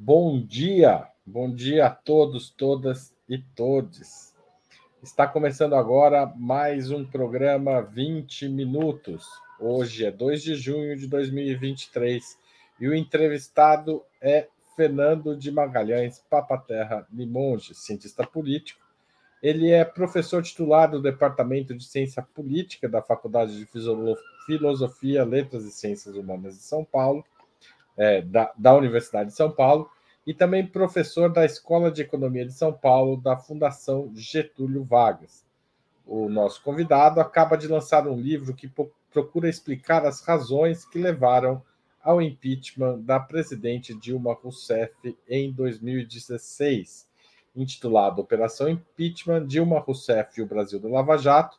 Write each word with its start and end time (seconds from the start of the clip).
Bom 0.00 0.40
dia, 0.40 1.08
bom 1.26 1.52
dia 1.52 1.86
a 1.86 1.90
todos, 1.90 2.50
todas 2.50 3.12
e 3.28 3.36
todes. 3.36 4.32
Está 5.02 5.26
começando 5.26 5.74
agora 5.74 6.32
mais 6.36 6.92
um 6.92 7.04
programa 7.04 7.82
20 7.82 8.48
minutos. 8.48 9.26
Hoje 9.58 10.06
é 10.06 10.10
2 10.12 10.40
de 10.40 10.54
junho 10.54 10.96
de 10.96 11.08
2023 11.08 12.38
e 12.80 12.86
o 12.86 12.94
entrevistado 12.94 14.04
é 14.22 14.46
Fernando 14.76 15.36
de 15.36 15.50
Magalhães 15.50 16.24
Papaterra 16.30 17.04
Limonge, 17.12 17.74
cientista 17.74 18.24
político. 18.24 18.80
Ele 19.42 19.72
é 19.72 19.84
professor 19.84 20.44
titular 20.44 20.88
do 20.88 21.02
Departamento 21.02 21.74
de 21.74 21.84
Ciência 21.84 22.22
Política 22.22 22.88
da 22.88 23.02
Faculdade 23.02 23.58
de 23.58 23.66
Filosofia, 24.46 25.24
Letras 25.24 25.64
e 25.64 25.72
Ciências 25.72 26.14
Humanas 26.14 26.54
de 26.54 26.62
São 26.62 26.84
Paulo 26.84 27.24
é, 27.98 28.22
da, 28.22 28.52
da 28.56 28.74
Universidade 28.74 29.30
de 29.30 29.36
São 29.36 29.50
Paulo 29.50 29.90
e 30.26 30.32
também 30.32 30.66
professor 30.66 31.30
da 31.30 31.44
Escola 31.44 31.90
de 31.90 32.02
Economia 32.02 32.46
de 32.46 32.52
São 32.52 32.72
Paulo 32.72 33.16
da 33.16 33.36
Fundação 33.36 34.10
Getúlio 34.14 34.84
Vargas. 34.84 35.44
O 36.06 36.28
nosso 36.28 36.62
convidado 36.62 37.20
acaba 37.20 37.56
de 37.56 37.66
lançar 37.66 38.06
um 38.06 38.18
livro 38.18 38.54
que 38.54 38.70
procura 39.10 39.48
explicar 39.48 40.06
as 40.06 40.22
razões 40.22 40.84
que 40.84 40.98
levaram 40.98 41.62
ao 42.02 42.22
impeachment 42.22 43.00
da 43.00 43.18
presidente 43.18 43.92
Dilma 43.94 44.32
Rousseff 44.32 44.94
em 45.28 45.52
2016, 45.52 47.06
intitulado 47.54 48.22
Operação 48.22 48.68
Impeachment 48.68 49.46
Dilma 49.46 49.80
Rousseff 49.80 50.38
e 50.38 50.42
o 50.42 50.46
Brasil 50.46 50.78
do 50.78 50.88
Lava 50.88 51.18
Jato, 51.18 51.58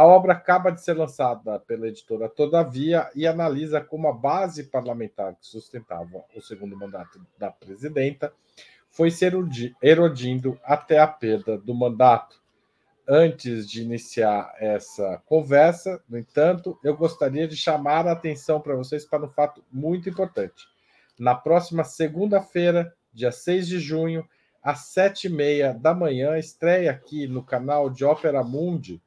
a 0.00 0.06
obra 0.06 0.32
acaba 0.32 0.72
de 0.72 0.82
ser 0.82 0.94
lançada 0.94 1.58
pela 1.58 1.86
editora 1.86 2.26
Todavia 2.26 3.10
e 3.14 3.26
analisa 3.26 3.82
como 3.82 4.08
a 4.08 4.12
base 4.14 4.64
parlamentar 4.64 5.34
que 5.34 5.46
sustentava 5.46 6.24
o 6.34 6.40
segundo 6.40 6.74
mandato 6.74 7.20
da 7.36 7.50
presidenta 7.50 8.32
foi 8.88 9.10
se 9.10 9.30
erodindo 9.82 10.58
até 10.64 10.98
a 10.98 11.06
perda 11.06 11.58
do 11.58 11.74
mandato. 11.74 12.40
Antes 13.06 13.68
de 13.68 13.82
iniciar 13.82 14.50
essa 14.58 15.22
conversa, 15.26 16.02
no 16.08 16.16
entanto, 16.16 16.78
eu 16.82 16.96
gostaria 16.96 17.46
de 17.46 17.54
chamar 17.54 18.06
a 18.06 18.12
atenção 18.12 18.58
para 18.58 18.76
vocês 18.76 19.04
para 19.04 19.26
um 19.26 19.30
fato 19.30 19.62
muito 19.70 20.08
importante. 20.08 20.66
Na 21.18 21.34
próxima 21.34 21.84
segunda-feira, 21.84 22.90
dia 23.12 23.30
6 23.30 23.68
de 23.68 23.78
junho, 23.78 24.26
às 24.62 24.86
sete 24.86 25.26
e 25.26 25.30
meia 25.30 25.74
da 25.74 25.92
manhã, 25.92 26.38
estreia 26.38 26.90
aqui 26.90 27.26
no 27.26 27.44
canal 27.44 27.90
de 27.90 28.02
Ópera 28.02 28.42
Mundi 28.42 28.98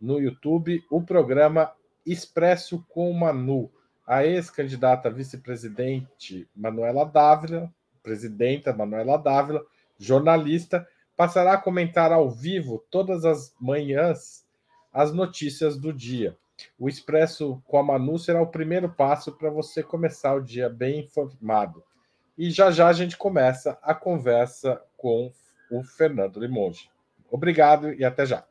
no 0.00 0.20
YouTube 0.20 0.84
o 0.90 1.02
programa 1.02 1.72
Expresso 2.04 2.84
com 2.88 3.12
Manu. 3.12 3.70
A 4.06 4.24
ex-candidata 4.24 5.10
vice-presidente 5.10 6.48
Manuela 6.56 7.04
Dávila, 7.04 7.72
presidenta 8.02 8.72
Manuela 8.72 9.18
Dávila, 9.18 9.62
jornalista, 9.98 10.88
passará 11.16 11.54
a 11.54 11.60
comentar 11.60 12.12
ao 12.12 12.30
vivo 12.30 12.84
todas 12.90 13.24
as 13.24 13.54
manhãs 13.60 14.46
as 14.92 15.12
notícias 15.12 15.76
do 15.76 15.92
dia. 15.92 16.36
O 16.78 16.88
Expresso 16.88 17.62
com 17.66 17.78
a 17.78 17.82
Manu 17.82 18.18
será 18.18 18.40
o 18.40 18.46
primeiro 18.46 18.88
passo 18.88 19.32
para 19.32 19.50
você 19.50 19.82
começar 19.82 20.34
o 20.34 20.42
dia 20.42 20.68
bem 20.68 21.00
informado. 21.00 21.84
E 22.36 22.50
já 22.50 22.70
já 22.70 22.88
a 22.88 22.92
gente 22.92 23.16
começa 23.16 23.78
a 23.82 23.94
conversa 23.94 24.80
com 24.96 25.30
o 25.70 25.82
Fernando 25.82 26.40
Limonge. 26.40 26.90
Obrigado 27.30 27.92
e 27.92 28.04
até 28.04 28.24
já. 28.24 28.47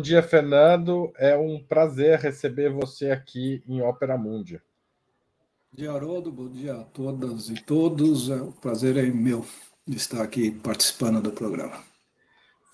Bom 0.00 0.04
dia, 0.04 0.22
Fernando. 0.22 1.12
É 1.18 1.36
um 1.36 1.62
prazer 1.62 2.18
receber 2.18 2.72
você 2.72 3.10
aqui 3.10 3.62
em 3.68 3.82
Ópera 3.82 4.16
Mundi. 4.16 4.56
Bom 4.56 5.76
dia, 5.76 5.92
Haroldo. 5.92 6.32
Bom 6.32 6.48
dia 6.48 6.72
a 6.72 6.84
todas 6.84 7.50
e 7.50 7.62
todos. 7.62 8.30
É, 8.30 8.36
o 8.36 8.50
prazer 8.50 8.96
é 8.96 9.02
meu 9.02 9.44
estar 9.86 10.22
aqui 10.22 10.52
participando 10.52 11.20
do 11.20 11.32
programa. 11.32 11.84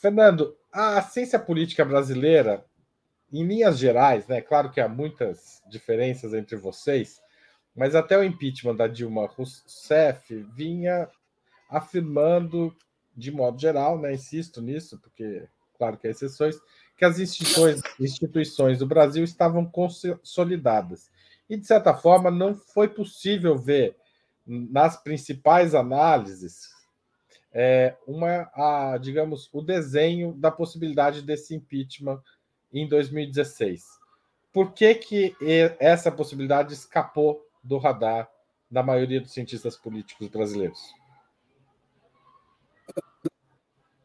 Fernando, 0.00 0.56
a 0.72 1.02
ciência 1.02 1.36
política 1.36 1.84
brasileira, 1.84 2.64
em 3.32 3.44
linhas 3.44 3.76
gerais, 3.76 4.28
né? 4.28 4.40
Claro 4.40 4.70
que 4.70 4.80
há 4.80 4.88
muitas 4.88 5.60
diferenças 5.68 6.32
entre 6.32 6.54
vocês, 6.54 7.20
mas 7.74 7.96
até 7.96 8.16
o 8.16 8.22
impeachment 8.22 8.76
da 8.76 8.86
Dilma 8.86 9.26
Rousseff 9.26 10.32
vinha 10.54 11.10
afirmando, 11.68 12.72
de 13.16 13.32
modo 13.32 13.60
geral, 13.60 13.98
né? 13.98 14.14
Insisto 14.14 14.62
nisso, 14.62 14.96
porque 15.00 15.48
claro 15.76 15.98
que 15.98 16.06
há 16.06 16.10
exceções, 16.10 16.56
que 16.96 17.04
as 17.04 17.18
instituições, 17.18 17.80
instituições 18.00 18.78
do 18.78 18.86
Brasil 18.86 19.22
estavam 19.22 19.66
consolidadas. 19.66 21.10
E, 21.48 21.56
de 21.56 21.66
certa 21.66 21.94
forma, 21.94 22.30
não 22.30 22.54
foi 22.54 22.88
possível 22.88 23.56
ver 23.56 23.96
nas 24.46 24.96
principais 24.96 25.74
análises 25.74 26.68
é, 27.52 27.96
uma, 28.06 28.50
a, 28.54 28.98
digamos, 28.98 29.48
o 29.52 29.62
desenho 29.62 30.32
da 30.34 30.50
possibilidade 30.50 31.22
desse 31.22 31.54
impeachment 31.54 32.22
em 32.72 32.88
2016. 32.88 33.84
Por 34.52 34.72
que, 34.72 34.94
que 34.94 35.36
essa 35.78 36.10
possibilidade 36.10 36.72
escapou 36.72 37.42
do 37.62 37.78
radar 37.78 38.28
da 38.70 38.82
maioria 38.82 39.20
dos 39.20 39.32
cientistas 39.32 39.76
políticos 39.76 40.28
brasileiros? 40.28 40.80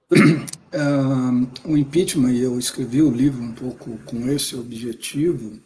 Uh, 0.73 1.69
o 1.69 1.77
impeachment, 1.77 2.31
e 2.31 2.41
eu 2.41 2.57
escrevi 2.57 3.01
o 3.01 3.11
livro 3.11 3.43
um 3.43 3.53
pouco 3.53 3.97
com 4.05 4.29
esse 4.29 4.55
objetivo, 4.55 5.59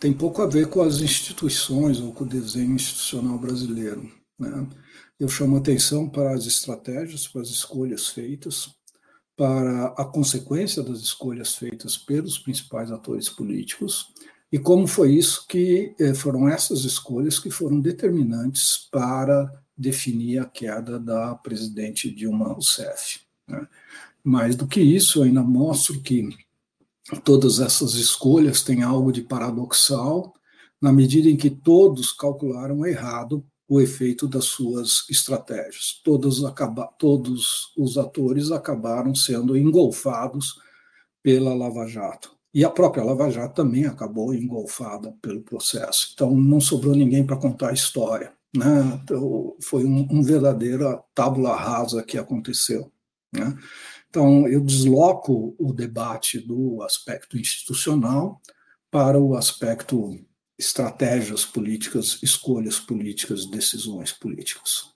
tem 0.00 0.12
pouco 0.12 0.40
a 0.40 0.46
ver 0.46 0.68
com 0.68 0.80
as 0.80 1.00
instituições 1.00 2.00
ou 2.00 2.12
com 2.12 2.24
o 2.24 2.28
desenho 2.28 2.74
institucional 2.74 3.38
brasileiro. 3.38 4.10
Né? 4.38 4.66
Eu 5.18 5.28
chamo 5.28 5.56
atenção 5.56 6.08
para 6.08 6.32
as 6.32 6.46
estratégias, 6.46 7.26
para 7.26 7.42
as 7.42 7.48
escolhas 7.48 8.08
feitas, 8.08 8.70
para 9.36 9.86
a 9.96 10.04
consequência 10.04 10.82
das 10.82 10.98
escolhas 10.98 11.54
feitas 11.54 11.96
pelos 11.96 12.38
principais 12.38 12.90
atores 12.90 13.28
políticos 13.28 14.12
e 14.50 14.58
como 14.58 14.86
foi 14.86 15.12
isso 15.12 15.46
que 15.46 15.94
eh, 16.00 16.14
foram 16.14 16.48
essas 16.48 16.84
escolhas 16.84 17.38
que 17.38 17.50
foram 17.50 17.80
determinantes 17.80 18.88
para 18.90 19.50
definir 19.76 20.38
a 20.38 20.46
queda 20.46 20.98
da 20.98 21.34
presidente 21.34 22.10
Dilma 22.10 22.48
Rousseff. 22.48 23.20
Né? 23.46 23.66
Mais 24.24 24.56
do 24.56 24.66
que 24.66 24.80
isso, 24.80 25.22
ainda 25.22 25.42
mostro 25.42 26.00
que 26.00 26.28
todas 27.24 27.60
essas 27.60 27.94
escolhas 27.94 28.62
têm 28.62 28.82
algo 28.82 29.12
de 29.12 29.22
paradoxal, 29.22 30.34
na 30.80 30.92
medida 30.92 31.28
em 31.28 31.36
que 31.36 31.50
todos 31.50 32.12
calcularam 32.12 32.84
errado 32.86 33.44
o 33.68 33.80
efeito 33.80 34.26
das 34.26 34.46
suas 34.46 35.04
estratégias. 35.10 36.00
Todos, 36.02 36.44
acaba, 36.44 36.86
todos 36.98 37.72
os 37.76 37.98
atores 37.98 38.50
acabaram 38.50 39.14
sendo 39.14 39.56
engolfados 39.56 40.58
pela 41.22 41.54
Lava 41.54 41.86
Jato. 41.86 42.30
E 42.54 42.64
a 42.64 42.70
própria 42.70 43.04
Lava 43.04 43.30
Jato 43.30 43.54
também 43.54 43.84
acabou 43.84 44.34
engolfada 44.34 45.14
pelo 45.20 45.42
processo. 45.42 46.10
Então, 46.14 46.34
não 46.34 46.60
sobrou 46.60 46.94
ninguém 46.94 47.26
para 47.26 47.36
contar 47.36 47.70
a 47.70 47.74
história. 47.74 48.32
Né? 48.56 49.00
Então, 49.02 49.54
foi 49.60 49.84
um, 49.84 50.08
um 50.10 50.22
verdadeira 50.22 51.02
tábula 51.14 51.54
rasa 51.54 52.02
que 52.02 52.16
aconteceu. 52.16 52.90
Né? 53.30 53.54
Então, 54.10 54.48
eu 54.48 54.60
desloco 54.60 55.54
o 55.58 55.72
debate 55.72 56.38
do 56.38 56.82
aspecto 56.82 57.38
institucional 57.38 58.40
para 58.90 59.20
o 59.20 59.36
aspecto 59.36 60.18
estratégias 60.58 61.44
políticas, 61.44 62.20
escolhas 62.22 62.80
políticas, 62.80 63.46
decisões 63.46 64.12
políticas. 64.12 64.92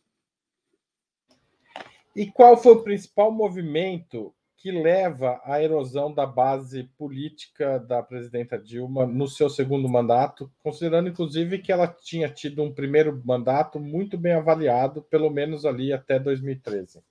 E 2.16 2.26
qual 2.30 2.56
foi 2.56 2.72
o 2.72 2.82
principal 2.82 3.30
movimento 3.30 4.34
que 4.56 4.70
leva 4.70 5.40
à 5.44 5.62
erosão 5.62 6.12
da 6.12 6.24
base 6.24 6.84
política 6.96 7.78
da 7.80 8.02
presidenta 8.02 8.56
Dilma 8.56 9.06
no 9.06 9.26
seu 9.26 9.50
segundo 9.50 9.88
mandato, 9.88 10.50
considerando 10.62 11.08
inclusive 11.08 11.58
que 11.58 11.72
ela 11.72 11.86
tinha 11.88 12.28
tido 12.28 12.62
um 12.62 12.72
primeiro 12.72 13.20
mandato 13.24 13.80
muito 13.80 14.16
bem 14.16 14.34
avaliado, 14.34 15.02
pelo 15.02 15.30
menos 15.30 15.64
ali 15.64 15.92
até 15.92 16.18
2013? 16.18 17.02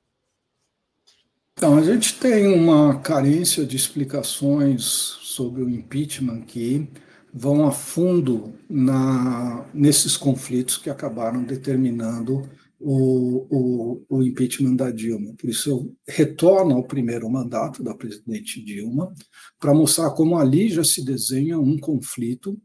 Então, 1.53 1.77
a 1.77 1.83
gente 1.83 2.17
tem 2.19 2.47
uma 2.47 2.99
carência 2.99 3.65
de 3.65 3.75
explicações 3.75 4.83
sobre 4.83 5.61
o 5.61 5.69
impeachment 5.69 6.41
que 6.41 6.89
vão 7.33 7.65
a 7.65 7.71
fundo 7.71 8.53
na, 8.69 9.65
nesses 9.73 10.17
conflitos 10.17 10.77
que 10.77 10.89
acabaram 10.89 11.43
determinando 11.43 12.49
o, 12.79 13.45
o, 13.49 14.05
o, 14.09 14.23
impeachment 14.23 14.75
da 14.75 14.89
Dilma. 14.89 15.33
Por 15.39 15.49
isso, 15.49 15.69
eu 15.69 15.95
retorno 16.07 16.75
ao 16.75 16.83
primeiro 16.83 17.29
mandato 17.29 17.83
da 17.83 17.93
presidente 17.93 18.63
Dilma 18.63 19.13
para 19.59 19.73
mostrar 19.73 20.09
como 20.11 20.37
ali 20.37 20.67
já 20.69 20.83
se 20.83 21.05
desenha 21.05 21.59
um 21.59 21.77
conflito 21.77 22.59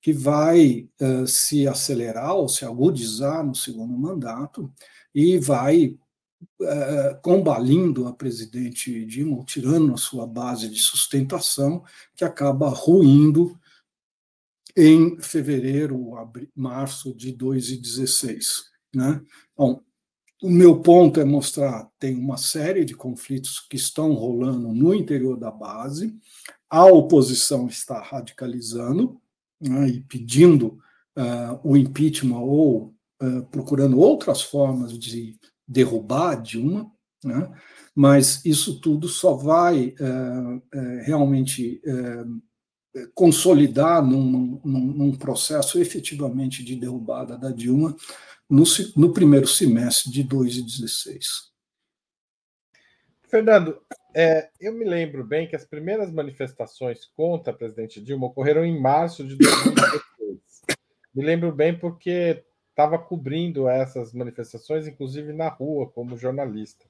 que 0.00 0.12
vai 0.12 0.88
uh, 1.00 1.26
se 1.26 1.66
acelerar 1.66 2.34
ou 2.34 2.48
se 2.48 2.64
agudizar 2.64 3.44
no 3.44 3.54
segundo 3.54 3.96
mandato 3.96 4.70
e 5.14 5.38
vai 5.38 5.96
uh, 6.60 7.20
combalindo 7.22 8.06
a 8.06 8.12
presidente 8.12 9.04
Dilma, 9.06 9.44
tirando 9.44 9.92
a 9.94 9.96
sua 9.96 10.26
base 10.26 10.68
de 10.68 10.78
sustentação, 10.78 11.84
que 12.16 12.24
acaba 12.24 12.68
ruindo 12.68 13.58
em 14.76 15.18
fevereiro, 15.20 16.12
março 16.54 17.14
de 17.14 17.32
2016. 17.32 18.64
Né? 18.94 19.20
Bom, 19.56 19.82
o 20.42 20.50
meu 20.50 20.80
ponto 20.80 21.20
é 21.20 21.24
mostrar 21.24 21.88
tem 21.98 22.18
uma 22.18 22.36
série 22.36 22.84
de 22.84 22.94
conflitos 22.94 23.60
que 23.60 23.76
estão 23.76 24.12
rolando 24.12 24.72
no 24.72 24.94
interior 24.94 25.36
da 25.36 25.50
base, 25.50 26.14
a 26.68 26.84
oposição 26.86 27.68
está 27.68 28.00
radicalizando 28.00 29.20
né, 29.60 29.88
e 29.88 30.00
pedindo 30.00 30.78
uh, 31.16 31.60
o 31.62 31.76
impeachment 31.76 32.40
ou 32.40 32.94
uh, 33.22 33.42
procurando 33.50 34.00
outras 34.00 34.42
formas 34.42 34.98
de 34.98 35.38
derrubar 35.72 36.40
Dilma, 36.40 36.90
né, 37.24 37.50
mas 37.94 38.44
isso 38.44 38.80
tudo 38.80 39.08
só 39.08 39.34
vai 39.34 39.94
uh, 40.00 40.62
realmente 41.04 41.80
consolidar 43.14 44.04
num, 44.04 44.60
num, 44.64 44.80
num, 44.80 45.16
processo 45.16 45.80
efetivamente 45.80 46.62
de 46.62 46.76
derrubada 46.76 47.38
da 47.38 47.50
Dilma 47.50 47.96
no, 48.48 48.64
no 48.96 49.12
primeiro 49.12 49.46
semestre 49.46 50.12
de 50.12 50.22
2016. 50.22 51.52
Fernando, 53.32 53.80
é, 54.14 54.50
eu 54.60 54.74
me 54.74 54.84
lembro 54.84 55.24
bem 55.24 55.48
que 55.48 55.56
as 55.56 55.64
primeiras 55.64 56.10
manifestações 56.10 57.06
contra 57.16 57.50
a 57.50 57.56
presidente 57.56 57.98
Dilma 57.98 58.26
ocorreram 58.26 58.62
em 58.62 58.78
março 58.78 59.26
de 59.26 59.36
2016. 59.36 60.02
me 61.14 61.24
lembro 61.24 61.50
bem 61.50 61.78
porque 61.78 62.44
estava 62.72 62.98
cobrindo 62.98 63.68
essas 63.68 64.12
manifestações, 64.12 64.86
inclusive 64.86 65.32
na 65.32 65.48
rua, 65.48 65.88
como 65.90 66.16
jornalista. 66.16 66.86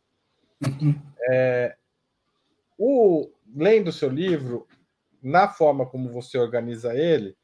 Uhum. 0.64 0.94
É, 1.29 1.76
o, 2.79 3.29
lendo 3.55 3.88
o 3.88 3.93
seu 3.93 4.08
livro, 4.08 4.67
na 5.23 5.49
forma 5.49 5.84
como 5.84 6.08
você 6.08 6.38
organiza 6.38 6.94
ele, 6.94 7.37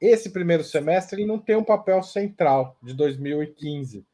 esse 0.00 0.30
primeiro 0.30 0.64
semestre 0.64 1.20
ele 1.20 1.26
não 1.26 1.38
tem 1.38 1.56
um 1.56 1.64
papel 1.64 2.02
central 2.02 2.76
de 2.82 2.92
2015. 2.94 4.04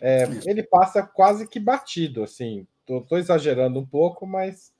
É, 0.00 0.24
ele 0.46 0.62
passa 0.62 1.02
quase 1.02 1.46
que 1.46 1.60
batido, 1.60 2.22
assim. 2.22 2.66
Estou 2.88 3.18
exagerando 3.18 3.80
um 3.80 3.86
pouco, 3.86 4.26
mas 4.26 4.72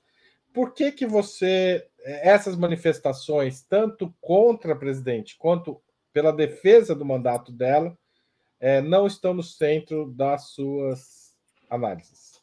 por 0.53 0.73
que 0.73 0.93
que 0.93 1.07
você 1.07 1.87
essas 2.05 2.55
manifestações, 2.55 3.63
tanto 3.63 4.15
contra 4.21 4.75
a 4.75 4.77
presidente 4.77 5.37
quanto 5.39 5.81
pela 6.13 6.33
defesa 6.33 6.95
do 6.95 7.05
mandato 7.05 7.51
dela, 7.51 7.97
é, 8.61 8.81
não 8.81 9.07
estão 9.07 9.35
no 9.35 9.43
centro 9.43 10.11
das 10.11 10.51
suas 10.51 11.33
análises? 11.71 12.35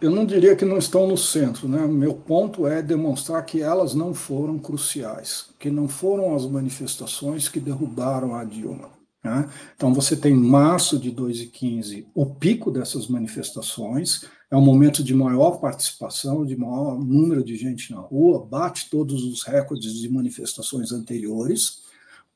Eu 0.00 0.10
não 0.10 0.24
diria 0.24 0.56
que 0.56 0.64
não 0.64 0.78
estão 0.78 1.06
no 1.06 1.18
centro, 1.18 1.68
né? 1.68 1.86
Meu 1.86 2.14
ponto 2.14 2.66
é 2.66 2.80
demonstrar 2.80 3.44
que 3.44 3.60
elas 3.60 3.94
não 3.94 4.14
foram 4.14 4.58
cruciais, 4.58 5.50
que 5.58 5.70
não 5.70 5.86
foram 5.86 6.34
as 6.34 6.46
manifestações 6.46 7.46
que 7.48 7.60
derrubaram 7.60 8.34
a 8.34 8.42
Dilma. 8.42 8.90
Né? 9.22 9.50
Então, 9.74 9.92
você 9.92 10.16
tem 10.16 10.34
março 10.34 10.98
de 10.98 11.10
2015, 11.10 12.06
o 12.14 12.24
pico 12.24 12.70
dessas 12.70 13.08
manifestações, 13.08 14.24
é 14.50 14.56
um 14.56 14.60
momento 14.60 15.02
de 15.02 15.12
maior 15.12 15.58
participação, 15.58 16.46
de 16.46 16.56
maior 16.56 16.96
número 16.98 17.44
de 17.44 17.56
gente 17.56 17.90
na 17.90 17.98
rua, 17.98 18.46
bate 18.46 18.88
todos 18.88 19.24
os 19.24 19.42
recordes 19.42 19.94
de 19.94 20.08
manifestações 20.08 20.92
anteriores. 20.92 21.82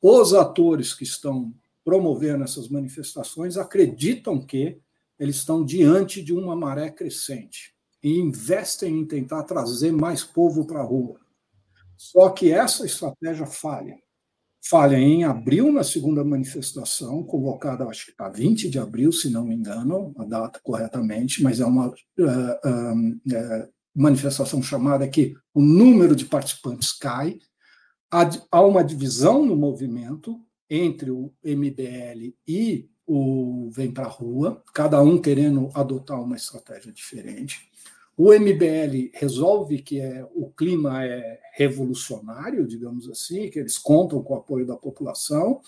Os 0.01 0.33
atores 0.33 0.93
que 0.93 1.03
estão 1.03 1.53
promovendo 1.83 2.43
essas 2.43 2.69
manifestações 2.69 3.57
acreditam 3.57 4.43
que 4.45 4.79
eles 5.19 5.37
estão 5.37 5.63
diante 5.63 6.21
de 6.21 6.33
uma 6.33 6.55
maré 6.55 6.89
crescente 6.89 7.73
e 8.03 8.19
investem 8.19 8.99
em 8.99 9.05
tentar 9.05 9.43
trazer 9.43 9.91
mais 9.91 10.23
povo 10.23 10.65
para 10.65 10.79
a 10.79 10.83
rua. 10.83 11.19
Só 11.95 12.29
que 12.29 12.51
essa 12.51 12.85
estratégia 12.85 13.45
falha 13.45 13.97
falha 14.63 14.95
em 14.95 15.23
abril, 15.23 15.71
na 15.71 15.83
segunda 15.83 16.23
manifestação, 16.23 17.23
convocada, 17.23 17.85
acho 17.85 18.07
que 18.07 18.13
a 18.19 18.29
20 18.29 18.69
de 18.69 18.77
abril, 18.77 19.11
se 19.11 19.29
não 19.29 19.43
me 19.43 19.55
engano, 19.55 20.13
a 20.17 20.23
data 20.23 20.59
corretamente, 20.63 21.41
mas 21.41 21.59
é 21.59 21.65
uma 21.65 21.87
uh, 21.87 21.93
uh, 22.23 22.97
uh, 22.97 23.69
manifestação 23.93 24.61
chamada 24.61 25.07
que 25.07 25.33
o 25.53 25.61
número 25.61 26.15
de 26.15 26.25
participantes 26.25 26.91
cai, 26.91 27.39
há 28.51 28.61
uma 28.61 28.83
divisão 28.83 29.43
no 29.43 29.55
movimento 29.55 30.39
entre 30.71 31.11
o 31.11 31.33
MBL 31.43 32.33
e 32.47 32.89
o 33.05 33.69
Vem 33.71 33.91
para 33.91 34.05
a 34.05 34.09
Rua, 34.09 34.63
cada 34.73 35.01
um 35.01 35.21
querendo 35.21 35.69
adotar 35.73 36.23
uma 36.23 36.37
estratégia 36.37 36.93
diferente. 36.93 37.69
O 38.15 38.31
MBL 38.33 39.09
resolve 39.13 39.81
que 39.81 39.99
é, 39.99 40.25
o 40.33 40.49
clima 40.49 41.03
é 41.03 41.41
revolucionário, 41.55 42.65
digamos 42.65 43.09
assim, 43.09 43.49
que 43.49 43.59
eles 43.59 43.77
contam 43.77 44.23
com 44.23 44.33
o 44.33 44.37
apoio 44.37 44.65
da 44.65 44.77
população, 44.77 45.59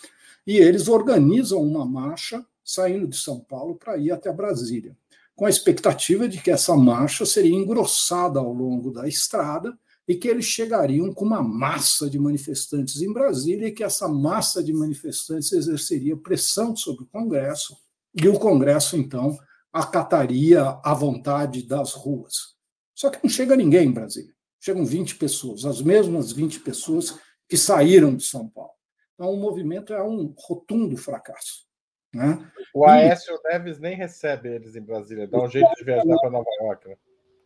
e 0.48 0.56
eles 0.56 0.88
organizam 0.88 1.62
uma 1.62 1.86
marcha 1.86 2.46
saindo 2.64 3.06
de 3.06 3.18
São 3.18 3.42
Paulo 3.42 3.76
para 3.76 3.98
ir 3.98 4.12
até 4.12 4.32
Brasília, 4.32 4.96
com 5.36 5.46
a 5.46 5.50
expectativa 5.50 6.30
de 6.30 6.42
que 6.42 6.52
essa 6.52 6.78
marcha 6.78 7.26
seria 7.26 7.54
engrossada 7.54 8.40
ao 8.40 8.54
longo 8.54 8.90
da 8.90 9.06
estrada 9.06 9.78
e 10.08 10.16
que 10.16 10.28
eles 10.28 10.46
chegariam 10.46 11.14
com 11.14 11.26
uma 11.26 11.42
massa 11.42 12.10
de 12.10 12.20
manifestantes 12.20 13.02
em 13.02 13.12
Brasília 13.12 13.68
e 13.68 13.72
que 13.72 13.84
essa 13.84 14.08
massa 14.08 14.64
de 14.64 14.74
manifestantes 14.74 15.52
exerceria 15.52 16.18
pressão 16.18 16.76
sobre 16.76 17.04
o 17.04 17.08
Congresso 17.08 17.78
e 18.14 18.28
o 18.28 18.38
Congresso, 18.38 18.96
então, 18.96 19.38
acataria 19.72 20.80
a 20.84 20.94
vontade 20.94 21.66
das 21.66 21.94
ruas. 21.94 22.56
Só 22.94 23.10
que 23.10 23.20
não 23.24 23.30
chega 23.30 23.56
ninguém 23.56 23.88
em 23.88 23.92
Brasília. 23.92 24.34
Chegam 24.60 24.86
20 24.86 25.16
pessoas, 25.16 25.66
as 25.66 25.82
mesmas 25.82 26.32
20 26.32 26.60
pessoas 26.60 27.20
que 27.50 27.58
saíram 27.58 28.16
de 28.16 28.24
São 28.24 28.48
Paulo. 28.48 28.72
Então, 29.14 29.34
o 29.34 29.38
movimento 29.38 29.94
é 29.94 30.04
um 30.04 30.34
rotundo 30.38 30.96
fracasso. 30.96 31.66
Né? 32.14 32.48
O 32.74 32.86
Aécio 32.86 33.36
e, 33.36 33.50
Neves 33.50 33.80
nem 33.80 33.96
recebe 33.96 34.50
eles 34.50 34.76
em 34.76 34.82
Brasília, 34.82 35.28
dá 35.28 35.42
um 35.42 35.50
jeito 35.50 35.74
de 35.76 35.84
viajar 35.84 36.18
para 36.20 36.30
Nova 36.30 36.50
York. 36.62 36.88
Né? 36.88 36.96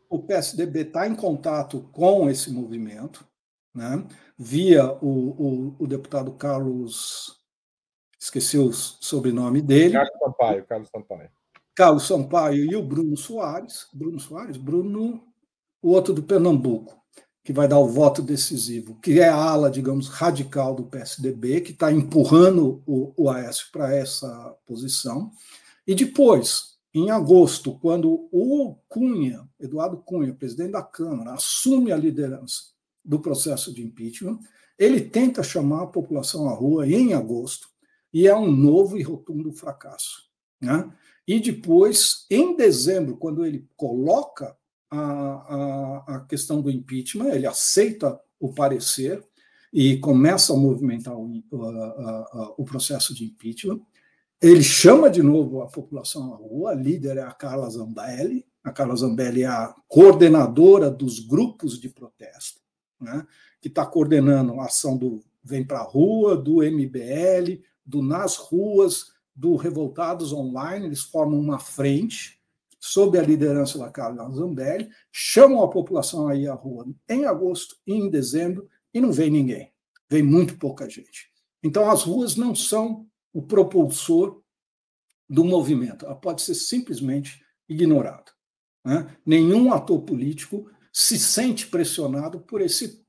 O 0.10 0.20
PSDB 0.20 0.82
está 0.82 1.08
em 1.08 1.16
contato 1.16 1.82
com 1.92 2.30
esse 2.30 2.52
movimento, 2.52 3.28
né? 3.74 4.06
via 4.38 4.92
o, 5.02 5.08
o, 5.08 5.76
o 5.80 5.88
deputado 5.88 6.32
Carlos, 6.34 7.38
esqueci 8.20 8.58
o 8.58 8.72
sobrenome 8.72 9.62
dele. 9.62 9.94
Carlos 9.94 10.20
Sampaio, 10.20 10.66
Carlos 10.66 10.90
Sampaio. 10.90 11.30
Carlos 11.76 12.08
Sampaio 12.08 12.66
e 12.66 12.76
o 12.76 12.82
Bruno 12.82 13.18
Soares, 13.18 13.88
Bruno 13.94 14.20
Soares, 14.20 14.58
Bruno, 14.58 15.24
o 15.82 15.92
outro 15.92 16.14
do 16.14 16.24
Pernambuco, 16.24 16.98
que 17.44 17.54
vai 17.54 17.68
dar 17.68 17.80
o 17.80 17.88
voto 17.88 18.22
decisivo, 18.22 19.00
que 19.00 19.20
é 19.20 19.30
a 19.30 19.36
ala, 19.36 19.70
digamos, 19.70 20.08
radical 20.08 20.74
do 20.74 20.86
PSDB, 20.86 21.62
que 21.62 21.72
está 21.72 21.92
empurrando 21.92 22.82
o, 22.86 23.14
o 23.16 23.30
Aécio 23.30 23.68
para 23.72 23.96
essa 23.96 24.56
posição. 24.66 25.32
E 25.86 25.96
depois, 25.96 26.77
em 26.98 27.12
agosto, 27.12 27.78
quando 27.80 28.28
o 28.32 28.76
Cunha, 28.88 29.48
Eduardo 29.60 29.98
Cunha, 29.98 30.34
presidente 30.34 30.72
da 30.72 30.82
Câmara, 30.82 31.34
assume 31.34 31.92
a 31.92 31.98
liderança 31.98 32.72
do 33.04 33.20
processo 33.20 33.74
de 33.74 33.84
impeachment, 33.84 34.40
ele 34.78 35.02
tenta 35.02 35.44
chamar 35.44 35.84
a 35.84 35.88
população 35.88 36.50
à 36.50 36.54
rua 36.54 36.88
em 36.88 37.14
agosto, 37.14 37.68
e 38.14 38.28
é 38.28 38.36
um 38.36 38.52
novo 38.52 38.98
e 38.98 39.04
rotundo 39.04 39.52
fracasso. 39.52 40.24
Né? 40.62 40.92
E 41.28 41.40
depois, 41.40 42.26
em 42.30 42.56
dezembro, 42.56 43.18
quando 43.18 43.46
ele 43.46 43.68
coloca 43.76 44.56
a, 44.90 45.00
a, 45.00 46.16
a 46.16 46.20
questão 46.22 46.62
do 46.62 46.72
impeachment, 46.72 47.30
ele 47.30 47.46
aceita 47.46 48.20
o 48.40 48.54
parecer 48.54 49.24
e 49.74 49.98
começa 49.98 50.54
a 50.54 50.58
movimentar 50.58 51.16
o, 51.16 51.32
a, 51.54 52.54
o 52.58 52.64
processo 52.64 53.14
de 53.14 53.26
impeachment. 53.26 53.82
Ele 54.42 54.62
chama 54.62 55.10
de 55.10 55.24
novo 55.24 55.62
a 55.62 55.68
população 55.68 56.34
à 56.34 56.38
rua, 56.38 56.72
a 56.72 56.76
líder 56.76 57.18
é 57.18 57.22
a 57.22 57.32
Carla 57.32 57.70
Zambelli, 57.70 58.46
a 58.64 58.72
Carla 58.72 58.96
Zambelli 58.96 59.42
é 59.42 59.48
a 59.48 59.74
coordenadora 59.88 60.92
dos 60.92 61.20
grupos 61.20 61.80
de 61.80 61.90
protesto, 61.90 62.62
né, 63.02 63.26
que 63.60 63.68
está 63.68 63.86
coordenando 63.86 64.60
a 64.60 64.66
ação 64.66 64.96
do 64.98 65.24
Vem 65.44 65.64
para 65.64 65.80
a 65.80 65.84
Rua, 65.84 66.36
do 66.36 66.62
MBL, 66.62 67.64
do 67.86 68.04
Nas 68.04 68.36
Ruas, 68.36 69.14
do 69.34 69.56
Revoltados 69.56 70.34
Online, 70.34 70.86
eles 70.86 71.02
formam 71.02 71.40
uma 71.40 71.58
frente 71.58 72.38
sob 72.80 73.18
a 73.18 73.24
liderança 73.24 73.80
da 73.80 73.90
Carla 73.90 74.30
Zambelli, 74.30 74.90
chamam 75.12 75.64
a 75.64 75.70
população 75.70 76.28
aí 76.28 76.48
à 76.48 76.54
rua 76.54 76.86
em 77.10 77.26
agosto 77.26 77.76
e 77.88 77.94
em 77.94 78.10
dezembro 78.10 78.68
e 78.94 79.02
não 79.02 79.12
vem 79.12 79.32
ninguém, 79.32 79.72
vem 80.10 80.22
muito 80.22 80.58
pouca 80.58 80.88
gente. 80.90 81.32
Então 81.64 81.90
as 81.90 82.04
ruas 82.04 82.36
não 82.36 82.54
são 82.54 83.08
o 83.34 83.42
propulsor 83.42 84.42
do 85.30 85.44
movimento, 85.44 86.06
ela 86.06 86.16
pode 86.16 86.42
ser 86.42 86.56
simplesmente 86.56 87.44
ignorada. 87.68 88.32
Né? 88.84 89.16
Nenhum 89.26 89.74
ator 89.74 90.02
político 90.02 90.70
se 90.92 91.20
sente 91.20 91.68
pressionado 91.68 92.40
por 92.40 92.62
esse 92.62 93.06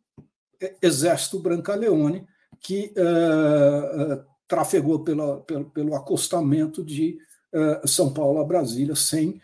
exército 0.83 1.39
brancaleone 1.39 2.27
que 2.61 2.93
uh, 2.97 4.25
trafegou 4.49 5.05
pela, 5.05 5.41
pelo, 5.43 5.71
pelo 5.71 5.95
acostamento 5.95 6.85
de 6.85 7.19
uh, 7.55 7.87
São 7.87 8.13
Paulo 8.13 8.41
a 8.41 8.45
Brasília 8.45 8.97
sem 8.97 9.41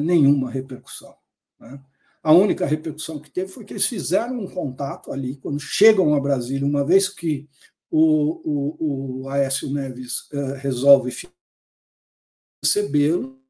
nenhuma 0.00 0.50
repercussão. 0.50 1.14
Né? 1.60 1.78
A 2.26 2.32
única 2.32 2.66
repercussão 2.66 3.20
que 3.20 3.30
teve 3.30 3.52
foi 3.52 3.64
que 3.64 3.72
eles 3.72 3.86
fizeram 3.86 4.40
um 4.40 4.48
contato 4.48 5.12
ali, 5.12 5.36
quando 5.36 5.60
chegam 5.60 6.12
a 6.12 6.18
Brasília, 6.18 6.66
uma 6.66 6.84
vez 6.84 7.08
que 7.08 7.48
o, 7.90 8.40
o, 8.44 9.22
o 9.22 9.28
Aécio 9.28 9.72
Neves 9.72 10.28
resolve 10.60 11.12
recebê-lo, 12.62 13.40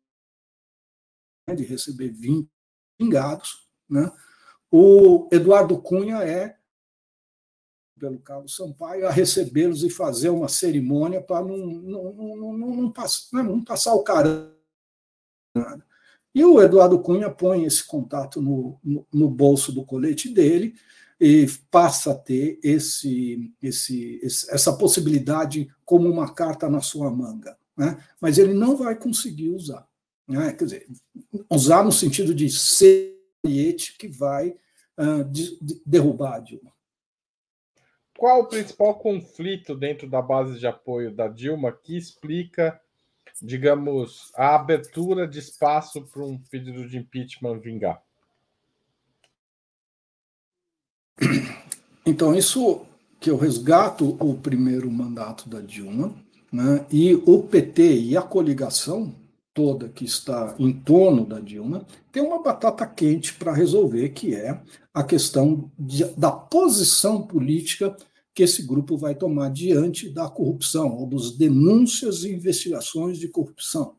né, 1.48 1.54
de 1.54 1.64
receber 1.64 2.14
vingados, 2.98 3.66
né? 3.88 4.12
o 4.70 5.28
Eduardo 5.32 5.80
Cunha 5.80 6.22
é 6.22 6.56
pelo 7.98 8.18
Carlos 8.18 8.54
Sampaio 8.54 9.06
a 9.06 9.10
recebê-los 9.10 9.82
e 9.82 9.90
fazer 9.90 10.28
uma 10.28 10.48
cerimônia 10.48 11.22
para 11.22 11.44
não, 11.44 11.56
não, 11.56 12.12
não, 12.12 12.52
não, 12.52 12.92
passar, 12.92 13.42
não 13.42 13.64
passar 13.64 13.94
o 13.94 14.02
cara. 14.02 14.54
E 16.34 16.44
o 16.44 16.60
Eduardo 16.60 17.00
Cunha 17.00 17.30
põe 17.30 17.64
esse 17.64 17.86
contato 17.86 18.42
no, 18.42 18.78
no, 18.84 19.06
no, 19.10 19.30
bolso 19.30 19.72
do 19.72 19.84
colete 19.86 20.28
dele 20.28 20.74
e 21.20 21.46
passa 21.70 22.12
a 22.12 22.14
ter 22.14 22.58
esse, 22.62 23.54
esse, 23.62 24.20
essa 24.22 24.76
possibilidade 24.76 25.68
como 25.84 26.08
uma 26.08 26.34
carta 26.34 26.68
na 26.68 26.80
sua 26.80 27.10
manga. 27.10 27.56
Né? 27.76 28.02
Mas 28.20 28.38
ele 28.38 28.52
não 28.52 28.76
vai 28.76 28.96
conseguir 28.96 29.50
usar. 29.50 29.86
Né? 30.28 30.52
Quer 30.52 30.64
dizer, 30.64 30.86
usar 31.50 31.84
no 31.84 31.92
sentido 31.92 32.34
de 32.34 32.50
ser 32.50 33.16
que 33.98 34.08
vai 34.08 34.56
uh, 34.98 35.24
de, 35.30 35.56
de 35.60 35.80
derrubar 35.86 36.34
a 36.34 36.40
Dilma. 36.40 36.72
Qual 38.18 38.40
o 38.40 38.48
principal 38.48 38.98
conflito 38.98 39.74
dentro 39.74 40.08
da 40.08 40.20
base 40.20 40.58
de 40.58 40.66
apoio 40.66 41.14
da 41.14 41.28
Dilma 41.28 41.70
que 41.70 41.96
explica, 41.96 42.80
digamos, 43.40 44.32
a 44.34 44.56
abertura 44.56 45.28
de 45.28 45.38
espaço 45.38 46.04
para 46.06 46.24
um 46.24 46.38
pedido 46.38 46.88
de 46.88 46.98
impeachment 46.98 47.60
vingar? 47.60 48.02
Então, 52.04 52.34
isso 52.34 52.82
que 53.18 53.30
eu 53.30 53.36
resgato 53.36 54.16
o 54.20 54.34
primeiro 54.34 54.90
mandato 54.90 55.48
da 55.48 55.60
Dilma, 55.60 56.14
né, 56.52 56.86
e 56.90 57.14
o 57.26 57.42
PT 57.42 57.98
e 57.98 58.16
a 58.16 58.22
coligação 58.22 59.12
toda 59.52 59.88
que 59.88 60.04
está 60.04 60.54
em 60.58 60.70
torno 60.70 61.24
da 61.24 61.40
Dilma 61.40 61.86
tem 62.12 62.22
uma 62.22 62.42
batata 62.42 62.86
quente 62.86 63.34
para 63.34 63.54
resolver, 63.54 64.10
que 64.10 64.34
é 64.34 64.60
a 64.92 65.02
questão 65.02 65.70
de, 65.78 66.04
da 66.16 66.30
posição 66.30 67.22
política 67.22 67.96
que 68.34 68.42
esse 68.42 68.62
grupo 68.62 68.98
vai 68.98 69.14
tomar 69.14 69.48
diante 69.50 70.10
da 70.10 70.28
corrupção, 70.28 70.94
ou 70.94 71.06
dos 71.06 71.38
denúncias 71.38 72.22
e 72.22 72.34
investigações 72.34 73.18
de 73.18 73.28
corrupção. 73.28 73.94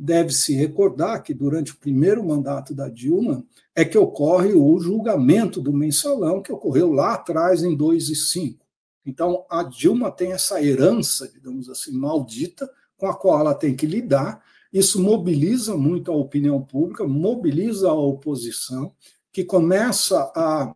Deve-se 0.00 0.54
recordar 0.54 1.24
que 1.24 1.34
durante 1.34 1.72
o 1.72 1.76
primeiro 1.76 2.24
mandato 2.24 2.72
da 2.72 2.88
Dilma 2.88 3.44
é 3.74 3.84
que 3.84 3.98
ocorre 3.98 4.52
o 4.52 4.78
julgamento 4.78 5.60
do 5.60 5.72
mensalão, 5.72 6.40
que 6.40 6.52
ocorreu 6.52 6.92
lá 6.92 7.14
atrás, 7.14 7.64
em 7.64 7.76
2 7.76 8.10
e 8.10 8.14
5. 8.14 8.64
Então, 9.04 9.44
a 9.50 9.64
Dilma 9.64 10.12
tem 10.12 10.32
essa 10.32 10.62
herança, 10.62 11.28
digamos 11.28 11.68
assim, 11.68 11.90
maldita, 11.90 12.70
com 12.96 13.08
a 13.08 13.16
qual 13.16 13.40
ela 13.40 13.54
tem 13.56 13.74
que 13.74 13.86
lidar, 13.86 14.40
isso 14.72 15.02
mobiliza 15.02 15.76
muito 15.76 16.12
a 16.12 16.14
opinião 16.14 16.62
pública, 16.62 17.06
mobiliza 17.06 17.88
a 17.88 17.94
oposição, 17.94 18.94
que 19.32 19.44
começa 19.44 20.30
a. 20.34 20.74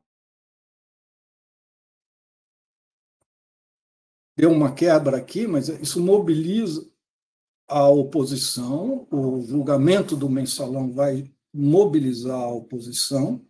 Deu 4.36 4.50
uma 4.50 4.72
quebra 4.72 5.18
aqui, 5.18 5.46
mas 5.46 5.68
isso 5.68 6.00
mobiliza 6.02 6.90
a 7.72 7.88
oposição, 7.88 9.06
o 9.10 9.40
julgamento 9.40 10.14
do 10.14 10.28
mensalão 10.28 10.92
vai 10.92 11.32
mobilizar 11.52 12.38
a 12.38 12.52
oposição. 12.52 13.42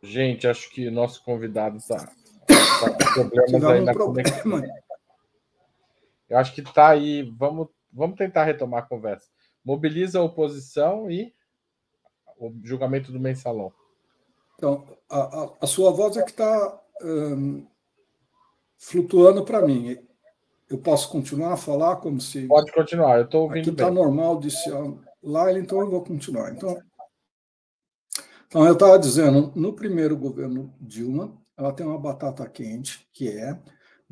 Gente, 0.00 0.46
acho 0.46 0.70
que 0.70 0.88
nosso 0.88 1.24
convidado 1.24 1.78
está 1.78 1.98
tá 2.46 3.14
com 3.14 3.28
problemas 3.28 3.64
aí 3.64 3.84
na 3.84 3.92
problema. 3.92 4.30
conexão. 4.30 4.62
Eu 6.28 6.38
acho 6.38 6.54
que 6.54 6.60
está 6.60 6.90
aí. 6.90 7.22
Vamos, 7.36 7.68
vamos 7.92 8.16
tentar 8.16 8.44
retomar 8.44 8.84
a 8.84 8.86
conversa. 8.86 9.26
Mobiliza 9.64 10.20
a 10.20 10.22
oposição 10.22 11.10
e 11.10 11.34
o 12.38 12.52
julgamento 12.62 13.12
do 13.12 13.20
mensalão. 13.20 13.72
Então, 14.56 14.84
a, 15.08 15.18
a, 15.18 15.52
a 15.62 15.66
sua 15.66 15.90
voz 15.90 16.16
é 16.16 16.22
que 16.22 16.30
está 16.30 16.80
um, 17.02 17.66
flutuando 18.78 19.44
para 19.44 19.62
mim. 19.62 19.98
Eu 20.68 20.78
posso 20.78 21.10
continuar 21.10 21.52
a 21.52 21.56
falar 21.56 21.96
como 21.96 22.20
se. 22.20 22.46
Pode 22.46 22.72
continuar, 22.72 23.18
eu 23.18 23.24
estou 23.24 23.42
ouvindo. 23.42 23.60
Aqui 23.60 23.70
está 23.70 23.90
normal, 23.90 24.40
disse 24.40 24.68
lá, 25.22 25.52
então 25.52 25.80
eu 25.80 25.90
vou 25.90 26.02
continuar. 26.02 26.52
Então, 26.52 26.80
então, 28.48 28.64
eu 28.64 28.74
estava 28.74 28.98
dizendo, 28.98 29.52
no 29.54 29.72
primeiro 29.72 30.16
governo 30.16 30.72
Dilma, 30.80 31.36
ela 31.56 31.72
tem 31.72 31.84
uma 31.84 31.98
batata 31.98 32.48
quente, 32.48 33.06
que 33.12 33.28
é 33.28 33.58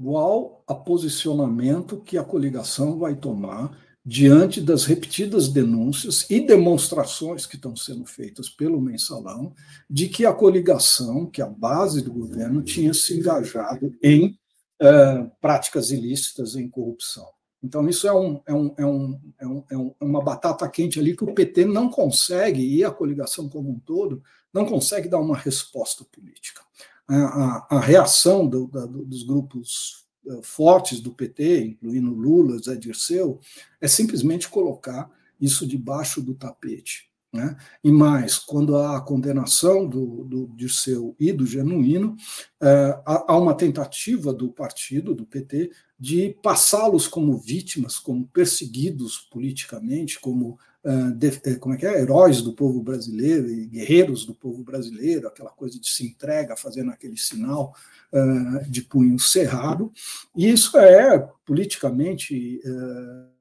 qual 0.03 0.63
a 0.67 0.75
posicionamento 0.75 2.01
que 2.01 2.19
a 2.19 2.25
coligação 2.25 2.99
vai 2.99 3.15
tomar 3.15 3.79
diante 4.05 4.61
das 4.61 4.85
repetidas 4.85 5.49
denúncias 5.49 6.29
e 6.29 6.39
demonstrações 6.39 7.47
que 7.47 7.57
estão 7.57 7.75
sendo 7.75 8.05
feitas 8.05 8.51
pelo 8.51 8.81
mensalão 8.81 9.55
de 9.89 10.09
que 10.09 10.27
a 10.27 10.33
coligação, 10.33 11.25
que 11.25 11.41
a 11.41 11.47
base 11.47 12.03
do 12.03 12.13
governo, 12.13 12.63
tinha 12.63 12.93
se 12.93 13.17
engajado 13.17 13.97
em 14.03 14.39
uh, 14.83 15.31
práticas 15.41 15.91
ilícitas, 15.91 16.55
em 16.55 16.69
corrupção. 16.69 17.27
Então, 17.63 17.89
isso 17.89 18.07
é, 18.07 18.13
um, 18.13 18.43
é, 18.47 18.53
um, 18.53 18.75
é, 18.77 18.85
um, 18.87 19.21
é, 19.41 19.47
um, 19.47 19.95
é 19.99 20.05
uma 20.05 20.23
batata 20.23 20.69
quente 20.69 21.01
ali 21.01 21.17
que 21.17 21.25
o 21.25 21.33
PT 21.33 21.65
não 21.65 21.89
consegue, 21.89 22.61
e 22.61 22.85
a 22.85 22.91
coligação 22.91 23.49
como 23.49 23.71
um 23.71 23.79
todo, 23.79 24.23
não 24.53 24.67
consegue 24.67 25.09
dar 25.09 25.19
uma 25.19 25.37
resposta 25.37 26.05
política. 26.05 26.61
A, 27.09 27.17
a, 27.17 27.67
a 27.71 27.81
reação 27.81 28.47
do, 28.47 28.67
da, 28.69 28.85
dos 28.85 29.23
grupos 29.23 30.04
fortes 30.43 31.01
do 31.01 31.13
PT, 31.13 31.65
incluindo 31.65 32.15
Lula, 32.15 32.59
Zé 32.59 32.77
Dirceu, 32.77 33.41
é 33.81 33.89
simplesmente 33.89 34.49
colocar 34.49 35.11
isso 35.41 35.67
debaixo 35.67 36.21
do 36.21 36.35
tapete. 36.35 37.11
Né? 37.35 37.57
E 37.83 37.91
mais, 37.91 38.39
quando 38.39 38.77
há 38.77 38.97
a 38.97 39.01
condenação 39.01 39.89
do, 39.89 40.23
do 40.25 40.47
Dirceu 40.55 41.17
e 41.19 41.33
do 41.33 41.45
Genuíno, 41.45 42.15
é, 42.63 43.03
há 43.05 43.37
uma 43.37 43.55
tentativa 43.55 44.33
do 44.33 44.53
partido, 44.53 45.13
do 45.13 45.27
PT, 45.27 45.73
de 45.99 46.37
passá-los 46.41 47.09
como 47.09 47.37
vítimas, 47.37 47.99
como 47.99 48.29
perseguidos 48.29 49.19
politicamente, 49.33 50.21
como, 50.21 50.57
uh, 50.85 51.13
de, 51.13 51.29
eh, 51.45 51.57
como 51.57 51.75
é 51.75 51.79
que 51.79 51.87
é? 51.87 52.01
heróis 52.01 52.43
do 52.43 52.53
povo 52.53 52.83
brasileiro 52.83 53.51
e 53.51 53.67
guerreiros 53.67 54.25
do 54.25 54.35
povo 54.35 54.63
brasileiro, 54.63 55.27
aquela 55.27 55.51
coisa 55.51 55.79
de 55.81 55.89
se 55.89 56.07
entrega 56.07 56.57
fazendo 56.57 56.91
aquele 56.91 57.17
sinal 57.17 57.75
uh, 58.13 58.71
de 58.71 58.83
punho 58.83 59.19
cerrado. 59.19 59.93
E 60.37 60.51
isso 60.51 60.79
é 60.79 61.19
politicamente. 61.45 62.61
Uh, 62.65 63.35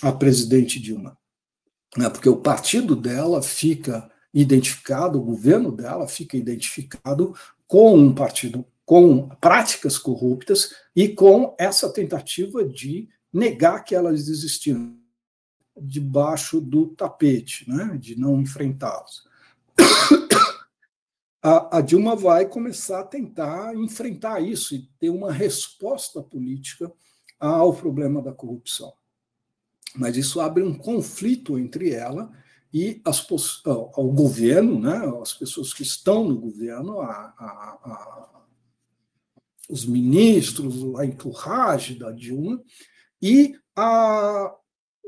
a 0.00 0.10
presidente 0.12 0.80
Dilma, 0.80 1.16
né? 1.96 2.08
porque 2.08 2.28
o 2.28 2.38
partido 2.38 2.96
dela 2.96 3.42
fica 3.42 4.10
identificado, 4.32 5.18
o 5.18 5.22
governo 5.22 5.70
dela 5.70 6.08
fica 6.08 6.36
identificado 6.36 7.34
com 7.66 7.94
um 7.94 8.14
partido 8.14 8.64
com 8.84 9.28
práticas 9.40 9.96
corruptas 9.96 10.74
e 10.94 11.08
com 11.08 11.54
essa 11.58 11.90
tentativa 11.90 12.64
de 12.64 13.08
negar 13.34 13.84
que 13.84 13.94
elas 13.94 14.28
existiam 14.28 14.96
debaixo 15.76 16.60
do 16.60 16.86
tapete, 16.94 17.68
né? 17.68 17.98
de 18.00 18.18
não 18.18 18.40
enfrentá-las. 18.40 19.24
A, 21.46 21.76
a 21.76 21.80
Dilma 21.82 22.16
vai 22.16 22.46
começar 22.46 23.00
a 23.00 23.04
tentar 23.04 23.76
enfrentar 23.76 24.40
isso 24.40 24.74
e 24.74 24.88
ter 24.98 25.10
uma 25.10 25.30
resposta 25.30 26.22
política 26.22 26.90
ao 27.38 27.74
problema 27.74 28.22
da 28.22 28.32
corrupção 28.32 28.94
mas 29.94 30.16
isso 30.16 30.40
abre 30.40 30.62
um 30.62 30.76
conflito 30.76 31.58
entre 31.58 31.92
ela 31.92 32.30
e 32.72 33.00
as, 33.04 33.24
o 33.64 34.12
governo, 34.12 34.80
né, 34.80 35.00
as 35.22 35.32
pessoas 35.32 35.72
que 35.72 35.82
estão 35.82 36.24
no 36.28 36.36
governo, 36.36 37.00
a, 37.00 37.08
a, 37.08 38.42
os 39.70 39.86
ministros, 39.86 40.98
a 40.98 41.06
entourage 41.06 41.94
da 41.94 42.10
Dilma, 42.10 42.60
e 43.26 43.58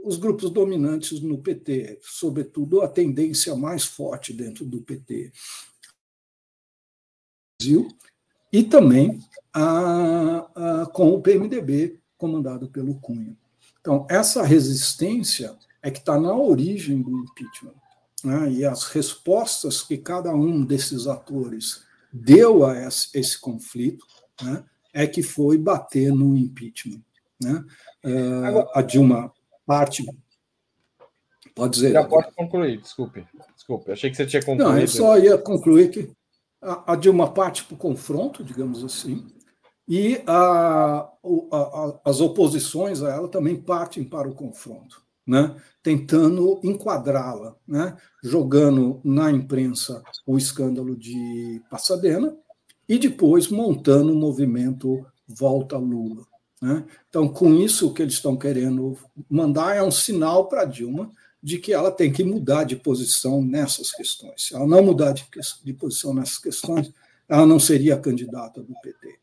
os 0.02 0.16
grupos 0.16 0.48
dominantes 0.50 1.20
no 1.20 1.36
PT, 1.36 1.98
sobretudo 2.00 2.80
a 2.80 2.88
tendência 2.88 3.54
mais 3.54 3.84
forte 3.84 4.32
dentro 4.32 4.64
do 4.64 4.80
PT, 4.80 5.30
e 8.50 8.62
também 8.62 9.20
com 10.94 11.12
o 11.12 11.20
PMDB, 11.20 12.00
comandado 12.16 12.70
pelo 12.70 12.98
Cunha. 13.00 13.36
Então, 13.80 14.06
essa 14.08 14.42
resistência 14.42 15.54
é 15.82 15.90
que 15.90 15.98
está 15.98 16.18
na 16.18 16.34
origem 16.34 17.02
do 17.02 17.18
impeachment. 17.18 17.74
Né? 18.24 18.50
E 18.52 18.64
as 18.64 18.84
respostas 18.84 19.82
que 19.82 19.98
cada 19.98 20.34
um 20.34 20.64
desses 20.64 21.06
atores 21.06 21.84
deu 22.10 22.64
a 22.64 22.80
esse, 22.80 23.08
esse 23.12 23.38
conflito 23.38 24.06
né? 24.42 24.64
é 24.94 25.06
que 25.06 25.22
foi 25.22 25.58
bater 25.58 26.10
no 26.12 26.34
impeachment. 26.34 27.02
Né? 27.40 27.62
Uh, 28.06 28.68
a 28.72 28.82
Dilma 28.82 29.32
parte. 29.66 30.04
Pode 31.54 31.74
dizer. 31.74 31.92
Já 31.92 32.04
pode 32.04 32.32
concluir, 32.32 32.80
desculpe. 32.80 33.26
Desculpe, 33.54 33.90
achei 33.90 34.10
que 34.10 34.16
você 34.16 34.26
tinha 34.26 34.42
concluído. 34.42 34.72
Não, 34.72 34.78
eu 34.78 34.88
só 34.88 35.18
ia 35.18 35.36
concluir 35.36 35.90
que 35.90 36.10
a, 36.62 36.92
a 36.92 36.96
Dilma 36.96 37.32
parte 37.32 37.64
para 37.64 37.74
o 37.74 37.78
confronto, 37.78 38.44
digamos 38.44 38.84
assim, 38.84 39.26
e 39.88 40.20
a, 40.26 41.08
a, 41.52 42.00
as 42.04 42.20
oposições 42.20 43.02
a 43.02 43.10
ela 43.12 43.28
também 43.28 43.56
partem 43.56 44.02
para 44.02 44.28
o 44.28 44.34
confronto, 44.34 45.00
né? 45.26 45.54
tentando 45.82 46.60
enquadrá-la, 46.64 47.54
né? 47.66 47.96
jogando 48.22 49.00
na 49.04 49.30
imprensa 49.30 50.02
o 50.26 50.36
escândalo 50.36 50.96
de 50.96 51.62
Passadena 51.70 52.36
e 52.88 52.98
depois 52.98 53.48
montando 53.48 54.12
o 54.12 54.16
movimento 54.16 55.06
Volta 55.28 55.76
Lula. 55.78 56.24
Né? 56.60 56.84
Então, 57.08 57.28
com 57.28 57.54
isso, 57.54 57.88
o 57.88 57.94
que 57.94 58.02
eles 58.02 58.14
estão 58.14 58.36
querendo 58.36 58.96
mandar 59.28 59.76
é 59.76 59.82
um 59.82 59.90
sinal 59.90 60.48
para 60.48 60.64
Dilma 60.64 61.12
de 61.42 61.58
que 61.58 61.72
ela 61.72 61.90
tem 61.90 62.10
que 62.10 62.24
mudar 62.24 62.64
de 62.64 62.76
posição 62.76 63.42
nessas 63.42 63.92
questões. 63.92 64.46
Se 64.46 64.54
ela 64.54 64.66
não 64.66 64.82
mudar 64.82 65.12
de, 65.12 65.24
de 65.62 65.72
posição 65.72 66.14
nessas 66.14 66.38
questões, 66.38 66.92
ela 67.28 67.46
não 67.46 67.60
seria 67.60 67.98
candidata 67.98 68.62
do 68.62 68.74
PT. 68.80 69.18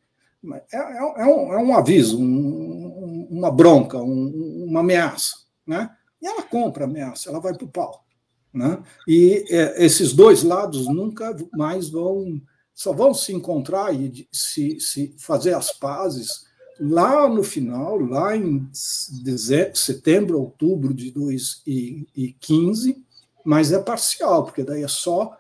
É, 0.72 0.78
é, 0.78 0.98
é, 0.98 1.26
um, 1.26 1.54
é 1.54 1.58
um, 1.58 1.76
aviso, 1.76 2.20
um, 2.20 3.28
uma 3.30 3.52
bronca, 3.52 3.98
um, 3.98 4.66
uma 4.68 4.82
ameaça. 4.82 5.38
Né? 5.66 5.90
E 6.22 6.28
ela 6.28 6.44
compra 6.44 6.84
a 6.84 6.88
ameaça, 6.88 7.30
ela 7.30 7.40
vai 7.40 7.54
para 7.54 7.66
o 7.66 7.72
pau. 7.72 8.06
Né? 8.54 8.82
E 9.08 9.46
é, 9.50 9.84
esses 9.84 10.14
dois 10.14 10.44
lados 10.44 10.88
nunca 10.88 11.36
mais 11.54 11.90
vão, 11.90 12.42
só 12.74 12.94
vão 12.94 13.14
se 13.14 13.34
encontrar 13.34 13.94
e 13.94 14.28
se, 14.32 14.80
se 14.80 15.16
fazer 15.18 15.56
as 15.56 15.72
pazes 15.72 16.46
lá 16.80 17.28
no 17.28 17.44
final, 17.44 18.00
lá 18.00 18.36
em 18.36 18.70
setembro, 18.74 20.40
outubro 20.40 20.94
de 20.94 21.12
2015, 21.12 23.04
mas 23.44 23.72
é 23.72 23.80
parcial, 23.80 24.44
porque 24.44 24.64
daí 24.64 24.84
é 24.84 24.88
só 24.88 25.38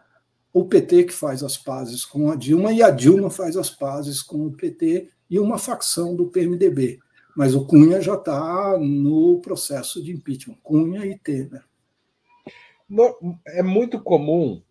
o 0.51 0.65
PT 0.65 1.05
que 1.05 1.13
faz 1.13 1.41
as 1.41 1.57
pazes 1.57 2.05
com 2.05 2.29
a 2.29 2.35
Dilma 2.35 2.71
e 2.71 2.83
a 2.83 2.91
Dilma 2.91 3.29
faz 3.29 3.57
as 3.57 3.69
pazes 3.69 4.21
com 4.21 4.45
o 4.45 4.51
PT 4.51 5.09
e 5.29 5.39
uma 5.39 5.57
facção 5.57 6.15
do 6.15 6.27
PMDB. 6.27 6.99
Mas 7.35 7.55
o 7.55 7.65
Cunha 7.65 7.99
já 7.99 8.13
está 8.13 8.77
no 8.77 9.39
processo 9.41 10.03
de 10.03 10.11
impeachment, 10.11 10.57
Cunha 10.61 11.05
e 11.05 11.17
Temer. 11.17 11.63
É 13.47 13.63
muito 13.63 13.99
comum 13.99 14.61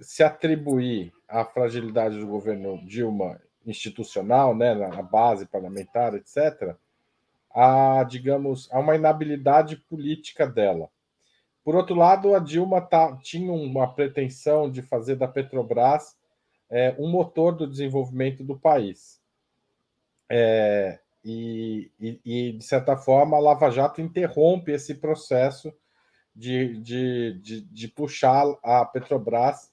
se 0.00 0.22
atribuir 0.22 1.12
a 1.28 1.44
fragilidade 1.44 2.18
do 2.18 2.26
governo 2.26 2.80
Dilma 2.86 3.38
institucional, 3.66 4.54
né, 4.54 4.74
na 4.74 5.02
base 5.02 5.46
parlamentar, 5.46 6.14
etc., 6.14 6.76
a, 7.50 8.04
digamos, 8.04 8.70
a 8.72 8.78
uma 8.78 8.94
inabilidade 8.94 9.76
política 9.76 10.46
dela. 10.46 10.88
Por 11.64 11.74
outro 11.74 11.96
lado, 11.96 12.34
a 12.34 12.38
Dilma 12.38 12.80
tá, 12.80 13.16
tinha 13.16 13.52
uma 13.52 13.92
pretensão 13.92 14.70
de 14.70 14.82
fazer 14.82 15.16
da 15.16 15.26
Petrobras 15.26 16.16
é, 16.70 16.94
um 16.98 17.10
motor 17.10 17.56
do 17.56 17.66
desenvolvimento 17.66 18.44
do 18.44 18.58
país. 18.58 19.20
É, 20.28 20.98
e, 21.24 21.90
e, 21.98 22.20
e, 22.24 22.52
de 22.52 22.64
certa 22.64 22.96
forma, 22.96 23.36
a 23.36 23.40
Lava 23.40 23.70
Jato 23.70 24.00
interrompe 24.00 24.70
esse 24.70 24.94
processo 24.94 25.72
de, 26.34 26.80
de, 26.80 27.40
de, 27.40 27.60
de 27.62 27.88
puxar 27.88 28.44
a 28.62 28.84
Petrobras 28.84 29.72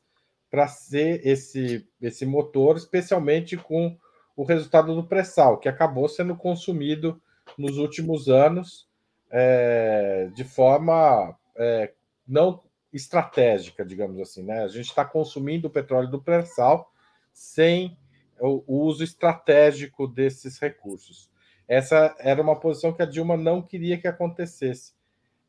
para 0.53 0.67
ser 0.67 1.25
esse, 1.25 1.83
esse 1.99 2.27
motor, 2.27 2.77
especialmente 2.77 3.57
com 3.57 3.97
o 4.35 4.43
resultado 4.43 4.93
do 4.93 5.03
pré-sal, 5.03 5.57
que 5.57 5.67
acabou 5.67 6.07
sendo 6.07 6.35
consumido 6.35 7.19
nos 7.57 7.79
últimos 7.79 8.29
anos 8.29 8.87
é, 9.31 10.29
de 10.35 10.43
forma 10.43 11.35
é, 11.55 11.91
não 12.27 12.61
estratégica, 12.93 13.83
digamos 13.83 14.19
assim. 14.19 14.43
Né? 14.43 14.61
A 14.61 14.67
gente 14.67 14.89
está 14.89 15.03
consumindo 15.03 15.69
o 15.69 15.71
petróleo 15.71 16.11
do 16.11 16.21
pré-sal 16.21 16.93
sem 17.33 17.97
o, 18.39 18.63
uso 18.67 19.03
estratégico 19.03 20.07
desses 20.07 20.59
recursos. 20.59 21.31
Essa 21.67 22.15
era 22.19 22.39
uma 22.39 22.59
posição 22.59 22.93
que 22.93 23.01
a 23.01 23.07
Dilma 23.07 23.35
não 23.35 23.59
queria 23.59 23.97
que 23.97 24.07
acontecesse. 24.07 24.93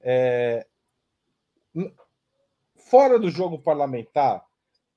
É... 0.00 0.66
Fora 2.74 3.18
do 3.18 3.30
jogo 3.30 3.58
parlamentar, 3.58 4.42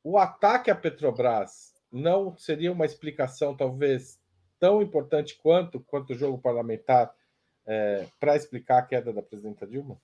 o 0.09 0.17
ataque 0.17 0.71
à 0.71 0.75
Petrobras 0.75 1.73
não 1.91 2.37
seria 2.37 2.71
uma 2.71 2.85
explicação, 2.85 3.53
talvez, 3.53 4.17
tão 4.57 4.81
importante 4.81 5.37
quanto, 5.43 5.81
quanto 5.81 6.13
o 6.13 6.15
jogo 6.15 6.37
parlamentar 6.37 7.13
é, 7.65 8.05
para 8.17 8.37
explicar 8.37 8.77
a 8.77 8.81
queda 8.83 9.11
da 9.11 9.21
presidenta 9.21 9.67
Dilma? 9.67 9.97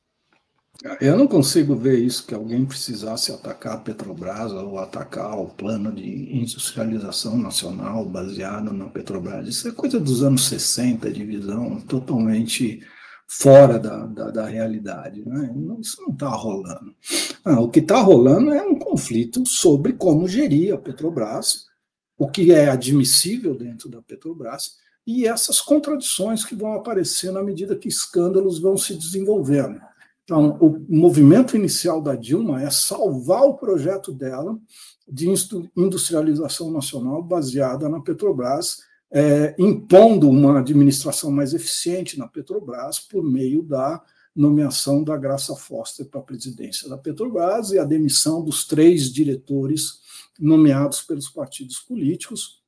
Eu 0.99 1.15
não 1.15 1.25
consigo 1.25 1.73
ver 1.73 1.99
isso, 1.99 2.27
que 2.27 2.33
alguém 2.33 2.65
precisasse 2.65 3.31
atacar 3.31 3.75
a 3.75 3.79
Petrobras 3.79 4.51
ou 4.51 4.77
atacar 4.77 5.39
o 5.39 5.47
plano 5.47 5.93
de 5.93 6.35
industrialização 6.37 7.37
nacional 7.37 8.03
baseado 8.03 8.73
na 8.73 8.89
Petrobras. 8.89 9.47
Isso 9.47 9.69
é 9.69 9.71
coisa 9.71 10.01
dos 10.01 10.21
anos 10.21 10.49
60, 10.49 11.09
de 11.11 11.23
visão 11.23 11.79
totalmente 11.79 12.85
fora 13.25 13.79
da, 13.79 14.05
da, 14.05 14.31
da 14.31 14.45
realidade. 14.47 15.23
Né? 15.25 15.49
Isso 15.79 16.01
não 16.01 16.11
está 16.11 16.27
rolando. 16.27 16.93
Ah, 17.45 17.59
o 17.59 17.69
que 17.69 17.79
está 17.79 17.99
rolando 17.99 18.53
é 18.53 18.61
um 18.61 18.79
conflito 18.79 19.45
sobre 19.45 19.93
como 19.93 20.27
gerir 20.27 20.73
a 20.73 20.77
Petrobras, 20.77 21.65
o 22.17 22.29
que 22.29 22.53
é 22.53 22.69
admissível 22.69 23.53
dentro 23.53 23.89
da 23.89 24.01
Petrobras, 24.01 24.77
e 25.05 25.27
essas 25.27 25.59
contradições 25.59 26.45
que 26.45 26.55
vão 26.55 26.73
aparecer 26.73 27.31
na 27.31 27.43
medida 27.43 27.75
que 27.75 27.89
escândalos 27.89 28.59
vão 28.59 28.77
se 28.77 28.95
desenvolvendo. 28.95 29.81
Então, 30.23 30.57
o 30.61 30.85
movimento 30.87 31.57
inicial 31.57 32.01
da 32.01 32.15
Dilma 32.15 32.63
é 32.63 32.69
salvar 32.69 33.43
o 33.43 33.55
projeto 33.55 34.13
dela 34.13 34.57
de 35.05 35.27
industrialização 35.75 36.71
nacional 36.71 37.21
baseada 37.21 37.89
na 37.89 37.99
Petrobras, 37.99 38.77
é, 39.11 39.53
impondo 39.59 40.29
uma 40.29 40.59
administração 40.59 41.29
mais 41.29 41.53
eficiente 41.53 42.17
na 42.17 42.25
Petrobras 42.25 42.99
por 42.99 43.21
meio 43.21 43.61
da 43.61 44.01
nomeação 44.35 45.03
da 45.03 45.15
Graça 45.15 45.55
Foster 45.55 46.05
para 46.05 46.19
a 46.19 46.23
presidência 46.23 46.89
da 46.89 46.97
Petrobras 46.97 47.71
e 47.71 47.79
a 47.79 47.83
demissão 47.83 48.43
dos 48.43 48.65
três 48.65 49.11
diretores 49.11 50.01
nomeados 50.39 51.01
pelos 51.01 51.29
partidos 51.29 51.79
políticos 51.79 52.63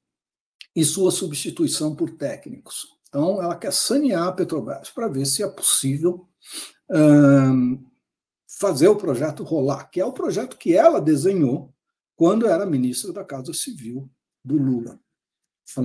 e 0.75 0.83
sua 0.83 1.09
substituição 1.09 1.95
por 1.95 2.11
técnicos. 2.11 2.87
Então, 3.07 3.41
ela 3.41 3.55
quer 3.55 3.71
sanear 3.71 4.27
a 4.27 4.31
Petrobras 4.31 4.89
para 4.89 5.07
ver 5.07 5.25
se 5.25 5.41
é 5.41 5.47
possível 5.47 6.27
fazer 8.47 8.87
o 8.87 8.95
projeto 8.95 9.43
rolar, 9.43 9.89
que 9.89 9.99
é 9.99 10.05
o 10.05 10.13
projeto 10.13 10.57
que 10.57 10.75
ela 10.75 11.01
desenhou 11.01 11.73
quando 12.15 12.47
era 12.47 12.65
ministra 12.65 13.11
da 13.11 13.23
Casa 13.23 13.53
Civil 13.53 14.09
do 14.43 14.55
Lula, 14.57 14.99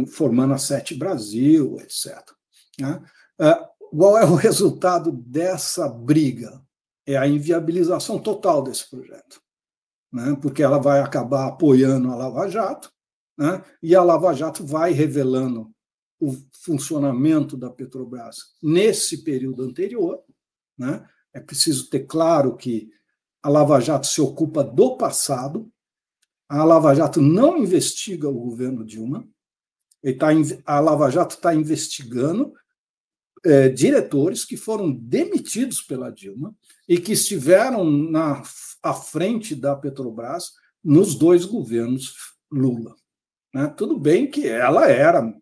formando 0.09 0.53
a 0.53 0.59
Sete 0.59 0.95
Brasil, 0.95 1.79
etc. 1.81 2.23
Qual 3.90 4.16
é 4.16 4.24
o 4.24 4.37
resultado 4.37 5.11
dessa 5.11 5.88
briga? 5.88 6.62
É 7.07 7.16
a 7.16 7.26
inviabilização 7.26 8.20
total 8.20 8.62
desse 8.62 8.88
projeto, 8.88 9.42
né? 10.12 10.37
porque 10.40 10.62
ela 10.62 10.79
vai 10.79 11.00
acabar 11.00 11.48
apoiando 11.48 12.11
a 12.11 12.14
Lava 12.14 12.48
Jato, 12.48 12.92
né? 13.37 13.64
e 13.83 13.96
a 13.96 14.03
Lava 14.03 14.33
Jato 14.33 14.64
vai 14.64 14.92
revelando 14.92 15.72
o 16.20 16.37
funcionamento 16.53 17.57
da 17.57 17.68
Petrobras 17.68 18.55
nesse 18.62 19.24
período 19.24 19.64
anterior, 19.64 20.22
né? 20.79 21.05
É 21.33 21.40
preciso 21.40 21.88
ter 21.88 22.00
claro 22.00 22.57
que 22.57 22.90
a 23.42 23.48
Lava 23.48 23.81
Jato 23.81 24.07
se 24.07 24.20
ocupa 24.20 24.62
do 24.62 24.96
passado, 24.96 25.72
a 26.48 26.62
Lava 26.62 26.94
Jato 26.94 27.22
não 27.22 27.57
investiga 27.57 28.29
o 28.29 28.38
governo 28.38 28.85
Dilma, 28.85 29.26
tá, 30.18 30.29
a 30.66 30.81
Lava 30.81 31.11
Jato 31.11 31.37
está 31.37 31.55
investigando 31.55 32.53
é, 33.44 33.68
diretores 33.68 34.44
que 34.44 34.57
foram 34.57 34.92
demitidos 34.92 35.81
pela 35.81 36.11
Dilma 36.11 36.55
e 36.88 36.98
que 36.98 37.12
estiveram 37.12 37.85
na, 37.85 38.42
à 38.83 38.94
frente 38.94 39.55
da 39.55 39.76
Petrobras 39.76 40.53
nos 40.83 41.14
dois 41.14 41.44
governos 41.44 42.14
Lula. 42.50 42.94
Né? 43.55 43.66
Tudo 43.76 43.98
bem 43.98 44.31
que 44.31 44.48
ela 44.48 44.88
era 44.88 45.33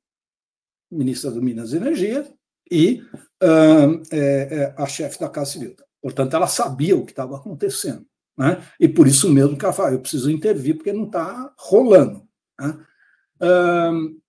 ministra 0.90 1.30
do 1.30 1.42
Minas 1.42 1.72
e 1.72 1.76
Energia, 1.76 2.38
e 2.70 3.02
uh, 3.42 4.02
é, 4.12 4.74
a 4.76 4.87
chefe 4.87 5.18
da 5.18 5.28
Casa 5.28 5.52
Civil. 5.52 5.76
Portanto, 6.02 6.34
ela 6.34 6.46
sabia 6.46 6.96
o 6.96 7.04
que 7.04 7.12
estava 7.12 7.37
acontecendo. 7.37 8.06
Né? 8.37 8.62
E 8.78 8.88
por 8.88 9.06
isso 9.06 9.30
mesmo 9.30 9.56
que 9.56 9.64
ela 9.64 9.74
falou, 9.74 9.92
eu 9.92 10.00
preciso 10.00 10.30
intervir 10.30 10.76
porque 10.76 10.92
não 10.92 11.04
está 11.04 11.52
rolando. 11.58 12.26
Né? 12.58 12.87
Uh, 13.40 14.20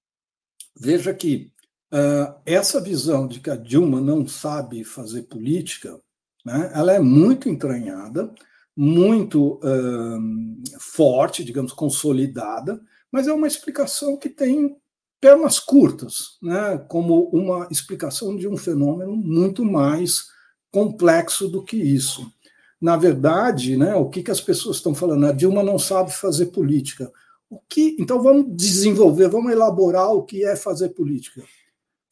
veja 0.79 1.13
que 1.13 1.51
uh, 1.91 2.34
essa 2.45 2.82
visão 2.82 3.28
de 3.28 3.39
que 3.39 3.49
a 3.49 3.56
Dilma 3.56 3.99
não 4.02 4.28
sabe 4.28 4.84
fazer 4.84 5.23
política, 5.23 5.99
né, 6.45 6.71
ela 6.73 6.93
é 6.93 6.99
muito 6.99 7.49
entranhada, 7.49 8.34
muito 8.75 9.60
uh, 9.63 10.80
forte, 10.80 11.43
digamos, 11.43 11.73
consolidada, 11.73 12.82
mas 13.12 13.28
é 13.28 13.34
uma 13.34 13.47
explicação 13.47 14.15
que 14.17 14.30
tem 14.30 14.75
pernas 15.19 15.60
curtas, 15.60 16.38
né, 16.41 16.78
como 16.88 17.30
uma 17.30 17.67
explicação 17.69 18.38
de 18.38 18.47
um 18.47 18.56
fenômeno 18.56 19.15
muito 19.15 19.65
mais 19.65 20.28
complexo 20.71 21.49
do 21.49 21.63
que 21.63 21.75
isso. 21.75 22.32
Na 22.80 22.95
verdade, 22.95 23.75
né, 23.75 23.95
o 23.95 24.10
que, 24.10 24.23
que 24.23 24.32
as 24.32 24.39
pessoas 24.39 24.78
estão 24.78 24.95
falando? 24.95 25.25
A 25.25 25.34
Dilma 25.34 25.62
não 25.62 25.78
sabe 25.78 26.13
fazer 26.13 26.47
política. 26.47 27.12
O 27.49 27.60
que? 27.67 27.97
Então 27.99 28.21
vamos 28.21 28.56
desenvolver, 28.56 29.28
vamos 29.28 29.52
elaborar 29.52 30.13
o 30.13 30.23
que 30.23 30.45
é 30.45 30.56
fazer 30.56 30.89
política. 30.89 31.43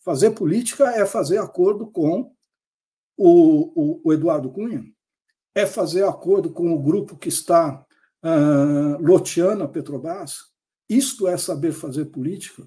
Fazer 0.07 0.31
política 0.31 0.85
é 0.91 1.05
fazer 1.05 1.37
acordo 1.37 1.85
com 1.85 2.33
o, 3.17 3.27
o, 3.75 4.01
o 4.05 4.13
Eduardo 4.13 4.49
Cunha, 4.49 4.89
é 5.53 5.65
fazer 5.65 6.05
acordo 6.05 6.49
com 6.49 6.73
o 6.73 6.81
grupo 6.81 7.17
que 7.17 7.27
está 7.27 7.85
uh, 8.23 9.05
loteando 9.05 9.65
a 9.65 9.67
Petrobras. 9.67 10.45
Isto 10.87 11.27
é 11.27 11.35
saber 11.35 11.73
fazer 11.73 12.05
política. 12.05 12.65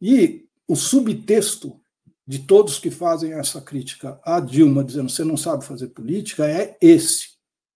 E 0.00 0.46
o 0.68 0.76
subtexto 0.76 1.80
de 2.24 2.38
todos 2.38 2.78
que 2.78 2.88
fazem 2.88 3.32
essa 3.32 3.60
crítica 3.60 4.20
a 4.22 4.38
Dilma, 4.38 4.84
dizendo 4.84 5.10
você 5.10 5.24
não 5.24 5.36
sabe 5.36 5.64
fazer 5.64 5.88
política, 5.88 6.48
é 6.48 6.78
esse. 6.80 7.30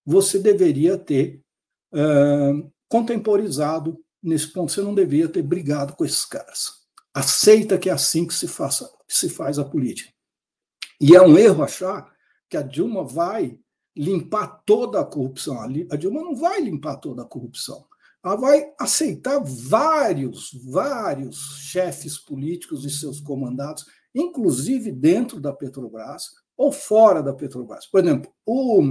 Você 0.07 0.39
deveria 0.39 0.97
ter 0.97 1.43
uh, 1.93 2.73
contemporizado 2.89 4.01
nesse 4.23 4.53
ponto, 4.53 4.71
você 4.71 4.83
não 4.83 4.95
deveria 4.95 5.29
ter 5.29 5.43
brigado 5.43 5.97
com 5.97 6.05
esses 6.05 6.25
caras. 6.25 6.84
Aceita 7.15 7.79
que 7.79 7.89
é 7.89 7.93
assim 7.93 8.27
que 8.27 8.35
se, 8.35 8.49
faça, 8.49 8.91
que 9.07 9.15
se 9.15 9.29
faz 9.29 9.59
a 9.59 9.65
política. 9.65 10.13
E 11.01 11.15
é 11.15 11.23
um 11.23 11.39
erro 11.39 11.63
achar 11.63 12.13
que 12.51 12.57
a 12.57 12.63
Dilma 12.63 13.05
vai 13.05 13.59
limpar 13.97 14.63
toda 14.67 15.01
a 15.01 15.05
corrupção. 15.05 15.61
A 15.61 15.97
Dilma 15.97 16.21
não 16.21 16.35
vai 16.35 16.61
limpar 16.61 16.97
toda 16.97 17.23
a 17.23 17.27
corrupção 17.27 17.87
ela 18.25 18.37
vai 18.37 18.73
aceitar 18.81 19.39
vários, 19.45 20.51
vários 20.65 21.59
chefes 21.61 22.17
políticos 22.17 22.85
e 22.85 22.91
seus 22.91 23.21
comandados, 23.21 23.85
inclusive 24.15 24.91
dentro 24.91 25.39
da 25.39 25.53
Petrobras 25.53 26.31
ou 26.57 26.73
fora 26.73 27.23
da 27.23 27.35
Petrobras. 27.35 27.87
Por 27.87 28.03
exemplo, 28.03 28.33
o 28.47 28.83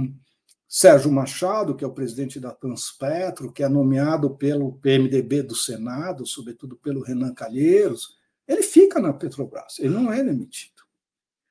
Sérgio 0.76 1.08
Machado, 1.08 1.76
que 1.76 1.84
é 1.84 1.86
o 1.86 1.92
presidente 1.92 2.40
da 2.40 2.50
Transpetro, 2.50 3.52
que 3.52 3.62
é 3.62 3.68
nomeado 3.68 4.34
pelo 4.34 4.72
PMDB 4.72 5.44
do 5.44 5.54
Senado, 5.54 6.26
sobretudo 6.26 6.74
pelo 6.74 7.00
Renan 7.00 7.32
Calheiros, 7.32 8.18
ele 8.44 8.60
fica 8.60 8.98
na 8.98 9.12
Petrobras, 9.12 9.78
ele 9.78 9.90
não 9.90 10.12
é 10.12 10.20
demitido. 10.20 10.82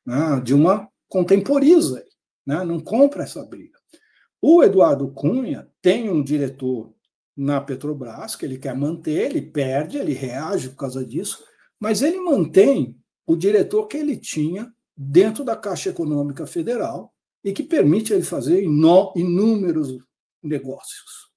Né? 0.06 0.42
Dilma 0.44 0.90
contemporiza 1.08 2.02
ele, 2.02 2.10
né? 2.46 2.66
não 2.66 2.82
compra 2.82 3.24
essa 3.24 3.46
briga. 3.46 3.80
O 4.42 4.62
Eduardo 4.62 5.10
Cunha 5.14 5.70
tem 5.82 6.10
um 6.10 6.22
diretor 6.22 6.94
na 7.34 7.62
Petrobras, 7.62 8.36
que 8.36 8.44
ele 8.44 8.58
quer 8.58 8.76
manter, 8.76 9.32
ele 9.32 9.42
perde, 9.42 9.98
ele 9.98 10.12
reage 10.12 10.68
por 10.68 10.76
causa 10.76 11.06
disso, 11.06 11.46
mas 11.80 12.02
ele 12.02 12.20
mantém 12.20 13.00
o 13.26 13.38
diretor 13.38 13.88
que 13.88 13.96
ele 13.96 14.18
tinha 14.18 14.70
dentro 14.98 15.46
da 15.46 15.56
Caixa 15.56 15.92
Econômica 15.92 16.46
Federal 16.46 17.13
e 17.44 17.52
que 17.52 17.64
permite 17.64 18.14
ele 18.14 18.24
fazer 18.24 18.64
inúmeros 18.64 19.98
negócios. 20.42 21.32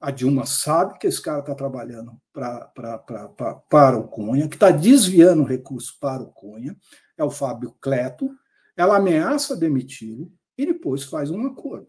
A 0.00 0.12
Dilma 0.12 0.46
sabe 0.46 0.98
que 0.98 1.08
esse 1.08 1.20
cara 1.20 1.40
está 1.40 1.54
trabalhando 1.54 2.12
pra, 2.32 2.66
pra, 2.66 2.98
pra, 2.98 3.28
pra, 3.28 3.54
para 3.54 3.98
o 3.98 4.06
Cunha, 4.06 4.48
que 4.48 4.54
está 4.54 4.70
desviando 4.70 5.42
recursos 5.42 5.90
para 5.90 6.22
o 6.22 6.32
Cunha, 6.32 6.76
é 7.16 7.24
o 7.24 7.30
Fábio 7.30 7.74
Cleto, 7.80 8.30
ela 8.76 8.96
ameaça 8.96 9.56
demiti-lo 9.56 10.32
e 10.56 10.66
depois 10.66 11.02
faz 11.02 11.30
um 11.30 11.44
acordo. 11.46 11.88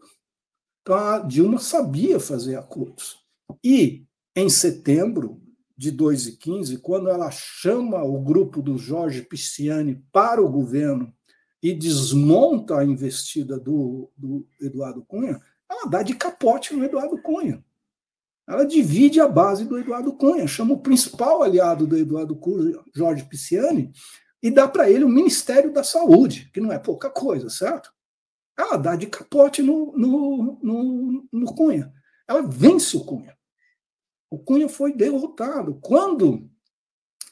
Então 0.82 0.96
a 0.96 1.18
Dilma 1.20 1.60
sabia 1.60 2.18
fazer 2.18 2.56
acordos. 2.56 3.16
E, 3.62 4.04
em 4.34 4.48
setembro 4.48 5.40
de 5.76 5.92
2015, 5.92 6.78
quando 6.78 7.08
ela 7.08 7.30
chama 7.30 8.02
o 8.02 8.20
grupo 8.20 8.60
do 8.60 8.76
Jorge 8.76 9.22
Pisciani 9.22 10.04
para 10.12 10.42
o 10.42 10.50
governo 10.50 11.14
e 11.62 11.74
desmonta 11.74 12.78
a 12.78 12.84
investida 12.84 13.58
do, 13.58 14.10
do 14.16 14.46
Eduardo 14.60 15.04
Cunha, 15.04 15.40
ela 15.68 15.86
dá 15.86 16.02
de 16.02 16.14
capote 16.14 16.74
no 16.74 16.84
Eduardo 16.84 17.20
Cunha. 17.20 17.62
Ela 18.48 18.64
divide 18.64 19.20
a 19.20 19.28
base 19.28 19.64
do 19.64 19.78
Eduardo 19.78 20.12
Cunha, 20.14 20.46
chama 20.46 20.74
o 20.74 20.80
principal 20.80 21.42
aliado 21.42 21.86
do 21.86 21.96
Eduardo 21.96 22.34
Cunha, 22.34 22.80
Jorge 22.94 23.24
Pisciani, 23.24 23.92
e 24.42 24.50
dá 24.50 24.66
para 24.66 24.90
ele 24.90 25.04
o 25.04 25.08
Ministério 25.08 25.72
da 25.72 25.84
Saúde, 25.84 26.50
que 26.52 26.60
não 26.60 26.72
é 26.72 26.78
pouca 26.78 27.10
coisa, 27.10 27.48
certo? 27.50 27.92
Ela 28.58 28.76
dá 28.76 28.96
de 28.96 29.06
capote 29.06 29.62
no, 29.62 29.96
no, 29.96 30.58
no, 30.62 31.28
no 31.30 31.54
Cunha. 31.54 31.92
Ela 32.26 32.42
vence 32.42 32.96
o 32.96 33.04
Cunha. 33.04 33.36
O 34.30 34.38
Cunha 34.38 34.68
foi 34.68 34.92
derrotado. 34.92 35.78
Quando, 35.80 36.48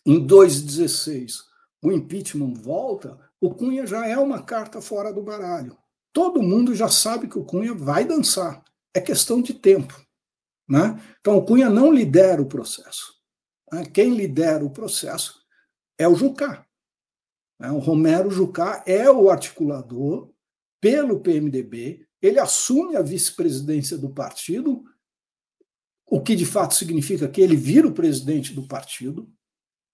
em 0.05 0.25
2016, 0.25 1.45
o 1.83 1.93
impeachment 1.93 2.55
volta, 2.55 3.19
o 3.41 3.55
Cunha 3.55 3.87
já 3.87 4.07
é 4.07 4.17
uma 4.19 4.43
carta 4.43 4.81
fora 4.81 5.13
do 5.13 5.23
baralho. 5.23 5.77
Todo 6.13 6.43
mundo 6.43 6.75
já 6.75 6.89
sabe 6.89 7.29
que 7.29 7.39
o 7.39 7.45
Cunha 7.45 7.75
vai 7.75 8.05
dançar. 8.05 8.63
É 8.95 9.01
questão 9.01 9.41
de 9.41 9.55
tempo. 9.55 10.01
Né? 10.69 11.01
Então, 11.21 11.37
o 11.37 11.45
Cunha 11.45 11.71
não 11.71 11.93
lidera 11.93 12.43
o 12.43 12.49
processo. 12.49 13.15
Né? 13.73 13.85
Quem 13.87 14.15
lidera 14.15 14.65
o 14.65 14.71
processo 14.71 15.41
é 15.97 16.09
o 16.09 16.15
Jucá. 16.15 16.67
Né? 17.59 17.71
O 17.71 17.79
Romero 17.79 18.31
Jucá 18.31 18.83
é 18.87 19.11
o 19.11 19.31
articulador 19.31 20.33
pelo 20.81 21.21
PMDB, 21.21 22.07
ele 22.23 22.39
assume 22.39 22.97
a 22.97 23.03
vice-presidência 23.03 23.99
do 23.99 24.11
partido 24.11 24.85
o 26.11 26.21
que 26.21 26.35
de 26.35 26.47
fato 26.47 26.75
significa 26.75 27.29
que 27.29 27.41
ele 27.41 27.57
vira 27.57 27.87
o 27.87 27.93
presidente 27.93 28.55
do 28.55 28.67
partido, 28.67 29.31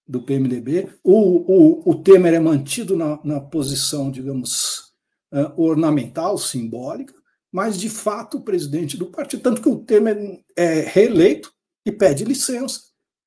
do 0.07 0.23
PMDB. 0.23 0.89
O, 1.03 1.13
o, 1.13 1.91
o 1.91 2.03
Temer 2.03 2.35
é 2.35 2.41
mantido 2.41 2.97
na, 2.97 3.19
na 3.25 3.41
posição, 3.41 4.11
digamos, 4.11 4.93
uh, 5.33 5.61
ornamental, 5.61 6.37
simbólica, 6.39 7.15
mas 7.51 7.79
de 7.79 7.89
fato 7.89 8.39
o 8.39 8.43
presidente 8.43 8.97
do 8.97 9.11
partido. 9.11 9.43
Tanto 9.43 9.63
que 9.63 9.69
o 9.69 9.79
Temer 9.79 10.43
é 10.57 10.81
reeleito 10.81 11.53
e 11.87 11.93
pede 11.93 12.25
licença, 12.25 12.81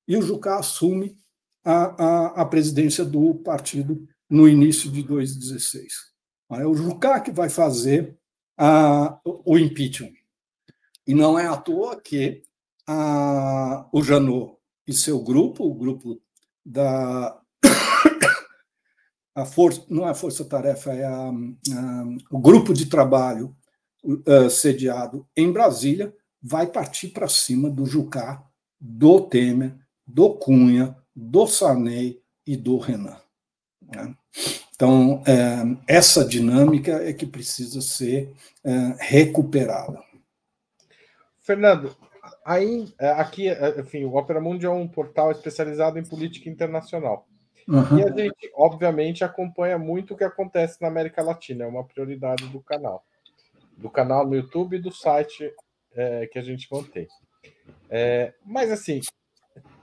e 0.07 0.15
o 0.15 0.21
Jucá 0.21 0.57
assume 0.57 1.17
a, 1.63 2.03
a, 2.03 2.41
a 2.41 2.45
presidência 2.45 3.03
do 3.03 3.35
partido 3.35 4.07
no 4.29 4.47
início 4.47 4.91
de 4.91 5.03
2016. 5.03 5.93
É 6.53 6.65
o 6.65 6.73
Jucá 6.73 7.19
que 7.19 7.31
vai 7.31 7.49
fazer 7.49 8.17
a, 8.57 9.19
o 9.23 9.57
impeachment. 9.57 10.13
E 11.05 11.13
não 11.13 11.37
é 11.37 11.47
à 11.47 11.55
toa 11.57 11.99
que 12.01 12.41
a, 12.87 13.87
o 13.91 14.01
Janot 14.01 14.57
e 14.87 14.93
seu 14.93 15.21
grupo, 15.21 15.65
o 15.65 15.73
grupo 15.73 16.21
da. 16.67 17.39
A 19.33 19.45
força, 19.45 19.85
não 19.87 20.07
é 20.07 20.09
a 20.09 20.15
força-tarefa, 20.15 20.91
é 20.93 21.05
a, 21.05 21.29
a, 21.29 22.03
o 22.31 22.39
grupo 22.39 22.73
de 22.73 22.87
trabalho 22.87 23.55
uh, 24.03 24.49
sediado 24.49 25.27
em 25.37 25.51
Brasília, 25.51 26.11
vai 26.41 26.65
partir 26.65 27.09
para 27.09 27.27
cima 27.27 27.69
do 27.69 27.85
Jucá, 27.85 28.43
do 28.81 29.21
Temer, 29.21 29.77
do 30.07 30.33
Cunha, 30.33 30.97
do 31.15 31.45
Sarney 31.45 32.19
e 32.47 32.57
do 32.57 32.79
Renan. 32.79 33.17
Né? 33.79 34.15
Então, 34.75 35.23
é, 35.25 35.93
essa 35.95 36.25
dinâmica 36.25 36.93
é 37.07 37.13
que 37.13 37.25
precisa 37.25 37.81
ser 37.81 38.33
é, 38.63 38.95
recuperada. 38.99 40.01
Fernando, 41.39 41.95
Aí, 42.47 42.87
é, 42.97 43.09
aqui, 43.09 43.49
é, 43.49 43.77
enfim, 43.77 44.05
o 44.05 44.15
Opera 44.15 44.39
Mundi 44.39 44.65
é 44.65 44.69
um 44.69 44.87
portal 44.87 45.29
especializado 45.31 45.99
em 45.99 46.05
política 46.05 46.49
internacional. 46.49 47.27
Uhum. 47.67 47.99
E 47.99 48.03
a 48.03 48.09
gente, 48.09 48.49
obviamente, 48.55 49.21
acompanha 49.21 49.77
muito 49.77 50.13
o 50.13 50.17
que 50.17 50.23
acontece 50.23 50.81
na 50.81 50.87
América 50.87 51.21
Latina, 51.21 51.65
é 51.65 51.67
uma 51.67 51.83
prioridade 51.83 52.47
do 52.47 52.61
canal. 52.61 53.03
Do 53.75 53.89
canal 53.89 54.25
no 54.25 54.33
YouTube 54.33 54.77
e 54.77 54.81
do 54.81 54.93
site 54.93 55.53
é, 55.93 56.25
que 56.27 56.39
a 56.39 56.41
gente 56.41 56.69
mantém. 56.71 57.05
É, 57.89 58.33
mas, 58.45 58.71
assim, 58.71 59.01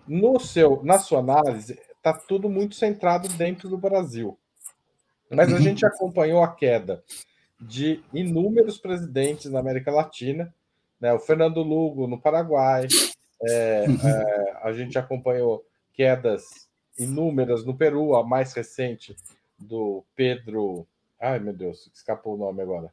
no 0.08 0.40
seu, 0.40 0.82
na 0.82 0.98
sua 0.98 1.18
análise, 1.18 1.78
está 1.94 2.14
tudo 2.14 2.48
muito 2.48 2.76
centrado 2.76 3.28
dentro 3.28 3.68
do 3.68 3.76
Brasil. 3.76 4.38
Mas 5.30 5.52
a 5.52 5.56
uhum. 5.56 5.60
gente 5.60 5.84
acompanhou 5.84 6.42
a 6.42 6.54
queda 6.54 7.04
de 7.60 8.02
inúmeros 8.14 8.78
presidentes 8.78 9.50
na 9.50 9.60
América 9.60 9.90
Latina 9.92 10.50
né? 11.00 11.12
O 11.12 11.18
Fernando 11.18 11.62
Lugo 11.62 12.06
no 12.06 12.20
Paraguai, 12.20 12.86
é, 13.42 13.84
é, 13.84 14.56
a 14.62 14.72
gente 14.72 14.98
acompanhou 14.98 15.64
quedas 15.92 16.68
inúmeras 16.98 17.64
no 17.64 17.76
Peru, 17.76 18.14
a 18.14 18.24
mais 18.24 18.52
recente 18.52 19.16
do 19.58 20.04
Pedro. 20.14 20.86
Ai, 21.20 21.38
meu 21.38 21.52
Deus, 21.52 21.90
escapou 21.94 22.34
o 22.34 22.38
nome 22.38 22.62
agora. 22.62 22.92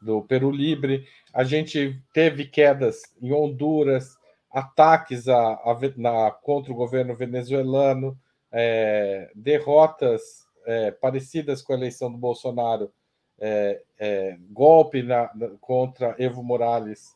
Do 0.00 0.22
Peru 0.22 0.50
Libre. 0.50 1.06
A 1.32 1.44
gente 1.44 2.00
teve 2.12 2.46
quedas 2.46 3.02
em 3.20 3.32
Honduras, 3.32 4.16
ataques 4.50 5.28
a, 5.28 5.52
a, 5.54 5.78
na, 5.96 6.30
contra 6.30 6.72
o 6.72 6.76
governo 6.76 7.14
venezuelano. 7.14 8.18
é, 8.52 9.30
derrotas 9.34 10.46
é, 10.66 10.90
parecidas 10.90 11.62
com 11.62 11.72
a 11.72 11.76
eleição 11.76 12.10
do 12.10 12.18
Bolsonaro, 12.18 12.92
é, 13.38 13.82
é 13.98 14.36
golpe 14.50 15.02
na, 15.02 15.30
na, 15.34 15.48
contra 15.60 16.14
Evo 16.18 16.42
Morales 16.42 17.14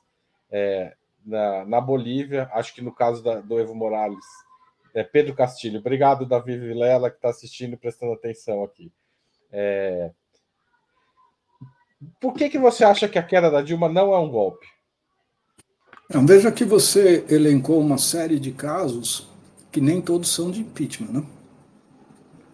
é, 0.51 0.95
na, 1.25 1.65
na, 1.65 1.81
Bolívia, 1.81 2.51
acho 2.53 2.75
que 2.75 2.83
no 2.83 2.93
caso 2.93 3.23
da, 3.23 3.41
do 3.41 3.59
Evo 3.59 3.75
Morales, 3.75 4.25
é 4.95 5.03
Pedro 5.03 5.35
Castilho. 5.35 5.81
Obrigado, 5.81 6.27
Davi 6.27 6.57
Vilela, 6.57 7.11
que 7.11 7.17
está 7.17 7.31
assistindo 7.31 7.75
e 7.75 7.79
prestando 7.79 8.13
atenção 8.13 8.63
aqui. 8.63 8.93
É, 9.51 10.11
por 12.21 12.35
que, 12.35 12.49
que 12.49 12.59
você 12.59 12.85
acha 12.85 13.09
que 13.09 13.19
a 13.19 13.23
queda 13.23 13.51
da 13.51 13.63
Dilma 13.63 13.89
não 13.89 14.13
é 14.13 14.19
um 14.19 14.31
golpe? 14.31 14.67
Não, 16.13 16.25
veja 16.27 16.53
que 16.53 16.65
você 16.65 17.25
elencou 17.29 17.81
uma 17.81 17.99
série 17.99 18.39
de 18.39 18.53
casos 18.53 19.29
que 19.73 19.81
nem 19.81 20.01
todos 20.01 20.29
são 20.31 20.51
de 20.51 20.61
impeachment, 20.61 21.13
né? 21.13 21.27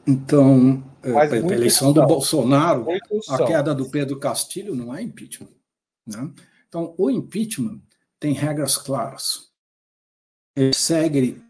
Então, 0.06 0.82
é, 1.02 1.12
a 1.12 1.24
eleição 1.26 1.92
do 1.92 2.04
Bolsonaro, 2.06 2.86
a 3.28 3.44
queda 3.44 3.74
do 3.74 3.90
Pedro 3.90 4.18
Castilho 4.18 4.74
não 4.74 4.94
é 4.94 5.02
impeachment. 5.02 5.50
Né? 6.06 6.30
Então, 6.70 6.94
o 6.96 7.10
impeachment 7.10 7.82
tem 8.20 8.32
regras 8.32 8.78
claras. 8.78 9.52
Ele 10.54 10.72
segue 10.72 11.44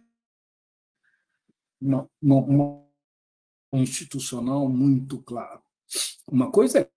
uma, 1.79 2.09
uma, 2.23 2.89
institucional 3.75 4.67
muito 4.67 5.21
claro. 5.21 5.63
Uma 6.27 6.51
coisa 6.51 6.81
é 6.81 6.91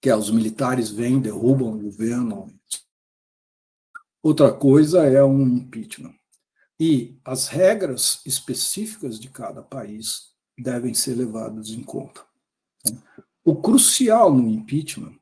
que 0.00 0.12
os 0.12 0.28
militares 0.28 0.90
vêm, 0.90 1.20
derrubam 1.20 1.72
o 1.72 1.82
governo. 1.82 2.52
Outra 4.20 4.52
coisa 4.52 5.06
é 5.06 5.22
um 5.22 5.42
impeachment. 5.42 6.16
E 6.80 7.16
as 7.24 7.46
regras 7.46 8.20
específicas 8.26 9.20
de 9.20 9.30
cada 9.30 9.62
país 9.62 10.34
devem 10.58 10.94
ser 10.94 11.14
levadas 11.14 11.70
em 11.70 11.84
conta. 11.84 12.26
O 13.44 13.54
crucial 13.54 14.34
no 14.34 14.48
impeachment, 14.48 15.21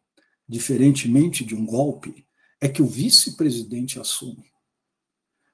diferentemente 0.50 1.44
de 1.44 1.54
um 1.54 1.64
golpe, 1.64 2.26
é 2.60 2.68
que 2.68 2.82
o 2.82 2.86
vice-presidente 2.86 4.00
assume. 4.00 4.50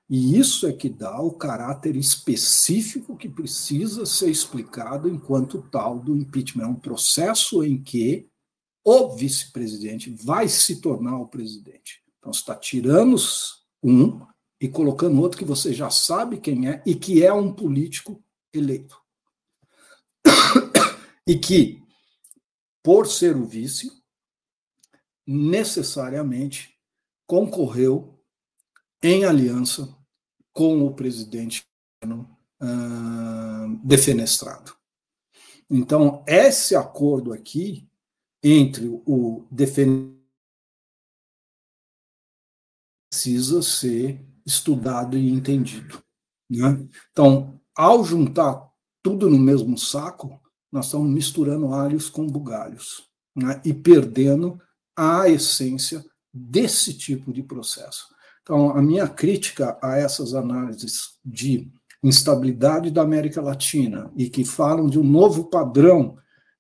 E 0.08 0.38
isso 0.38 0.66
é 0.66 0.72
que 0.72 0.88
dá 0.88 1.20
o 1.20 1.32
caráter 1.32 1.96
específico 1.96 3.14
que 3.14 3.28
precisa 3.28 4.06
ser 4.06 4.30
explicado 4.30 5.06
enquanto 5.06 5.60
tal 5.70 5.98
do 5.98 6.16
impeachment. 6.16 6.64
É 6.64 6.68
um 6.68 6.76
processo 6.76 7.62
em 7.62 7.82
que 7.82 8.26
o 8.82 9.14
vice-presidente 9.14 10.10
vai 10.10 10.48
se 10.48 10.80
tornar 10.80 11.18
o 11.18 11.28
presidente. 11.28 12.02
Então, 12.18 12.32
você 12.32 12.40
está 12.40 12.54
tirando 12.54 13.16
um 13.82 14.24
e 14.58 14.66
colocando 14.66 15.20
outro 15.20 15.38
que 15.38 15.44
você 15.44 15.74
já 15.74 15.90
sabe 15.90 16.40
quem 16.40 16.70
é 16.70 16.82
e 16.86 16.94
que 16.94 17.22
é 17.22 17.32
um 17.32 17.52
político 17.52 18.24
eleito. 18.50 18.98
e 21.26 21.36
que, 21.36 21.82
por 22.82 23.06
ser 23.06 23.36
o 23.36 23.44
vice, 23.44 23.90
necessariamente 25.26 26.78
concorreu 27.26 28.18
em 29.02 29.24
aliança 29.24 29.94
com 30.52 30.86
o 30.86 30.94
presidente 30.94 31.66
uh, 32.04 33.76
defenestrado. 33.84 34.74
Então, 35.68 36.22
esse 36.26 36.76
acordo 36.76 37.32
aqui 37.32 37.88
entre 38.42 38.86
o 39.04 39.46
defenestrado 39.50 40.16
precisa 43.16 43.62
ser 43.62 44.24
estudado 44.44 45.16
e 45.16 45.30
entendido. 45.30 46.02
Né? 46.50 46.86
Então, 47.10 47.60
ao 47.74 48.04
juntar 48.04 48.70
tudo 49.02 49.30
no 49.30 49.38
mesmo 49.38 49.78
saco, 49.78 50.40
nós 50.70 50.86
estamos 50.86 51.08
misturando 51.08 51.72
alhos 51.72 52.08
com 52.08 52.26
bugalhos 52.26 53.08
né? 53.34 53.60
e 53.64 53.72
perdendo 53.72 54.60
a 54.96 55.28
essência 55.28 56.04
desse 56.32 56.94
tipo 56.94 57.32
de 57.32 57.42
processo. 57.42 58.06
Então, 58.42 58.70
a 58.70 58.80
minha 58.80 59.08
crítica 59.08 59.78
a 59.82 59.96
essas 59.96 60.34
análises 60.34 61.18
de 61.24 61.70
instabilidade 62.02 62.90
da 62.90 63.02
América 63.02 63.40
Latina 63.40 64.10
e 64.16 64.30
que 64.30 64.44
falam 64.44 64.88
de 64.88 64.98
um 64.98 65.04
novo 65.04 65.44
padrão 65.50 66.16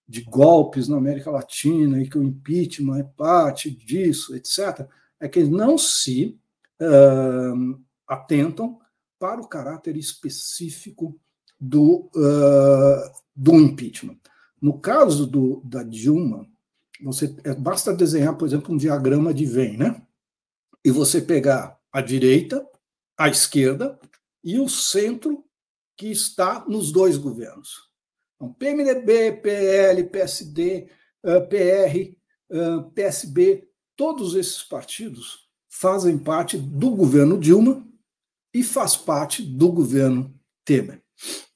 de 0.08 0.22
golpes 0.22 0.88
na 0.88 0.96
América 0.96 1.30
Latina 1.30 2.00
e 2.00 2.08
que 2.08 2.18
o 2.18 2.22
impeachment 2.22 2.98
é 2.98 3.02
parte 3.02 3.70
disso, 3.70 4.34
etc., 4.34 4.86
é 5.20 5.28
que 5.28 5.44
não 5.44 5.78
se 5.78 6.38
uh, 6.80 7.80
atentam 8.06 8.78
para 9.18 9.40
o 9.40 9.48
caráter 9.48 9.96
específico 9.96 11.18
do, 11.58 12.10
uh, 12.14 13.10
do 13.34 13.54
impeachment. 13.54 14.18
No 14.60 14.78
caso 14.78 15.26
do, 15.26 15.62
da 15.64 15.82
Dilma, 15.82 16.46
você 17.02 17.34
é, 17.44 17.54
basta 17.54 17.94
desenhar, 17.94 18.36
por 18.36 18.46
exemplo, 18.46 18.74
um 18.74 18.78
diagrama 18.78 19.32
de 19.32 19.44
Venn, 19.44 19.76
né? 19.76 20.02
E 20.84 20.90
você 20.90 21.20
pegar 21.20 21.78
a 21.92 22.00
direita, 22.00 22.66
a 23.18 23.28
esquerda 23.28 23.98
e 24.42 24.58
o 24.58 24.68
centro 24.68 25.44
que 25.96 26.10
está 26.10 26.64
nos 26.68 26.92
dois 26.92 27.16
governos. 27.16 27.90
Então, 28.36 28.52
PMDB, 28.52 29.32
PL, 29.32 30.04
PSD, 30.04 30.88
PR, 31.48 32.14
PSB, 32.94 33.68
todos 33.96 34.34
esses 34.34 34.62
partidos 34.62 35.48
fazem 35.68 36.18
parte 36.18 36.58
do 36.58 36.90
governo 36.90 37.38
Dilma 37.38 37.86
e 38.54 38.62
faz 38.62 38.96
parte 38.96 39.42
do 39.42 39.72
governo 39.72 40.38
Temer. 40.64 41.02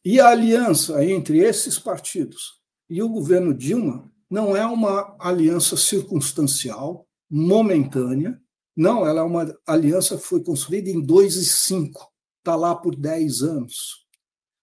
E 0.04 0.18
a 0.18 0.28
aliança 0.28 1.04
entre 1.04 1.38
esses 1.38 1.78
partidos 1.78 2.60
e 2.88 3.02
o 3.02 3.08
governo 3.08 3.54
Dilma 3.54 4.10
não 4.30 4.56
é 4.56 4.64
uma 4.64 5.16
aliança 5.18 5.76
circunstancial, 5.76 7.06
momentânea, 7.28 8.40
não, 8.76 9.06
ela 9.06 9.20
é 9.20 9.24
uma 9.24 9.54
aliança 9.66 10.16
que 10.16 10.22
foi 10.22 10.42
construída 10.42 10.88
em 10.88 11.00
2 11.00 11.36
e 11.36 11.44
5, 11.44 12.12
está 12.38 12.54
lá 12.54 12.74
por 12.74 12.94
10 12.94 13.42
anos, 13.42 14.06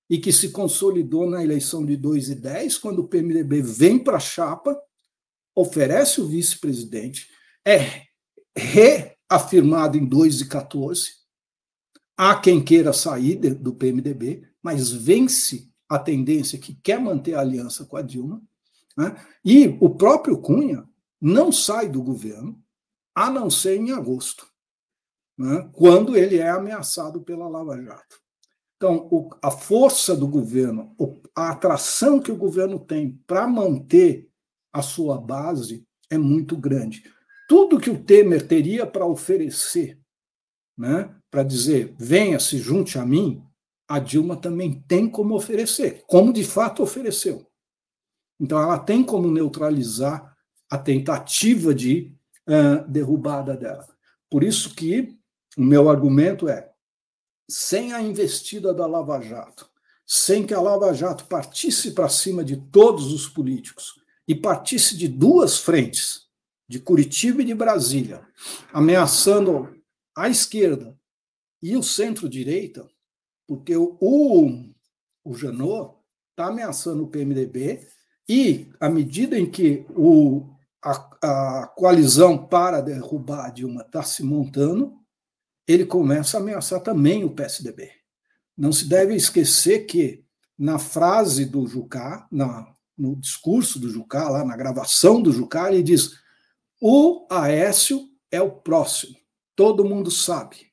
e 0.09 0.17
que 0.17 0.31
se 0.31 0.49
consolidou 0.49 1.29
na 1.29 1.43
eleição 1.43 1.85
de 1.85 1.97
2 1.97 2.29
e 2.29 2.35
10, 2.35 2.77
quando 2.77 2.99
o 2.99 3.07
PMDB 3.07 3.61
vem 3.61 3.99
para 3.99 4.17
a 4.17 4.21
chapa, 4.21 4.75
oferece 5.53 6.21
o 6.21 6.27
vice-presidente, 6.27 7.27
é 7.65 8.03
reafirmado 8.55 9.97
em 9.97 10.05
2 10.05 10.41
e 10.41 10.47
14, 10.47 11.17
Há 12.19 12.35
quem 12.35 12.63
queira 12.63 12.91
sair 12.93 13.35
do 13.35 13.75
PMDB, 13.75 14.41
mas 14.63 14.91
vence 14.91 15.69
a 15.87 15.99
tendência 15.99 16.57
que 16.57 16.73
quer 16.73 16.99
manter 16.99 17.35
a 17.35 17.41
aliança 17.41 17.85
com 17.85 17.95
a 17.95 18.01
Dilma. 18.01 18.41
Né? 18.97 19.15
E 19.45 19.77
o 19.79 19.89
próprio 19.89 20.41
Cunha 20.41 20.87
não 21.21 21.51
sai 21.51 21.87
do 21.87 22.01
governo, 22.01 22.61
a 23.15 23.29
não 23.29 23.49
ser 23.49 23.77
em 23.77 23.91
agosto, 23.91 24.47
né? 25.37 25.69
quando 25.73 26.15
ele 26.15 26.37
é 26.37 26.49
ameaçado 26.49 27.21
pela 27.21 27.47
Lava 27.47 27.81
Jato. 27.81 28.19
Então, 28.75 29.07
o, 29.11 29.29
a 29.41 29.49
força 29.49 30.15
do 30.15 30.27
governo, 30.27 30.95
a 31.35 31.49
atração 31.49 32.19
que 32.19 32.31
o 32.31 32.37
governo 32.37 32.79
tem 32.79 33.19
para 33.25 33.47
manter 33.47 34.29
a 34.71 34.81
sua 34.81 35.19
base 35.19 35.87
é 36.09 36.17
muito 36.17 36.55
grande. 36.55 37.03
Tudo 37.49 37.79
que 37.79 37.89
o 37.89 38.03
Temer 38.03 38.47
teria 38.47 38.85
para 38.85 39.05
oferecer 39.05 39.99
né, 40.77 41.13
para 41.31 41.43
dizer 41.43 41.95
venha, 41.97 42.39
se 42.39 42.57
junte 42.57 42.99
a 42.99 43.05
mim, 43.05 43.43
a 43.87 43.99
Dilma 43.99 44.35
também 44.35 44.83
tem 44.87 45.09
como 45.09 45.33
oferecer, 45.35 46.03
como 46.05 46.31
de 46.31 46.43
fato 46.43 46.83
ofereceu. 46.83 47.46
Então, 48.39 48.61
ela 48.61 48.77
tem 48.77 49.03
como 49.03 49.31
neutralizar 49.31 50.35
a 50.69 50.77
tentativa 50.77 51.73
de 51.73 52.13
uh, 52.47 52.87
derrubada 52.89 53.55
dela. 53.55 53.87
Por 54.29 54.43
isso 54.43 54.75
que 54.75 55.17
o 55.57 55.63
meu 55.63 55.89
argumento 55.89 56.47
é: 56.47 56.71
sem 57.49 57.93
a 57.93 58.01
investida 58.01 58.73
da 58.73 58.85
Lava 58.85 59.19
Jato, 59.21 59.69
sem 60.05 60.45
que 60.45 60.53
a 60.53 60.61
Lava 60.61 60.93
Jato 60.93 61.25
partisse 61.25 61.91
para 61.91 62.09
cima 62.09 62.43
de 62.43 62.57
todos 62.57 63.11
os 63.11 63.27
políticos 63.27 63.95
e 64.27 64.35
partisse 64.35 64.95
de 64.97 65.07
duas 65.07 65.57
frentes, 65.57 66.27
de 66.67 66.79
Curitiba 66.79 67.41
e 67.41 67.45
de 67.45 67.55
Brasília, 67.55 68.27
ameaçando 68.73 69.73
a 70.15 70.27
esquerda 70.27 70.97
e 71.61 71.75
o 71.77 71.83
centro-direita, 71.83 72.87
porque 73.47 73.75
o, 73.75 73.97
o, 74.01 74.69
o 75.23 75.33
Janot 75.33 75.95
está 76.31 76.47
ameaçando 76.47 77.03
o 77.03 77.07
PMDB 77.07 77.87
e, 78.27 78.69
à 78.79 78.89
medida 78.89 79.39
em 79.39 79.49
que 79.49 79.85
o, 79.89 80.49
a, 80.83 81.61
a 81.61 81.67
coalizão 81.67 82.37
para 82.37 82.81
derrubar 82.81 83.51
Dilma 83.51 83.81
está 83.81 84.03
se 84.03 84.21
montando, 84.21 84.93
ele 85.65 85.85
começa 85.85 86.37
a 86.37 86.41
ameaçar 86.41 86.81
também 86.81 87.23
o 87.23 87.29
PSDB. 87.29 87.91
Não 88.57 88.71
se 88.71 88.87
deve 88.87 89.15
esquecer 89.15 89.85
que, 89.85 90.25
na 90.57 90.77
frase 90.77 91.45
do 91.45 91.65
Jucá, 91.67 92.27
na, 92.31 92.73
no 92.97 93.15
discurso 93.15 93.79
do 93.79 93.89
Jucá, 93.89 94.29
lá 94.29 94.43
na 94.43 94.57
gravação 94.57 95.21
do 95.21 95.31
Jucá, 95.31 95.71
ele 95.71 95.83
diz: 95.83 96.13
o 96.81 97.27
Aécio 97.29 98.01
é 98.31 98.41
o 98.41 98.51
próximo, 98.51 99.15
todo 99.55 99.85
mundo 99.85 100.11
sabe. 100.11 100.67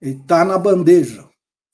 Ele 0.00 0.16
está 0.16 0.44
na 0.44 0.58
bandeja. 0.58 1.28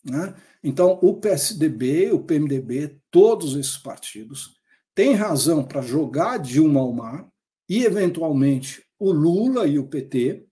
Né? 0.05 0.35
Então, 0.63 0.99
o 1.03 1.15
PSDB, 1.15 2.13
o 2.13 2.23
PMDB, 2.23 3.01
todos 3.11 3.57
esses 3.57 3.79
partidos 3.79 4.58
têm 4.99 5.15
razão 5.15 5.63
para 5.63 5.81
jogar 5.81 6.39
Dilma 6.39 6.81
ao 6.81 6.93
mar 6.93 7.29
e, 7.69 7.85
eventualmente, 7.85 8.85
o 8.99 9.13
Lula 9.13 9.65
e 9.65 9.79
o 9.79 9.87
PT 9.87 10.45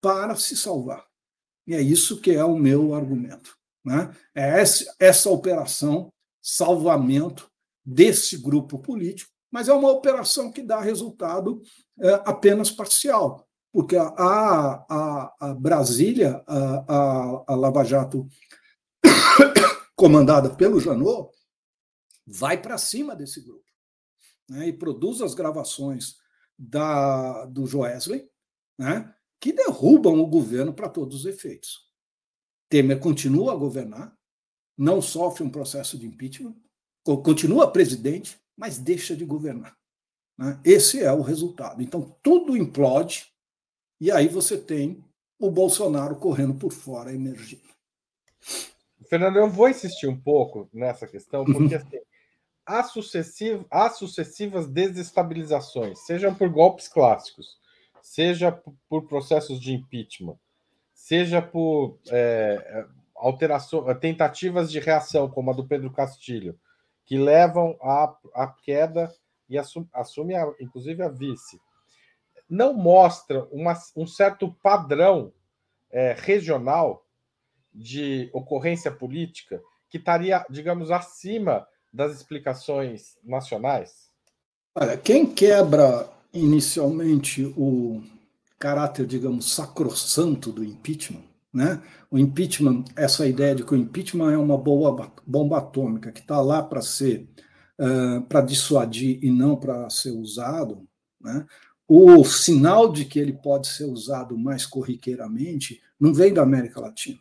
para 0.00 0.34
se 0.34 0.56
salvar. 0.56 1.04
E 1.66 1.74
é 1.74 1.82
isso 1.82 2.18
que 2.18 2.30
é 2.30 2.42
o 2.42 2.56
meu 2.56 2.94
argumento. 2.94 3.54
Né? 3.84 4.10
É 4.34 4.64
essa, 4.98 5.28
operação 5.28 6.10
salvamento 6.40 7.50
desse 7.84 8.38
grupo 8.38 8.78
político, 8.78 9.30
mas 9.50 9.68
é 9.68 9.74
uma 9.74 9.90
operação 9.90 10.50
que 10.50 10.62
dá 10.62 10.80
resultado 10.80 11.60
é, 12.00 12.14
apenas 12.24 12.70
parcial, 12.70 13.46
porque 13.70 13.94
a, 13.94 14.06
a, 14.08 15.34
a 15.38 15.54
Brasília, 15.54 16.42
a, 16.46 17.44
a 17.46 17.54
Lava 17.54 17.84
Jato, 17.84 18.26
comandada 19.94 20.48
pelo 20.48 20.80
Janot, 20.80 21.30
vai 22.26 22.56
para 22.56 22.78
cima 22.78 23.14
desse 23.14 23.42
grupo 23.42 23.61
né, 24.48 24.68
e 24.68 24.72
produz 24.72 25.20
as 25.20 25.34
gravações 25.34 26.16
da, 26.58 27.46
do 27.46 27.66
Joesley, 27.66 28.28
né, 28.78 29.14
que 29.40 29.52
derrubam 29.52 30.20
o 30.20 30.26
governo 30.26 30.72
para 30.72 30.88
todos 30.88 31.20
os 31.20 31.26
efeitos. 31.26 31.90
Temer 32.68 33.00
continua 33.00 33.52
a 33.52 33.56
governar, 33.56 34.16
não 34.76 35.02
sofre 35.02 35.42
um 35.42 35.50
processo 35.50 35.98
de 35.98 36.06
impeachment, 36.06 36.54
continua 37.04 37.70
presidente, 37.70 38.38
mas 38.56 38.78
deixa 38.78 39.16
de 39.16 39.24
governar. 39.24 39.76
Né? 40.38 40.60
Esse 40.64 41.02
é 41.02 41.12
o 41.12 41.22
resultado. 41.22 41.82
Então, 41.82 42.16
tudo 42.22 42.56
implode, 42.56 43.26
e 44.00 44.10
aí 44.10 44.28
você 44.28 44.56
tem 44.56 45.04
o 45.38 45.50
Bolsonaro 45.50 46.16
correndo 46.16 46.54
por 46.54 46.72
fora, 46.72 47.12
emergindo. 47.12 47.62
Fernando, 49.08 49.36
eu 49.36 49.50
vou 49.50 49.68
insistir 49.68 50.06
um 50.06 50.18
pouco 50.18 50.68
nessa 50.72 51.06
questão, 51.06 51.44
porque 51.44 51.74
assim, 51.74 51.98
há, 52.66 52.82
sucessiv 52.82 53.64
há 53.70 53.90
sucessivas 53.90 54.66
desestabilizações, 54.66 56.00
sejam 56.00 56.34
por 56.34 56.48
golpes 56.48 56.88
clássicos, 56.88 57.58
seja 58.00 58.52
por 58.88 59.06
processos 59.06 59.60
de 59.60 59.72
impeachment, 59.72 60.38
seja 60.92 61.40
por 61.42 61.98
é, 62.10 62.86
alterações, 63.14 63.98
tentativas 63.98 64.70
de 64.70 64.80
reação, 64.80 65.28
como 65.28 65.50
a 65.50 65.54
do 65.54 65.66
Pedro 65.66 65.92
Castilho, 65.92 66.58
que 67.04 67.18
levam 67.18 67.76
à, 67.80 68.16
à 68.34 68.46
queda 68.48 69.12
e 69.48 69.58
assume, 69.58 69.88
assume 69.92 70.34
a, 70.34 70.52
inclusive 70.60 71.02
a 71.02 71.08
vice. 71.08 71.60
Não 72.48 72.72
mostra 72.74 73.44
uma, 73.50 73.74
um 73.96 74.06
certo 74.06 74.52
padrão 74.62 75.32
é, 75.90 76.14
regional 76.18 77.06
de 77.72 78.30
ocorrência 78.32 78.90
política 78.90 79.62
que 79.88 79.98
estaria, 79.98 80.44
digamos, 80.48 80.90
acima 80.90 81.66
das 81.92 82.14
explicações 82.16 83.16
nacionais? 83.22 84.10
Olha, 84.74 84.96
quem 84.96 85.26
quebra 85.26 86.08
inicialmente 86.32 87.44
o 87.56 88.02
caráter, 88.58 89.06
digamos, 89.06 89.52
sacrossanto 89.52 90.50
do 90.50 90.64
impeachment, 90.64 91.24
né? 91.52 91.82
O 92.10 92.18
impeachment, 92.18 92.84
essa 92.96 93.26
ideia 93.26 93.54
de 93.54 93.64
que 93.64 93.74
o 93.74 93.76
impeachment 93.76 94.32
é 94.32 94.38
uma 94.38 94.56
boa 94.56 95.12
bomba 95.26 95.58
atômica 95.58 96.10
que 96.10 96.20
está 96.20 96.40
lá 96.40 96.62
para 96.62 96.80
ser 96.80 97.28
uh, 97.78 98.22
para 98.22 98.40
dissuadir 98.40 99.18
e 99.22 99.30
não 99.30 99.56
para 99.56 99.90
ser 99.90 100.12
usado, 100.12 100.86
né? 101.20 101.44
O 101.86 102.24
sinal 102.24 102.90
de 102.90 103.04
que 103.04 103.18
ele 103.18 103.34
pode 103.34 103.66
ser 103.66 103.84
usado 103.84 104.38
mais 104.38 104.64
corriqueiramente 104.64 105.82
não 106.00 106.14
vem 106.14 106.32
da 106.32 106.42
América 106.42 106.80
Latina, 106.80 107.20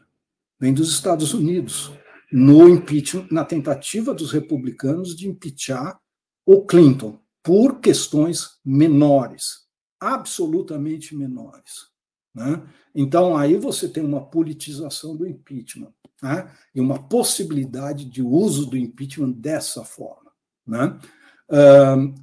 vem 0.58 0.74
dos 0.74 0.94
Estados 0.94 1.34
Unidos, 1.34 1.92
no 2.32 2.70
impeachment, 2.70 3.28
na 3.30 3.44
tentativa 3.44 4.14
dos 4.14 4.32
republicanos 4.32 5.16
de 5.16 5.28
impeachar 5.28 6.00
o 6.46 6.66
Clinton 6.66 7.20
por 7.44 7.80
questões 7.80 8.60
menores, 8.64 9.68
absolutamente 10.00 11.16
menores. 11.16 11.92
Né? 12.34 12.62
Então, 12.96 13.36
aí 13.36 13.58
você 13.58 13.90
tem 13.90 14.04
uma 14.04 14.26
politização 14.26 15.16
do 15.16 15.28
impeachment 15.28 15.94
né? 16.22 16.50
e 16.74 16.80
uma 16.80 17.02
possibilidade 17.02 18.06
de 18.06 18.22
uso 18.22 18.66
do 18.66 18.78
impeachment 18.78 19.32
dessa 19.32 19.84
forma. 19.84 20.32
Né? 20.66 20.98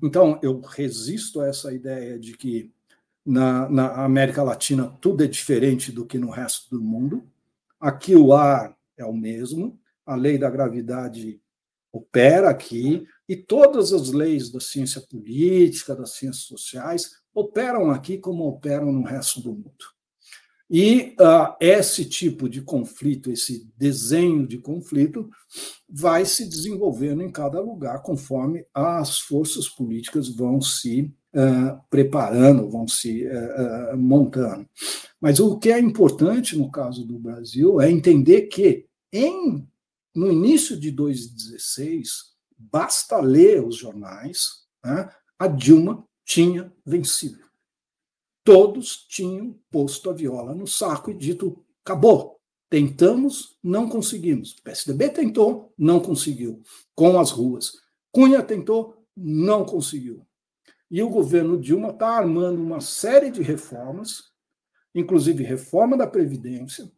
então, 0.03 0.41
eu 0.43 0.59
resisto 0.61 1.43
a 1.43 1.49
essa 1.49 1.71
ideia 1.71 2.19
de 2.19 2.35
que 2.35 2.73
na, 3.27 3.69
na, 3.69 4.05
América 4.05 4.43
Latina 4.43 4.97
tudo 5.03 5.23
é 5.23 5.27
diferente 5.27 5.93
do 5.93 6.07
que 6.07 6.17
no 6.17 6.31
resto 6.31 6.71
do 6.71 6.83
mundo. 6.83 7.23
Aqui 7.79 8.17
o 8.17 8.33
ar 8.33 8.75
é 8.97 9.05
o 9.05 9.13
mesmo, 9.13 9.79
a 10.09 10.17
lei 10.17 10.39
da 10.39 10.49
gravidade 10.49 11.39
opera 11.93 12.49
aqui, 12.49 13.07
e 13.29 13.37
todas 13.37 13.93
as 13.93 14.11
leis 14.11 14.51
da 14.51 14.59
ciência 14.59 15.03
política, 15.03 15.95
das 15.95 16.15
ciências 16.15 16.45
sociais, 16.45 17.11
operam 17.35 17.91
aqui 17.91 18.17
como 18.17 18.49
operam 18.49 18.91
no 18.91 19.03
resto 19.03 19.41
do 19.41 19.53
mundo. 19.53 19.99
E 20.71 21.15
uh, 21.19 21.55
esse 21.61 22.05
tipo 22.05 22.49
de 22.49 22.61
conflito, 22.61 23.31
esse 23.31 23.71
desenho 23.77 24.47
de 24.47 24.59
conflito, 24.59 25.29
vai 25.89 26.27
se 26.27 26.47
desenvolvendo 26.47 27.23
em 27.23 27.31
cada 27.31 27.61
lugar 27.61 28.03
conforme 28.03 28.67
as 28.75 29.19
forças 29.21 29.69
políticas 29.69 30.29
vão 30.29 30.61
se 30.61 31.11
uh, 31.35 31.81
preparando, 31.89 32.69
vão 32.69 32.87
se 32.87 33.27
uh, 33.27 33.97
montando. 33.97 34.69
Mas 35.21 35.41
o 35.41 35.59
que 35.59 35.71
é 35.71 35.79
importante 35.79 36.57
no 36.57 36.71
caso 36.71 37.05
do 37.07 37.19
Brasil 37.19 37.81
é 37.81 37.91
entender 37.91 38.43
que, 38.43 38.85
em, 39.11 39.67
no 40.19 40.33
início 40.33 40.77
de 40.77 40.91
2016, 40.91 42.35
basta 42.57 43.21
ler 43.21 43.65
os 43.65 43.77
jornais, 43.77 44.65
né? 44.85 45.09
a 45.39 45.47
Dilma 45.47 46.05
tinha 46.25 46.73
vencido. 46.85 47.39
Todos 48.43 49.07
tinham 49.09 49.57
posto 49.71 50.11
a 50.11 50.13
viola 50.13 50.57
no 50.57 50.67
saco 50.67 51.13
e 51.13 51.15
dito: 51.15 51.65
acabou. 51.85 52.37
Tentamos, 52.69 53.57
não 53.63 53.89
conseguimos. 53.89 54.55
PSDB 54.55 55.09
tentou, 55.11 55.73
não 55.79 56.01
conseguiu. 56.01 56.61
Com 56.97 57.19
as 57.21 57.31
ruas. 57.31 57.75
Cunha 58.11 58.43
tentou, 58.43 59.07
não 59.17 59.65
conseguiu. 59.65 60.27
E 60.91 61.01
o 61.01 61.09
governo 61.09 61.59
Dilma 61.61 61.91
está 61.91 62.09
armando 62.09 62.61
uma 62.61 62.81
série 62.81 63.31
de 63.31 63.41
reformas, 63.41 64.25
inclusive 64.95 65.45
reforma 65.45 65.97
da 65.97 66.07
Previdência, 66.09 66.91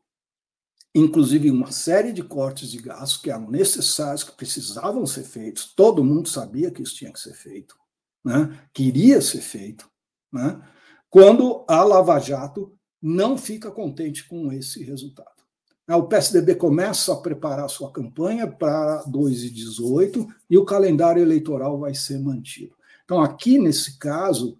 inclusive 0.95 1.51
uma 1.51 1.71
série 1.71 2.13
de 2.13 2.23
cortes 2.23 2.71
de 2.71 2.79
gastos 2.79 3.17
que 3.21 3.31
eram 3.31 3.51
necessários, 3.51 4.25
que 4.25 4.33
precisavam 4.33 5.07
ser 5.07 5.25
feitos, 5.25 5.73
todo 5.75 6.05
mundo 6.05 6.29
sabia 6.29 6.71
que 6.71 6.83
isso 6.83 6.97
tinha 6.97 7.13
que 7.13 7.21
ser 7.21 7.35
feito, 7.35 7.77
né? 8.25 8.59
que 8.73 8.83
iria 8.85 9.21
ser 9.21 9.41
feito, 9.41 9.89
né? 10.33 10.61
quando 11.09 11.65
a 11.69 11.83
Lava 11.85 12.19
Jato 12.19 12.75
não 13.01 13.39
fica 13.39 13.71
contente 13.71 14.29
com 14.29 14.53
esse 14.53 14.83
resultado. 14.85 15.41
O 15.89 16.05
PSDB 16.05 16.55
começa 16.55 17.13
a 17.13 17.17
preparar 17.17 17.69
sua 17.69 17.91
campanha 17.91 18.47
para 18.47 19.03
2018 19.09 20.25
e 20.49 20.57
o 20.57 20.65
calendário 20.65 21.21
eleitoral 21.21 21.81
vai 21.81 21.95
ser 21.95 22.21
mantido. 22.21 22.77
Então, 23.05 23.21
aqui 23.21 23.59
nesse 23.59 23.99
caso, 23.99 24.57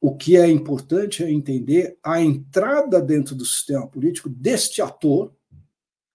o 0.00 0.16
que 0.16 0.36
é 0.36 0.50
importante 0.50 1.22
é 1.22 1.30
entender 1.30 1.96
a 2.02 2.20
entrada 2.20 3.00
dentro 3.00 3.36
do 3.36 3.44
sistema 3.44 3.86
político 3.86 4.28
deste 4.28 4.82
ator, 4.82 5.32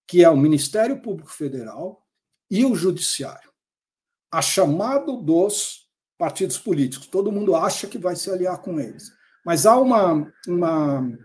que 0.08 0.24
é 0.24 0.30
o 0.30 0.38
Ministério 0.38 1.02
Público 1.02 1.32
Federal 1.32 2.02
e 2.50 2.64
o 2.66 2.76
Judiciário, 2.76 3.52
a 4.32 4.42
chamado 4.42 5.18
dos 5.18 5.88
partidos 6.18 6.58
políticos. 6.58 7.08
Todo 7.08 7.32
mundo 7.32 7.56
acha 7.56 7.88
que 7.88 7.98
vai 7.98 8.16
se 8.16 8.32
aliar 8.32 8.62
com 8.62 8.80
eles. 8.80 9.12
Mas 9.46 9.66
há 9.66 9.78
uma, 9.78 10.34
uma, 10.48 11.18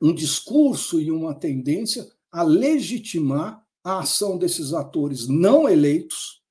um 0.00 0.14
discurso 0.14 1.00
e 1.00 1.10
uma 1.10 1.34
tendência 1.34 2.06
a 2.30 2.42
legitimar 2.42 3.62
a 3.82 4.00
ação 4.00 4.36
desses 4.36 4.72
atores 4.72 5.28
não 5.28 5.68
eleitos, 5.68 6.42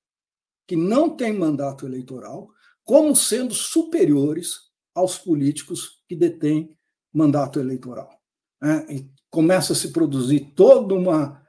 que 0.68 0.76
não 0.76 1.10
têm 1.10 1.38
mandato 1.38 1.86
eleitoral, 1.86 2.50
como 2.84 3.16
sendo 3.16 3.54
superiores 3.54 4.72
aos 4.96 5.18
políticos 5.18 6.02
que 6.08 6.16
detêm 6.16 6.76
mandato 7.14 7.60
eleitoral. 7.60 8.10
É, 8.64 9.04
começa 9.30 9.74
a 9.74 9.76
se 9.76 9.92
produzir 9.92 10.54
toda 10.56 10.94
uma, 10.94 11.45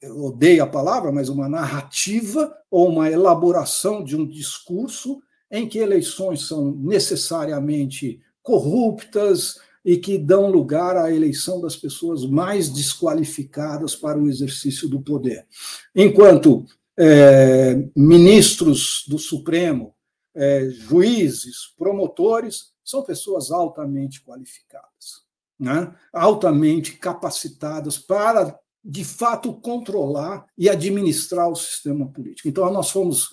eu 0.00 0.24
odeio 0.24 0.62
a 0.62 0.66
palavra, 0.66 1.10
mas 1.10 1.28
uma 1.28 1.48
narrativa 1.48 2.54
ou 2.70 2.88
uma 2.88 3.10
elaboração 3.10 4.04
de 4.04 4.16
um 4.16 4.26
discurso 4.26 5.20
em 5.50 5.68
que 5.68 5.78
eleições 5.78 6.46
são 6.46 6.72
necessariamente 6.72 8.20
corruptas 8.42 9.58
e 9.84 9.96
que 9.96 10.18
dão 10.18 10.50
lugar 10.50 10.96
à 10.96 11.12
eleição 11.12 11.60
das 11.60 11.76
pessoas 11.76 12.24
mais 12.24 12.68
desqualificadas 12.68 13.94
para 13.94 14.18
o 14.18 14.28
exercício 14.28 14.88
do 14.88 15.00
poder. 15.00 15.46
Enquanto 15.94 16.64
é, 16.98 17.88
ministros 17.94 19.04
do 19.08 19.18
Supremo, 19.18 19.94
é, 20.34 20.68
juízes, 20.70 21.72
promotores, 21.76 22.72
são 22.82 23.02
pessoas 23.02 23.50
altamente 23.50 24.22
qualificadas 24.22 25.24
né, 25.58 25.94
altamente 26.12 26.92
capacitadas 26.92 27.98
para 27.98 28.58
de 28.84 29.04
fato, 29.04 29.54
controlar 29.54 30.44
e 30.58 30.68
administrar 30.68 31.48
o 31.48 31.56
sistema 31.56 32.06
político. 32.06 32.48
Então, 32.48 32.70
nós 32.70 32.90
fomos. 32.90 33.30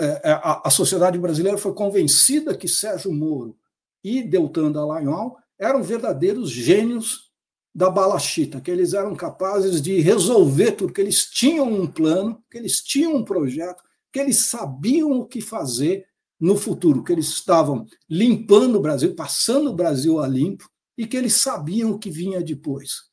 É, 0.00 0.30
é, 0.30 0.40
a 0.64 0.70
sociedade 0.70 1.18
brasileira 1.18 1.58
foi 1.58 1.72
convencida 1.74 2.56
que 2.56 2.68
Sérgio 2.68 3.12
Moro 3.12 3.56
e 4.02 4.22
Deltan 4.22 4.72
Dallagnol 4.72 5.36
eram 5.58 5.82
verdadeiros 5.82 6.50
gênios 6.50 7.28
da 7.74 7.90
balachita, 7.90 8.60
que 8.60 8.70
eles 8.70 8.92
eram 8.92 9.14
capazes 9.14 9.80
de 9.80 10.00
resolver 10.00 10.72
tudo, 10.72 10.92
que 10.92 11.00
eles 11.00 11.26
tinham 11.26 11.68
um 11.68 11.86
plano, 11.86 12.42
que 12.50 12.58
eles 12.58 12.80
tinham 12.80 13.14
um 13.14 13.24
projeto, 13.24 13.82
que 14.12 14.18
eles 14.18 14.46
sabiam 14.46 15.12
o 15.12 15.26
que 15.26 15.40
fazer 15.40 16.06
no 16.40 16.56
futuro, 16.56 17.02
que 17.02 17.12
eles 17.12 17.28
estavam 17.28 17.86
limpando 18.08 18.76
o 18.76 18.80
Brasil, 18.80 19.14
passando 19.14 19.70
o 19.70 19.74
Brasil 19.74 20.20
a 20.20 20.26
limpo, 20.26 20.68
e 20.96 21.06
que 21.06 21.16
eles 21.16 21.34
sabiam 21.34 21.92
o 21.92 21.98
que 21.98 22.10
vinha 22.10 22.42
depois. 22.42 23.07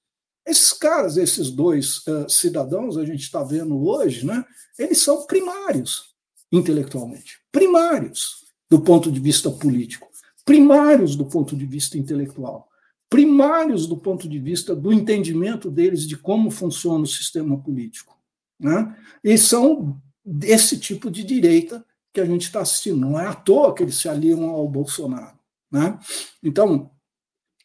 Esses 0.46 0.74
caras, 0.74 1.18
esses 1.18 1.50
dois 1.50 2.06
uh, 2.08 2.30
cidadãos, 2.30 2.98
a 2.98 3.06
gente 3.06 3.22
está 3.22 3.44
vendo 3.44 3.88
hoje, 3.88 4.26
né, 4.26 4.46
eles 4.78 5.00
são 5.00 5.26
primários 5.26 6.14
intelectualmente, 6.52 7.40
primários 7.52 8.46
do 8.70 8.80
ponto 8.80 9.12
de 9.12 9.20
vista 9.20 9.50
político, 9.50 10.08
primários 10.44 11.16
do 11.16 11.26
ponto 11.26 11.56
de 11.56 11.66
vista 11.66 11.98
intelectual, 11.98 12.70
primários 13.10 13.88
do 13.88 13.98
ponto 13.98 14.28
de 14.28 14.40
vista 14.40 14.76
do 14.76 14.94
entendimento 14.94 15.72
deles 15.72 16.08
de 16.08 16.18
como 16.18 16.52
funciona 16.52 17.04
o 17.04 17.08
sistema 17.08 17.58
político. 17.58 18.18
Né? 18.60 18.96
E 19.24 19.38
são 19.38 20.00
desse 20.24 20.80
tipo 20.80 21.10
de 21.12 21.24
direita 21.24 21.86
que 22.14 22.22
a 22.22 22.26
gente 22.26 22.44
está 22.44 22.62
assistindo. 22.62 22.98
Não 22.98 23.20
é 23.20 23.28
à 23.28 23.34
toa 23.34 23.74
que 23.74 23.84
eles 23.84 23.96
se 23.96 24.08
aliam 24.08 24.50
ao 24.50 24.68
Bolsonaro. 24.68 25.38
Né? 25.72 26.00
Então, 26.42 26.90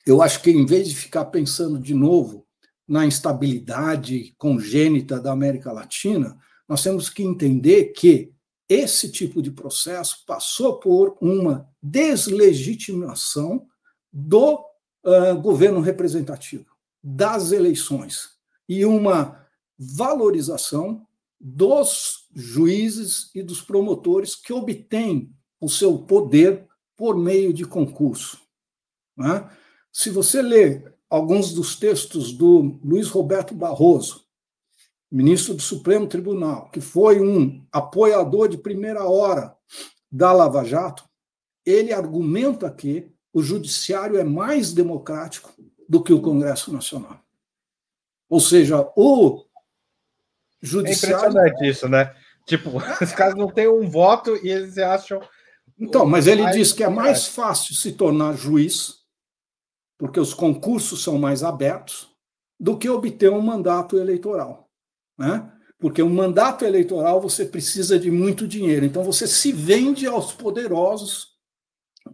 eu 0.06 0.22
acho 0.22 0.42
que 0.42 0.50
em 0.50 0.66
vez 0.66 0.88
de 0.88 0.96
ficar 0.96 1.26
pensando 1.26 1.78
de 1.78 1.94
novo 1.94 2.46
na 2.90 3.06
instabilidade 3.06 4.34
congênita 4.36 5.20
da 5.20 5.30
América 5.30 5.70
Latina, 5.70 6.36
nós 6.68 6.82
temos 6.82 7.08
que 7.08 7.22
entender 7.22 7.92
que 7.92 8.32
esse 8.68 9.12
tipo 9.12 9.40
de 9.40 9.52
processo 9.52 10.24
passou 10.26 10.80
por 10.80 11.16
uma 11.20 11.70
deslegitimação 11.80 13.64
do 14.12 14.56
uh, 15.04 15.40
governo 15.40 15.80
representativo, 15.80 16.66
das 17.00 17.52
eleições, 17.52 18.30
e 18.68 18.84
uma 18.84 19.40
valorização 19.78 21.06
dos 21.40 22.26
juízes 22.34 23.30
e 23.36 23.40
dos 23.40 23.62
promotores 23.62 24.34
que 24.34 24.52
obtêm 24.52 25.32
o 25.60 25.68
seu 25.68 25.96
poder 25.96 26.66
por 26.96 27.16
meio 27.16 27.52
de 27.52 27.64
concurso. 27.64 28.40
Né? 29.16 29.48
Se 29.92 30.10
você 30.10 30.42
ler 30.42 30.98
alguns 31.10 31.52
dos 31.52 31.74
textos 31.74 32.32
do 32.32 32.78
Luiz 32.84 33.08
Roberto 33.08 33.52
Barroso, 33.52 34.24
ministro 35.10 35.54
do 35.54 35.60
Supremo 35.60 36.06
Tribunal, 36.06 36.70
que 36.70 36.80
foi 36.80 37.20
um 37.20 37.66
apoiador 37.72 38.48
de 38.48 38.56
primeira 38.56 39.04
hora 39.04 39.56
da 40.10 40.32
Lava 40.32 40.64
Jato, 40.64 41.04
ele 41.66 41.92
argumenta 41.92 42.70
que 42.70 43.10
o 43.32 43.42
judiciário 43.42 44.18
é 44.18 44.24
mais 44.24 44.72
democrático 44.72 45.52
do 45.88 46.02
que 46.02 46.12
o 46.12 46.22
Congresso 46.22 46.72
Nacional. 46.72 47.20
Ou 48.28 48.38
seja, 48.38 48.88
o 48.96 49.44
judiciário. 50.62 51.16
É 51.16 51.18
impressionante 51.18 51.68
isso, 51.68 51.88
né? 51.88 52.14
Tipo, 52.46 52.70
os 53.02 53.12
caras 53.12 53.34
não 53.34 53.50
têm 53.50 53.68
um 53.68 53.88
voto 53.88 54.36
e 54.44 54.48
eles 54.48 54.78
acham. 54.78 55.20
Então, 55.78 56.06
mas 56.06 56.28
ele 56.28 56.48
diz 56.50 56.72
que 56.72 56.84
é 56.84 56.88
mais 56.88 57.26
fácil 57.26 57.74
se 57.74 57.92
tornar 57.92 58.36
juiz 58.36 58.99
porque 60.00 60.18
os 60.18 60.32
concursos 60.32 61.04
são 61.04 61.18
mais 61.18 61.42
abertos, 61.42 62.08
do 62.58 62.78
que 62.78 62.88
obter 62.88 63.30
um 63.30 63.42
mandato 63.42 63.98
eleitoral. 63.98 64.70
Né? 65.18 65.52
Porque 65.78 66.02
um 66.02 66.08
mandato 66.08 66.64
eleitoral 66.64 67.20
você 67.20 67.44
precisa 67.44 67.98
de 67.98 68.10
muito 68.10 68.48
dinheiro. 68.48 68.86
Então 68.86 69.04
você 69.04 69.26
se 69.26 69.52
vende 69.52 70.06
aos 70.06 70.32
poderosos 70.32 71.36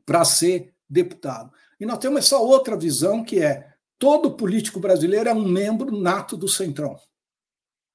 para 0.05 0.25
ser 0.25 0.75
deputado. 0.91 1.53
E 1.79 1.87
nós 1.87 1.99
temos 1.99 2.19
essa 2.19 2.39
outra 2.39 2.77
visão 2.77 3.23
que 3.23 3.41
é 3.41 3.73
todo 4.01 4.37
político 4.37 4.81
brasileiro 4.81 5.29
é 5.29 5.33
um 5.33 5.47
membro 5.47 5.97
nato 5.97 6.37
do 6.37 6.49
Centrão. 6.49 6.99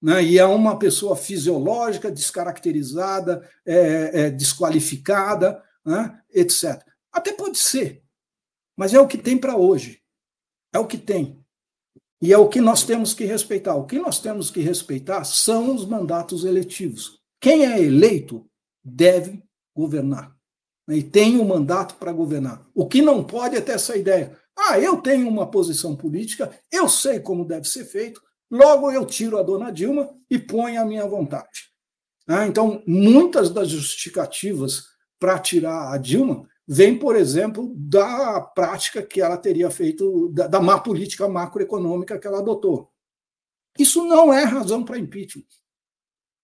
Né? 0.02 0.24
E 0.24 0.40
é 0.40 0.46
uma 0.46 0.80
pessoa 0.80 1.18
fisiológica, 1.18 2.10
descaracterizada, 2.10 3.46
é, 3.66 4.22
é, 4.22 4.30
desqualificada, 4.30 5.62
né? 5.86 6.18
etc. 6.34 6.82
Até 7.12 7.34
pode 7.34 7.58
ser, 7.58 8.01
mas 8.78 8.94
é 8.94 9.00
o 9.00 9.08
que 9.08 9.18
tem 9.18 9.38
para 9.38 9.56
hoje. 9.56 10.02
É 10.74 10.80
o 10.80 10.88
que 10.88 10.98
tem. 10.98 11.42
E 12.22 12.32
é 12.32 12.38
o 12.38 12.48
que 12.48 12.62
nós 12.62 12.84
temos 12.84 13.14
que 13.14 13.26
respeitar. 13.26 13.76
O 13.76 13.86
que 13.86 13.98
nós 13.98 14.20
temos 14.20 14.52
que 14.52 14.62
respeitar 14.62 15.24
são 15.24 15.76
os 15.76 15.86
mandatos 15.86 16.46
eletivos. 16.46 17.20
Quem 17.40 17.66
é 17.66 17.82
eleito 17.82 18.48
deve 18.84 19.44
governar. 19.76 20.36
E 20.88 21.02
tem 21.02 21.40
um 21.40 21.48
mandato 21.48 21.96
para 21.96 22.12
governar. 22.12 22.66
O 22.76 22.88
que 22.88 23.02
não 23.02 23.24
pode 23.24 23.56
é 23.56 23.62
ter 23.62 23.74
essa 23.74 23.98
ideia. 23.98 24.38
Ah, 24.58 24.80
eu 24.80 24.98
tenho 24.98 25.28
uma 25.28 25.50
posição 25.50 25.96
política, 25.96 26.52
eu 26.72 26.88
sei 26.88 27.20
como 27.20 27.46
deve 27.46 27.68
ser 27.68 27.86
feito, 27.86 28.22
logo 28.50 28.92
eu 28.92 29.06
tiro 29.06 29.38
a 29.38 29.44
dona 29.44 29.72
Dilma 29.72 30.10
e 30.30 30.38
ponho 30.38 30.80
a 30.80 30.86
minha 30.86 31.08
vontade. 31.08 31.72
Ah, 32.28 32.46
então, 32.46 32.84
muitas 32.86 33.50
das 33.50 33.70
justificativas 33.70 34.84
para 35.20 35.40
tirar 35.40 35.94
a 35.94 35.98
Dilma 35.98 36.48
vem, 36.74 36.98
por 36.98 37.18
exemplo, 37.18 37.74
da 37.76 38.40
prática 38.40 39.04
que 39.04 39.20
ela 39.20 39.36
teria 39.36 39.70
feito, 39.70 40.30
da, 40.30 40.48
da 40.48 40.62
má 40.62 40.80
política 40.80 41.28
macroeconômica 41.28 42.18
que 42.18 42.26
ela 42.26 42.40
adotou. 42.40 42.90
Isso 43.78 44.06
não 44.06 44.32
é 44.32 44.46
razão 44.46 44.86
para 44.86 44.98
impeachment. 44.98 45.44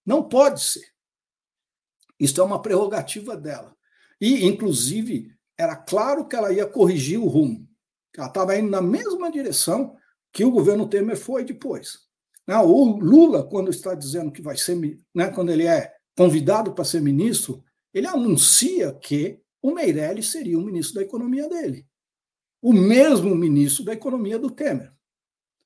Não 0.06 0.22
pode 0.22 0.62
ser. 0.62 0.86
Isso 2.20 2.42
é 2.42 2.44
uma 2.44 2.62
prerrogativa 2.62 3.38
dela. 3.38 3.74
E, 4.20 4.46
inclusive, 4.46 5.34
era 5.58 5.78
claro 5.78 6.28
que 6.28 6.36
ela 6.36 6.52
ia 6.52 6.66
corrigir 6.66 7.18
o 7.18 7.28
rumo. 7.28 7.66
Ela 8.14 8.28
estava 8.28 8.58
indo 8.58 8.70
na 8.70 8.82
mesma 8.82 9.32
direção 9.32 9.96
que 10.34 10.44
o 10.44 10.52
governo 10.52 10.90
Temer 10.90 11.16
foi 11.16 11.46
depois. 11.46 12.00
Né, 12.46 12.58
o 12.58 12.98
Lula, 12.98 13.48
quando 13.48 13.72
está 13.72 13.96
dizendo 13.96 14.30
que 14.30 14.42
vai 14.42 14.58
ser, 14.58 14.76
né, 15.16 15.30
quando 15.30 15.52
ele 15.54 15.66
é 15.66 15.94
convidado 16.18 16.74
para 16.74 16.84
ser 16.84 17.02
ministro, 17.02 17.64
ele 17.94 18.08
anuncia 18.08 18.94
que 18.94 19.42
o 19.68 19.74
Meirelles 19.74 20.32
seria 20.32 20.58
o 20.58 20.64
ministro 20.64 20.96
da 20.96 21.02
Economia 21.02 21.50
dele. 21.50 21.86
O 22.62 22.72
mesmo 22.72 23.36
ministro 23.36 23.84
da 23.84 23.94
Economia 23.94 24.40
do 24.40 24.50
Temer, 24.50 24.94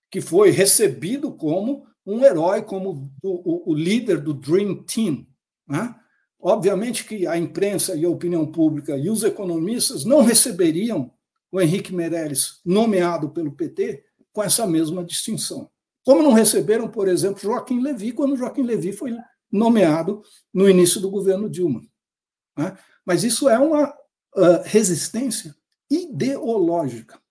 que 0.10 0.20
foi 0.20 0.50
recebido 0.50 1.32
como 1.32 1.86
um 2.06 2.24
herói, 2.24 2.64
como 2.64 3.12
o, 3.22 3.70
o, 3.70 3.72
o 3.72 3.76
líder 3.76 4.20
do 4.20 4.34
Dream 4.34 4.84
Team. 4.84 5.28
Né? 5.68 5.96
Obviamente 6.40 7.06
que 7.06 7.28
a 7.28 7.38
imprensa 7.38 7.96
e 7.96 8.04
a 8.04 8.10
opinião 8.10 8.52
pública 8.52 8.98
e 8.98 9.08
os 9.08 9.24
economistas 9.24 10.04
não 10.04 10.22
receberiam 10.22 11.14
o 11.52 11.62
Henrique 11.62 11.94
Meirelles 11.94 12.60
nomeado 12.66 13.30
pelo 13.30 13.52
PT 13.52 14.04
com 14.34 14.42
essa 14.42 14.66
mesma 14.66 15.04
distinção. 15.04 15.70
Como 16.04 16.24
não 16.24 16.34
receberam, 16.34 16.88
por 16.90 17.08
exemplo, 17.08 17.40
Joaquim 17.40 17.80
Levy, 17.82 18.14
quando 18.14 18.36
Joaquim 18.36 18.64
Levy 18.64 18.94
foi 18.94 19.16
nomeado 19.52 20.24
no 20.52 20.68
início 20.68 21.00
do 21.00 21.12
governo 21.12 21.48
Dilma. 21.48 21.82
Né? 22.58 22.76
Mas 23.06 23.24
isso 23.24 23.50
é 23.50 23.58
uma 23.58 23.90
uh, 23.90 24.62
resistência 24.64 25.56
ideológica. 25.90 27.22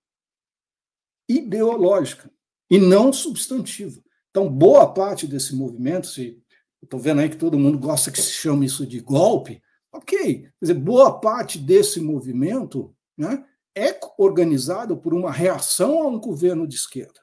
Ideológica. 1.29 2.31
E 2.71 2.79
não 2.79 3.13
substantiva. 3.13 4.03
Então, 4.31 4.49
boa 4.49 4.93
parte 4.93 5.27
desse 5.27 5.55
movimento, 5.55 6.07
se 6.07 6.41
estou 6.83 7.01
vendo 7.01 7.21
aí 7.21 7.29
que 7.29 7.37
todo 7.37 7.59
mundo 7.59 7.79
gosta 7.79 8.11
que 8.11 8.21
se 8.21 8.31
chame 8.31 8.67
isso 8.67 8.87
de 8.87 9.01
golpe, 9.01 9.63
ok. 9.93 10.43
Quer 10.43 10.53
dizer, 10.61 10.75
boa 10.75 11.21
parte 11.21 11.59
desse 11.59 12.01
movimento 12.01 12.95
né, 13.17 13.45
é 13.77 13.99
organizado 14.17 14.97
por 14.97 15.13
uma 15.13 15.33
reação 15.33 16.03
a 16.03 16.07
um 16.07 16.19
governo 16.19 16.67
de 16.67 16.77
esquerda. 16.77 17.21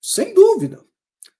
Sem 0.00 0.34
dúvida. 0.34 0.84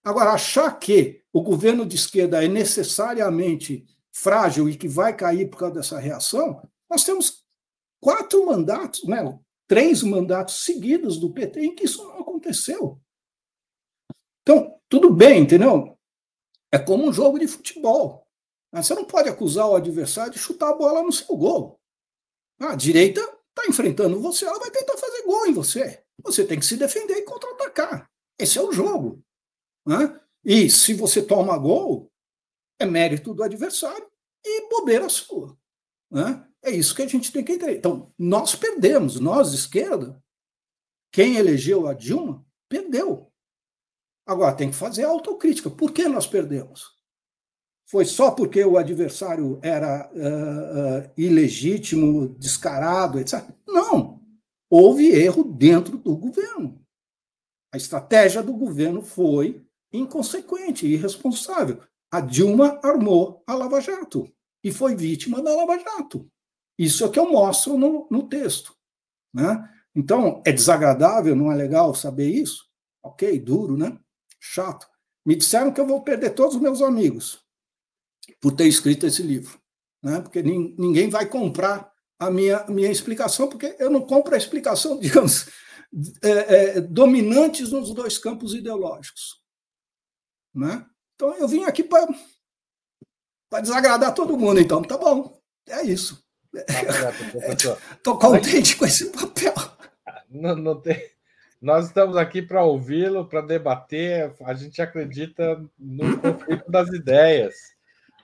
Agora, 0.03 0.33
achar 0.33 0.79
que 0.79 1.23
o 1.33 1.43
governo 1.43 1.85
de 1.85 1.97
esquerda 1.97 2.45
é 2.45 2.49
necessariamente 2.49 3.87
frágil 4.15 4.69
e 4.69 4.77
que 4.77 4.87
vai 4.87 5.15
cair 5.15 5.51
por 5.51 5.59
causa 5.59 5.75
dessa 5.75 5.99
reação, 5.99 6.63
nós 6.89 7.05
temos 7.05 7.45
quatro 8.01 8.47
mandatos, 8.47 9.05
né, 9.05 9.19
três 9.67 10.03
mandatos 10.03 10.65
seguidos 10.65 11.19
do 11.19 11.33
PT 11.33 11.61
em 11.61 11.75
que 11.75 11.85
isso 11.85 12.05
não 12.05 12.21
aconteceu. 12.21 13.01
Então, 14.43 14.79
tudo 14.89 15.13
bem, 15.13 15.43
entendeu? 15.43 15.99
É 16.71 16.79
como 16.79 17.07
um 17.07 17.13
jogo 17.13 17.39
de 17.39 17.49
futebol. 17.49 18.27
Você 18.73 18.95
não 18.95 19.05
pode 19.05 19.29
acusar 19.29 19.69
o 19.69 19.77
adversário 19.77 20.33
de 20.33 20.39
chutar 20.39 20.71
a 20.71 20.77
bola 20.77 21.03
no 21.03 21.13
seu 21.13 21.37
gol. 21.37 21.81
A 22.61 22.75
direita 22.75 23.21
está 23.21 23.69
enfrentando 23.69 24.21
você, 24.21 24.45
ela 24.45 24.59
vai 24.59 24.71
tentar 24.71 24.97
fazer 24.97 25.23
gol 25.23 25.47
em 25.47 25.53
você. 25.53 26.03
Você 26.23 26.45
tem 26.45 26.59
que 26.59 26.67
se 26.67 26.77
defender 26.77 27.15
e 27.15 27.23
contra-atacar. 27.23 28.11
Esse 28.39 28.59
é 28.59 28.63
o 28.63 28.73
jogo. 28.73 29.23
Né? 29.87 30.21
E 30.45 30.69
se 30.69 30.93
você 30.95 31.23
toma 31.23 31.57
gol, 31.57 32.11
é 32.79 32.87
mérito 32.87 33.35
do 33.35 33.43
adversário 33.43 34.07
e 34.45 34.69
bobeira 34.69 35.09
sua. 35.09 35.57
Né? 36.11 36.47
É 36.63 36.71
isso 36.71 36.95
que 36.95 37.03
a 37.03 37.07
gente 37.07 37.33
tem 37.33 37.45
que 37.45 37.53
entender. 37.53 37.77
Então, 37.77 38.13
nós 38.19 38.55
perdemos, 38.55 39.21
nós, 39.21 39.53
esquerda, 39.53 40.23
quem 41.13 41.37
elegeu 41.37 41.87
a 41.87 41.95
Dilma, 41.95 42.45
perdeu. 42.69 43.31
Agora, 44.27 44.55
tem 44.55 44.71
que 44.71 44.77
fazer 44.77 45.05
autocrítica. 45.05 45.71
Por 45.71 45.93
que 45.93 46.09
nós 46.09 46.27
perdemos? 46.27 46.95
Foi 47.87 48.05
só 48.05 48.31
porque 48.31 48.65
o 48.65 48.79
adversário 48.79 49.59
era 49.63 50.11
uh, 50.13 51.07
uh, 51.07 51.13
ilegítimo, 51.17 52.29
descarado, 52.39 53.21
etc. 53.21 53.45
Não. 53.67 54.21
Houve 54.71 55.11
erro 55.11 55.45
dentro 55.45 55.99
do 55.99 56.17
governo. 56.17 56.83
A 57.73 57.77
estratégia 57.77 58.43
do 58.43 58.55
governo 58.55 59.03
foi 59.03 59.65
inconsequente, 59.93 60.87
irresponsável. 60.87 61.81
A 62.15 62.21
Dilma 62.21 62.79
armou 62.81 63.43
a 63.45 63.57
Lava 63.57 63.81
Jato 63.81 64.33
e 64.63 64.71
foi 64.71 64.95
vítima 64.95 65.43
da 65.43 65.53
Lava 65.53 65.77
Jato. 65.77 66.31
Isso 66.79 67.05
é 67.05 67.09
que 67.09 67.19
eu 67.19 67.29
mostro 67.29 67.77
no, 67.77 68.07
no 68.09 68.29
texto. 68.29 68.73
Né? 69.35 69.69
Então, 69.93 70.41
é 70.47 70.53
desagradável, 70.53 71.35
não 71.35 71.51
é 71.51 71.57
legal 71.57 71.93
saber 71.93 72.29
isso? 72.29 72.71
Ok, 73.03 73.41
duro, 73.41 73.77
né? 73.77 73.99
Chato. 74.39 74.87
Me 75.27 75.35
disseram 75.35 75.73
que 75.73 75.81
eu 75.81 75.87
vou 75.89 76.05
perder 76.05 76.31
todos 76.37 76.55
os 76.55 76.63
meus 76.63 76.83
amigos 76.83 77.45
por 78.41 78.53
ter 78.53 78.69
escrito 78.69 79.07
esse 79.07 79.21
livro. 79.25 79.61
Né? 80.01 80.21
Porque 80.21 80.41
ninguém 80.41 81.11
vai 81.11 81.27
comprar 81.27 81.93
a 82.17 82.31
minha, 82.31 82.65
minha 82.69 82.93
explicação, 82.93 83.49
porque 83.49 83.75
eu 83.77 83.91
não 83.91 84.03
compro 84.03 84.37
a 84.37 84.39
explicação, 84.39 85.01
digamos, 85.03 85.49
é, 86.23 86.29
é, 86.31 86.81
dominantes 86.81 87.73
nos 87.73 87.93
dois 87.93 88.19
campos 88.19 88.55
ideológicos. 88.55 89.43
Né? 90.55 90.87
Então, 91.15 91.35
eu 91.35 91.47
vim 91.47 91.65
aqui 91.65 91.83
para 91.85 93.61
desagradar 93.61 94.15
todo 94.15 94.37
mundo, 94.37 94.61
então, 94.61 94.83
tá 94.83 94.99
bom, 94.99 95.39
é 95.69 95.83
isso. 95.83 96.23
Estou 96.53 98.19
contente 98.19 98.77
com 98.77 98.85
esse 98.85 99.11
papel. 99.11 99.55
Não, 100.31 100.55
não 100.57 100.81
tem... 100.81 101.15
Nós 101.61 101.87
estamos 101.87 102.17
aqui 102.17 102.43
para 102.43 102.63
ouvi-lo, 102.63 103.27
para 103.27 103.41
debater. 103.41 104.35
A 104.45 104.53
gente 104.53 104.83
acredita 104.83 105.65
no 105.79 106.19
conflito 106.19 106.71
das 106.71 106.89
ideias, 106.91 107.55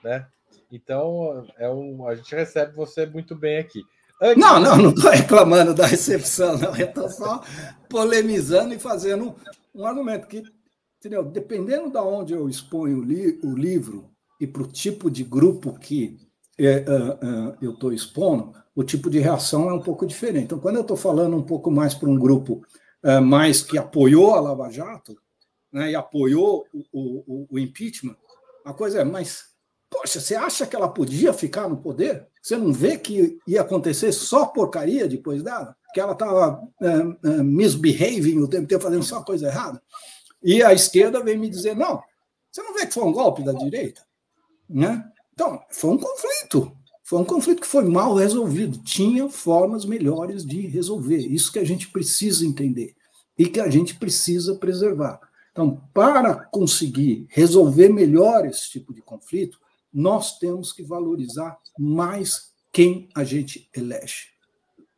né? 0.03 0.27
Então, 0.71 1.47
é 1.57 1.67
um, 1.67 2.07
a 2.07 2.13
gente 2.13 2.33
recebe 2.35 2.75
você 2.75 3.05
muito 3.05 3.35
bem 3.35 3.57
aqui. 3.57 3.81
Antes... 4.21 4.37
Não, 4.37 4.59
não, 4.59 4.77
não 4.77 4.89
estou 4.91 5.09
reclamando 5.09 5.73
da 5.73 5.87
recepção, 5.87 6.55
não. 6.57 6.75
Eu 6.75 6.85
estou 6.85 7.09
só 7.09 7.43
polemizando 7.89 8.75
e 8.75 8.79
fazendo 8.79 9.35
um 9.73 9.85
argumento 9.85 10.27
que, 10.27 10.43
entendeu? 11.01 11.23
Dependendo 11.23 11.89
de 11.89 11.97
onde 11.97 12.33
eu 12.33 12.47
exponho 12.47 12.99
o, 12.99 13.03
li 13.03 13.39
o 13.43 13.55
livro 13.55 14.11
e 14.39 14.45
para 14.45 14.61
o 14.61 14.67
tipo 14.67 15.09
de 15.09 15.23
grupo 15.23 15.77
que 15.79 16.19
é, 16.59 16.85
uh, 16.87 17.49
uh, 17.49 17.57
eu 17.59 17.71
estou 17.71 17.91
expondo, 17.91 18.53
o 18.75 18.83
tipo 18.83 19.09
de 19.09 19.17
reação 19.17 19.67
é 19.67 19.73
um 19.73 19.81
pouco 19.81 20.05
diferente. 20.05 20.45
Então, 20.45 20.59
quando 20.59 20.75
eu 20.75 20.83
estou 20.83 20.95
falando 20.95 21.35
um 21.35 21.41
pouco 21.41 21.71
mais 21.71 21.95
para 21.95 22.07
um 22.07 22.17
grupo 22.17 22.61
uh, 23.03 23.19
mais 23.19 23.63
que 23.63 23.79
apoiou 23.79 24.35
a 24.35 24.39
Lava 24.39 24.69
Jato, 24.69 25.17
né, 25.73 25.91
e 25.91 25.95
apoiou 25.95 26.67
o, 26.71 26.83
o, 26.93 27.47
o 27.49 27.59
impeachment, 27.59 28.15
a 28.63 28.71
coisa 28.71 29.01
é, 29.01 29.03
mas, 29.03 29.45
poxa, 29.89 30.19
você 30.19 30.35
acha 30.35 30.67
que 30.67 30.75
ela 30.75 30.87
podia 30.87 31.33
ficar 31.33 31.67
no 31.67 31.77
poder? 31.77 32.27
Você 32.43 32.55
não 32.55 32.71
vê 32.71 32.95
que 32.95 33.39
ia 33.47 33.61
acontecer 33.61 34.11
só 34.11 34.45
porcaria 34.45 35.07
depois 35.07 35.41
dela? 35.41 35.75
Que 35.95 35.99
ela 35.99 36.13
estava 36.13 36.61
uh, 36.61 37.27
uh, 37.27 37.43
misbehaving 37.43 38.37
o 38.39 38.47
tempo 38.47 38.65
inteiro, 38.65 38.83
fazendo 38.83 39.03
só 39.03 39.23
coisa 39.23 39.47
errada? 39.47 39.81
E 40.43 40.63
a 40.63 40.73
esquerda 40.73 41.23
vem 41.23 41.37
me 41.37 41.49
dizer, 41.49 41.75
não, 41.75 42.01
você 42.51 42.61
não 42.61 42.73
vê 42.73 42.85
que 42.85 42.93
foi 42.93 43.03
um 43.03 43.13
golpe 43.13 43.43
da 43.43 43.53
direita? 43.53 44.01
Né? 44.69 45.03
Então, 45.33 45.61
foi 45.69 45.91
um 45.91 45.97
conflito. 45.97 46.75
Foi 47.03 47.19
um 47.19 47.25
conflito 47.25 47.61
que 47.61 47.67
foi 47.67 47.83
mal 47.83 48.15
resolvido. 48.15 48.77
Tinha 48.79 49.29
formas 49.29 49.85
melhores 49.85 50.45
de 50.45 50.67
resolver. 50.67 51.17
Isso 51.17 51.51
que 51.51 51.59
a 51.59 51.63
gente 51.65 51.89
precisa 51.89 52.45
entender 52.45 52.95
e 53.37 53.47
que 53.47 53.59
a 53.59 53.69
gente 53.69 53.95
precisa 53.95 54.55
preservar. 54.55 55.19
Então, 55.51 55.81
para 55.93 56.35
conseguir 56.35 57.25
resolver 57.29 57.89
melhor 57.89 58.45
esse 58.45 58.69
tipo 58.69 58.93
de 58.93 59.01
conflito, 59.01 59.59
nós 59.93 60.37
temos 60.39 60.71
que 60.71 60.83
valorizar 60.83 61.57
mais 61.77 62.51
quem 62.71 63.09
a 63.15 63.23
gente 63.23 63.69
elege, 63.75 64.27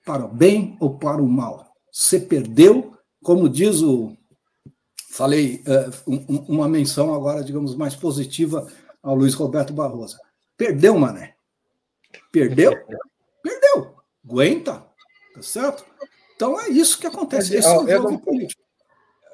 para 0.06 0.26
o 0.26 0.28
bem 0.28 0.78
ou 0.80 0.98
para 0.98 1.22
o 1.22 1.28
mal. 1.28 1.74
Você 1.92 2.20
perdeu, 2.20 2.94
como 3.24 3.50
diz 3.50 3.82
o. 3.82 4.16
Falei 5.14 5.64
uh, 5.68 6.50
uma 6.50 6.68
menção 6.68 7.14
agora, 7.14 7.44
digamos, 7.44 7.76
mais 7.76 7.96
positiva 7.96 8.68
ao 9.00 9.14
Luiz 9.14 9.36
Roberto 9.36 9.72
Barroso. 9.72 10.18
Perdeu, 10.58 10.98
mané. 10.98 11.36
Perdeu? 12.32 12.74
Perdeu. 13.44 13.96
Aguenta. 14.26 14.84
Tá 15.36 15.42
certo? 15.44 15.86
Então 16.36 16.60
é 16.60 16.68
isso 16.70 16.98
que 16.98 17.06
acontece. 17.06 17.56
Esse 17.56 17.68
eu, 17.68 17.88
é 17.88 18.00
o 18.00 18.02
jogo 18.02 18.20
político. 18.22 18.60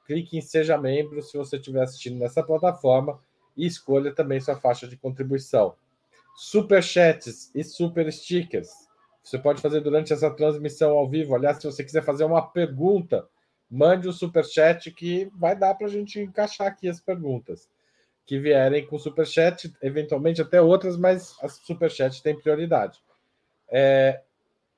Clique 0.05 0.37
em 0.37 0.41
Seja 0.41 0.77
Membro 0.77 1.21
se 1.21 1.37
você 1.37 1.57
estiver 1.57 1.83
assistindo 1.83 2.19
nessa 2.19 2.43
plataforma 2.43 3.19
e 3.57 3.65
escolha 3.65 4.13
também 4.13 4.39
sua 4.39 4.55
faixa 4.55 4.87
de 4.87 4.97
contribuição. 4.97 5.75
Super 6.35 6.83
chats 6.83 7.49
e 7.55 7.63
super 7.63 8.11
stickers 8.11 8.85
você 9.25 9.39
pode 9.39 9.59
fazer 9.59 9.81
durante 9.81 10.13
essa 10.13 10.29
transmissão 10.29 10.91
ao 10.91 11.09
vivo. 11.09 11.33
Aliás, 11.33 11.57
se 11.57 11.65
você 11.65 11.83
quiser 11.83 12.03
fazer 12.03 12.23
uma 12.23 12.43
pergunta, 12.47 13.27
mande 13.69 14.07
o 14.07 14.11
um 14.11 14.13
super 14.13 14.45
chat 14.45 14.91
que 14.91 15.31
vai 15.33 15.55
dar 15.55 15.73
para 15.73 15.87
a 15.87 15.89
gente 15.89 16.19
encaixar 16.19 16.67
aqui 16.67 16.87
as 16.87 16.99
perguntas 16.99 17.67
que 18.23 18.39
vierem 18.39 18.85
com 18.85 18.99
super 18.99 19.25
chat, 19.25 19.73
eventualmente 19.81 20.41
até 20.41 20.61
outras, 20.61 20.95
mas 20.95 21.35
a 21.41 21.49
super 21.49 21.89
chat 21.89 22.21
tem 22.21 22.39
prioridade. 22.39 22.99
É, 23.67 24.21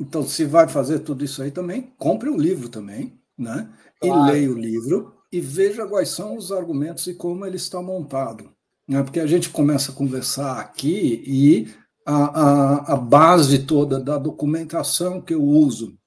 Então, 0.00 0.26
se 0.26 0.44
vai 0.44 0.68
fazer 0.68 1.00
tudo 1.00 1.24
isso 1.24 1.42
aí 1.42 1.50
também, 1.50 1.94
compre 1.98 2.28
o 2.28 2.36
livro 2.36 2.68
também 2.68 3.18
né? 3.36 3.68
Claro. 4.00 4.28
e 4.28 4.32
leia 4.32 4.50
o 4.50 4.58
livro 4.58 5.14
e 5.30 5.40
veja 5.40 5.86
quais 5.86 6.08
são 6.10 6.36
os 6.36 6.50
argumentos 6.52 7.06
e 7.06 7.14
como 7.14 7.44
ele 7.44 7.56
está 7.56 7.82
montado. 7.82 8.52
Né? 8.88 9.02
Porque 9.02 9.20
a 9.20 9.26
gente 9.26 9.50
começa 9.50 9.92
a 9.92 9.94
conversar 9.94 10.58
aqui 10.58 11.22
e 11.26 11.74
a, 12.04 12.14
a, 12.14 12.92
a 12.94 12.96
base 12.96 13.60
toda 13.60 14.00
da 14.00 14.16
documentação 14.16 15.20
que 15.20 15.34
eu 15.34 15.42
uso 15.42 15.98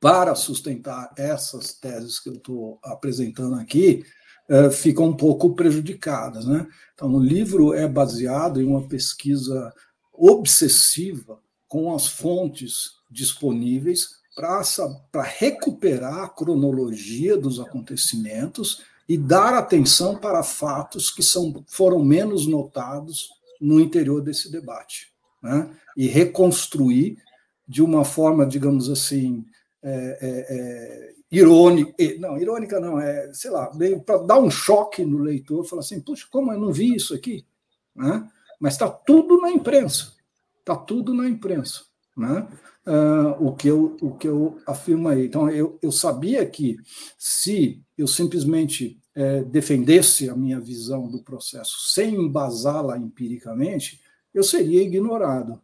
para 0.00 0.34
sustentar 0.34 1.12
essas 1.16 1.74
teses 1.74 2.18
que 2.18 2.30
eu 2.30 2.34
estou 2.34 2.78
apresentando 2.82 3.56
aqui 3.56 4.02
uh, 4.50 4.70
ficam 4.70 5.06
um 5.06 5.16
pouco 5.16 5.54
prejudicadas. 5.54 6.44
Né? 6.44 6.66
Então, 6.94 7.14
o 7.14 7.22
livro 7.22 7.72
é 7.72 7.86
baseado 7.86 8.60
em 8.60 8.66
uma 8.66 8.86
pesquisa 8.86 9.72
obsessiva 10.12 11.38
com 11.68 11.94
as 11.94 12.08
fontes 12.08 12.96
disponíveis 13.10 14.18
para 14.34 15.22
recuperar 15.22 16.24
a 16.24 16.28
cronologia 16.28 17.36
dos 17.36 17.60
acontecimentos 17.60 18.82
e 19.08 19.16
dar 19.16 19.54
atenção 19.54 20.16
para 20.16 20.42
fatos 20.42 21.10
que 21.10 21.22
são, 21.22 21.64
foram 21.66 22.04
menos 22.04 22.46
notados 22.46 23.28
no 23.60 23.80
interior 23.80 24.22
desse 24.22 24.50
debate. 24.50 25.12
Né? 25.42 25.70
E 25.96 26.06
reconstruir 26.06 27.18
de 27.66 27.82
uma 27.82 28.04
forma, 28.04 28.46
digamos 28.46 28.88
assim, 28.88 29.44
é, 29.82 30.18
é, 30.20 30.46
é 30.50 31.14
irônica, 31.30 31.94
não, 32.18 32.36
irônica 32.38 32.80
não, 32.80 33.00
é, 33.00 33.32
sei 33.32 33.50
lá, 33.50 33.70
para 34.04 34.18
dar 34.18 34.38
um 34.38 34.50
choque 34.50 35.04
no 35.04 35.18
leitor, 35.18 35.64
falar 35.64 35.80
assim, 35.80 36.00
puxa, 36.00 36.26
como 36.30 36.52
eu 36.52 36.60
não 36.60 36.72
vi 36.72 36.94
isso 36.94 37.14
aqui? 37.14 37.46
Né? 37.94 38.28
Mas 38.58 38.74
está 38.74 38.88
tudo 38.88 39.40
na 39.40 39.50
imprensa, 39.50 40.12
está 40.58 40.76
tudo 40.76 41.14
na 41.14 41.28
imprensa. 41.28 41.82
Né? 42.16 42.46
Uh, 42.86 43.46
o, 43.46 43.54
que 43.54 43.68
eu, 43.68 43.96
o 44.00 44.16
que 44.16 44.26
eu 44.26 44.58
afirmo 44.66 45.08
aí. 45.08 45.26
Então, 45.26 45.48
eu, 45.48 45.78
eu 45.80 45.92
sabia 45.92 46.44
que 46.44 46.76
se 47.16 47.80
eu 47.96 48.06
simplesmente 48.06 49.00
é, 49.14 49.42
defendesse 49.44 50.28
a 50.28 50.34
minha 50.34 50.58
visão 50.58 51.08
do 51.08 51.22
processo 51.22 51.92
sem 51.92 52.14
embasá-la 52.14 52.98
empiricamente, 52.98 54.00
eu 54.32 54.42
seria 54.42 54.82
ignorado. 54.82 55.60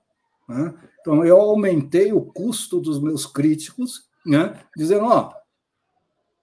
Né? 0.49 0.75
Então, 1.01 1.25
eu 1.25 1.41
aumentei 1.41 2.12
o 2.12 2.21
custo 2.21 2.81
dos 2.81 3.01
meus 3.01 3.27
críticos, 3.27 4.05
né? 4.27 4.61
dizendo: 4.77 5.05
ó, 5.05 5.33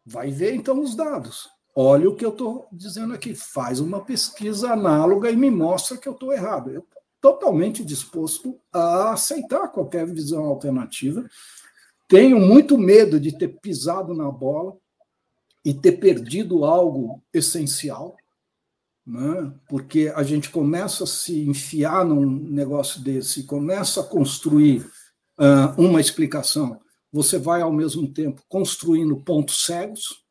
vai 0.05 0.31
ver 0.31 0.55
então 0.55 0.79
os 0.81 0.95
dados. 0.95 1.49
Olha 1.75 2.09
o 2.09 2.15
que 2.15 2.23
eu 2.23 2.29
estou 2.29 2.67
dizendo 2.71 3.13
aqui, 3.13 3.33
faz 3.33 3.79
uma 3.79 4.01
pesquisa 4.01 4.73
análoga 4.73 5.31
e 5.31 5.35
me 5.35 5.49
mostra 5.49 5.97
que 5.97 6.07
eu 6.07 6.13
estou 6.13 6.31
errado. 6.31 6.69
Eu 6.69 6.81
estou 6.81 7.01
totalmente 7.19 7.83
disposto 7.83 8.59
a 8.71 9.13
aceitar 9.13 9.69
qualquer 9.69 10.05
visão 10.05 10.43
alternativa. 10.43 11.27
Tenho 12.07 12.39
muito 12.39 12.77
medo 12.77 13.19
de 13.19 13.35
ter 13.35 13.47
pisado 13.59 14.13
na 14.13 14.29
bola 14.29 14.77
e 15.65 15.73
ter 15.73 15.93
perdido 15.93 16.65
algo 16.65 17.23
essencial, 17.33 18.17
né? 19.07 19.51
porque 19.67 20.11
a 20.15 20.21
gente 20.21 20.49
começa 20.49 21.05
a 21.05 21.07
se 21.07 21.47
enfiar 21.47 22.05
num 22.05 22.25
negócio 22.29 23.01
desse, 23.01 23.43
começa 23.43 24.01
a 24.01 24.03
construir 24.03 24.85
uh, 25.39 25.81
uma 25.81 26.01
explicação, 26.01 26.79
você 27.13 27.37
vai 27.37 27.61
ao 27.61 27.71
mesmo 27.71 28.11
tempo 28.11 28.41
construindo 28.49 29.15
pontos 29.21 29.65
cegos, 29.65 30.23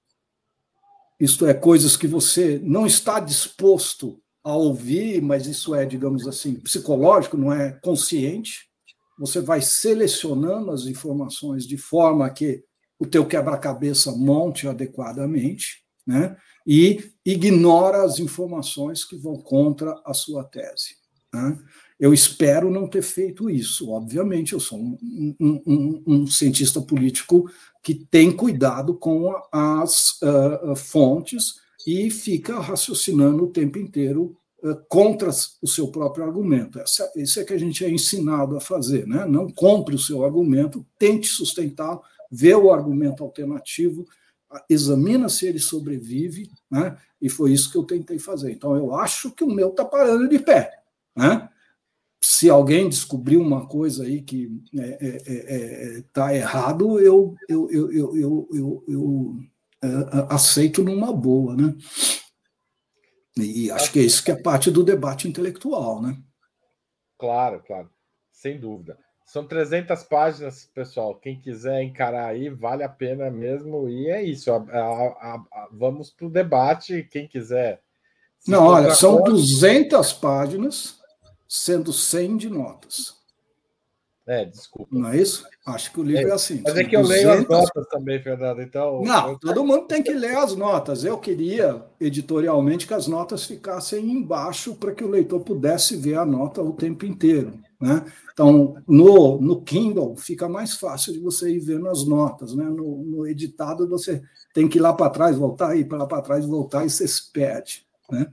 isto 1.20 1.46
é, 1.46 1.54
coisas 1.54 1.96
que 1.96 2.08
você 2.08 2.60
não 2.60 2.84
está 2.84 3.20
disposto 3.20 4.20
a 4.42 4.56
ouvir, 4.56 5.22
mas 5.22 5.46
isso 5.46 5.72
é, 5.72 5.86
digamos 5.86 6.26
assim, 6.26 6.56
psicológico, 6.56 7.36
não 7.36 7.52
é 7.52 7.78
consciente. 7.80 8.68
Você 9.16 9.40
vai 9.40 9.62
selecionando 9.62 10.72
as 10.72 10.86
informações 10.86 11.64
de 11.64 11.76
forma 11.76 12.28
que 12.28 12.64
o 12.98 13.06
teu 13.06 13.24
quebra-cabeça 13.24 14.10
monte 14.10 14.66
adequadamente, 14.66 15.84
né? 16.04 16.36
e 16.66 17.12
ignora 17.24 18.02
as 18.02 18.18
informações 18.18 19.04
que 19.04 19.16
vão 19.16 19.36
contra 19.36 20.00
a 20.04 20.12
sua 20.12 20.42
tese. 20.44 21.01
Né? 21.32 21.58
Eu 21.98 22.12
espero 22.12 22.70
não 22.70 22.88
ter 22.88 23.02
feito 23.02 23.48
isso. 23.48 23.90
Obviamente, 23.90 24.52
eu 24.52 24.60
sou 24.60 24.78
um, 24.78 25.36
um, 25.40 25.62
um, 25.66 26.02
um 26.06 26.26
cientista 26.26 26.80
político 26.80 27.48
que 27.82 27.94
tem 27.94 28.30
cuidado 28.32 28.94
com 28.94 29.32
as 29.52 30.20
uh, 30.22 30.74
fontes 30.76 31.60
e 31.86 32.10
fica 32.10 32.58
raciocinando 32.58 33.44
o 33.44 33.50
tempo 33.50 33.78
inteiro 33.78 34.36
uh, 34.62 34.76
contra 34.88 35.30
o 35.60 35.66
seu 35.66 35.88
próprio 35.88 36.24
argumento. 36.24 36.78
Essa, 36.80 37.10
isso 37.16 37.40
é 37.40 37.44
que 37.44 37.52
a 37.52 37.58
gente 37.58 37.84
é 37.84 37.90
ensinado 37.90 38.56
a 38.56 38.60
fazer. 38.60 39.06
Né? 39.06 39.24
Não 39.26 39.48
compre 39.48 39.94
o 39.94 39.98
seu 39.98 40.24
argumento, 40.24 40.86
tente 40.98 41.28
sustentar, 41.28 42.00
vê 42.30 42.54
o 42.54 42.72
argumento 42.72 43.22
alternativo 43.22 44.06
examina 44.68 45.28
se 45.28 45.46
ele 45.46 45.58
sobrevive, 45.58 46.50
né? 46.70 46.96
e 47.20 47.28
foi 47.28 47.52
isso 47.52 47.70
que 47.70 47.78
eu 47.78 47.84
tentei 47.84 48.18
fazer. 48.18 48.52
Então, 48.52 48.76
eu 48.76 48.94
acho 48.94 49.30
que 49.30 49.44
o 49.44 49.50
meu 49.50 49.70
está 49.70 49.84
parando 49.84 50.28
de 50.28 50.38
pé. 50.38 50.81
Né? 51.16 51.48
Se 52.20 52.48
alguém 52.48 52.88
descobrir 52.88 53.36
uma 53.36 53.66
coisa 53.66 54.04
aí 54.04 54.22
que 54.22 54.48
está 54.72 56.32
é, 56.32 56.36
é, 56.36 56.36
é, 56.36 56.36
é 56.36 56.36
errado, 56.36 57.00
eu, 57.00 57.34
eu, 57.48 57.70
eu, 57.70 57.92
eu, 57.92 58.16
eu, 58.16 58.48
eu, 58.52 58.84
eu 58.88 59.36
é, 59.82 59.88
aceito 60.30 60.84
numa 60.84 61.12
boa. 61.12 61.56
Né? 61.56 61.74
E 63.36 63.70
acho 63.70 63.92
que 63.92 63.98
é 63.98 64.02
isso 64.02 64.24
que 64.24 64.30
é 64.30 64.36
parte 64.36 64.70
do 64.70 64.84
debate 64.84 65.26
intelectual. 65.26 66.00
Né? 66.00 66.16
Claro, 67.18 67.62
claro, 67.66 67.90
sem 68.30 68.58
dúvida. 68.58 68.98
São 69.24 69.46
300 69.46 70.02
páginas, 70.02 70.68
pessoal. 70.74 71.14
Quem 71.14 71.40
quiser 71.40 71.82
encarar 71.82 72.26
aí, 72.26 72.50
vale 72.50 72.84
a 72.84 72.88
pena 72.88 73.30
mesmo. 73.30 73.88
E 73.88 74.10
é 74.10 74.22
isso. 74.22 74.52
A, 74.52 74.56
a, 74.56 75.34
a, 75.36 75.68
vamos 75.72 76.10
para 76.10 76.26
o 76.26 76.30
debate. 76.30 77.08
Quem 77.10 77.26
quiser. 77.26 77.80
Não, 78.46 78.66
olha, 78.66 78.94
são 78.94 79.18
conta... 79.18 79.30
200 79.30 80.12
páginas, 80.12 81.00
sendo 81.53 81.92
100 81.92 82.38
de 82.38 82.48
notas. 82.48 83.14
É, 84.26 84.46
desculpa. 84.46 84.96
Não 84.96 85.11
é 85.11 85.18
isso? 85.18 85.44
Acho 85.66 85.92
que 85.92 86.00
o 86.00 86.03
livro 86.03 86.28
é, 86.28 86.30
é 86.30 86.32
assim. 86.32 86.62
Mas 86.64 86.76
é 86.76 86.84
que 86.84 86.96
eu 86.96 87.03
200... 87.03 87.24
leio 87.26 87.40
as 87.40 87.48
notas 87.48 87.88
também, 87.88 88.22
Fernando. 88.22 88.62
Então. 88.62 89.03
Não, 89.03 89.32
eu... 89.32 89.38
todo 89.38 89.64
mundo 89.64 89.86
tem 89.86 90.03
que 90.03 90.14
ler 90.14 90.34
as 90.38 90.57
notas. 90.57 91.05
Eu 91.05 91.18
queria, 91.18 91.84
editorialmente, 92.00 92.86
que 92.86 92.94
as 92.94 93.07
notas 93.07 93.44
ficassem 93.44 94.11
embaixo 94.11 94.74
para 94.76 94.94
que 94.94 95.05
o 95.05 95.11
leitor 95.11 95.40
pudesse 95.40 95.94
ver 95.94 96.16
a 96.16 96.24
nota 96.24 96.62
o 96.62 96.72
tempo 96.72 97.05
inteiro. 97.05 97.61
Né? 97.78 98.03
Então, 98.32 98.76
no, 98.88 99.38
no 99.38 99.61
Kindle 99.61 100.16
fica 100.16 100.48
mais 100.48 100.74
fácil 100.76 101.12
de 101.12 101.18
você 101.18 101.50
ir 101.50 101.61
vendo 101.61 101.86
as 101.88 102.07
notas. 102.07 102.55
Né? 102.55 102.64
No, 102.64 103.05
no 103.05 103.26
editado, 103.26 103.86
você 103.86 104.22
tem 104.55 104.68
que 104.68 104.78
ir 104.78 104.80
lá 104.80 104.94
para 104.94 105.11
trás, 105.11 105.36
voltar, 105.36 105.76
ir 105.76 105.84
para 105.84 105.98
lá 105.98 106.07
para 106.07 106.22
trás, 106.22 106.46
voltar 106.46 106.86
e 106.86 106.90
você 106.90 107.07
se 107.07 107.30
perde. 107.30 107.84
Né? 108.11 108.26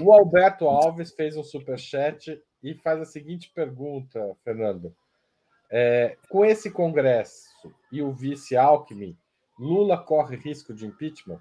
O 0.00 0.12
Alberto 0.12 0.66
Alves 0.66 1.12
fez 1.12 1.36
um 1.36 1.44
superchat 1.44 2.40
e 2.62 2.74
faz 2.74 3.00
a 3.00 3.04
seguinte 3.04 3.50
pergunta, 3.54 4.34
Fernando. 4.44 4.94
É, 5.70 6.16
com 6.28 6.44
esse 6.44 6.70
Congresso 6.70 7.72
e 7.92 8.02
o 8.02 8.12
vice 8.12 8.56
Alckmin, 8.56 9.16
Lula 9.58 9.98
corre 9.98 10.36
risco 10.36 10.72
de 10.72 10.86
impeachment? 10.86 11.38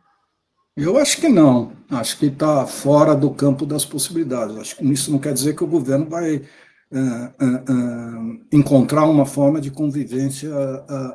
Eu 0.76 0.98
acho 0.98 1.20
que 1.20 1.28
não. 1.28 1.74
Acho 1.90 2.18
que 2.18 2.28
está 2.28 2.66
fora 2.68 3.16
do 3.16 3.32
campo 3.32 3.66
das 3.66 3.86
possibilidades. 3.86 4.58
Acho 4.58 4.76
que 4.78 4.86
isso 4.86 5.12
não 5.12 5.20
quer 5.20 5.34
dizer 5.34 5.56
que 5.56 5.64
o 5.64 5.68
governo 5.68 6.10
vai 6.10 6.36
uh, 6.36 6.42
uh, 6.42 8.34
uh, 8.34 8.46
encontrar 8.52 9.06
uma 9.06 9.26
forma 9.26 9.60
de 9.60 9.72
convivência 9.72 10.50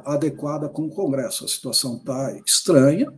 adequada 0.05 0.69
com 0.69 0.87
o 0.87 0.95
Congresso. 0.95 1.45
A 1.45 1.49
situação 1.49 1.97
está 1.97 2.37
estranha, 2.47 3.13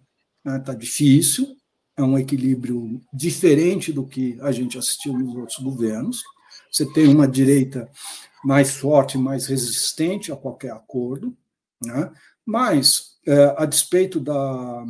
está 0.45 0.73
né, 0.73 0.79
difícil, 0.79 1.56
é 1.97 2.03
um 2.03 2.19
equilíbrio 2.19 3.01
diferente 3.13 3.93
do 3.93 4.07
que 4.07 4.39
a 4.41 4.53
gente 4.53 4.79
assistiu 4.79 5.13
nos 5.13 5.35
outros 5.35 5.59
governos. 5.59 6.23
Você 6.71 6.85
tem 6.93 7.09
uma 7.09 7.27
direita 7.27 7.91
mais 8.45 8.77
forte, 8.77 9.17
mais 9.17 9.47
resistente 9.47 10.31
a 10.31 10.37
qualquer 10.37 10.73
acordo, 10.73 11.37
né? 11.83 12.13
mas, 12.45 13.17
a 13.57 13.65
despeito 13.65 14.21
da 14.21 14.85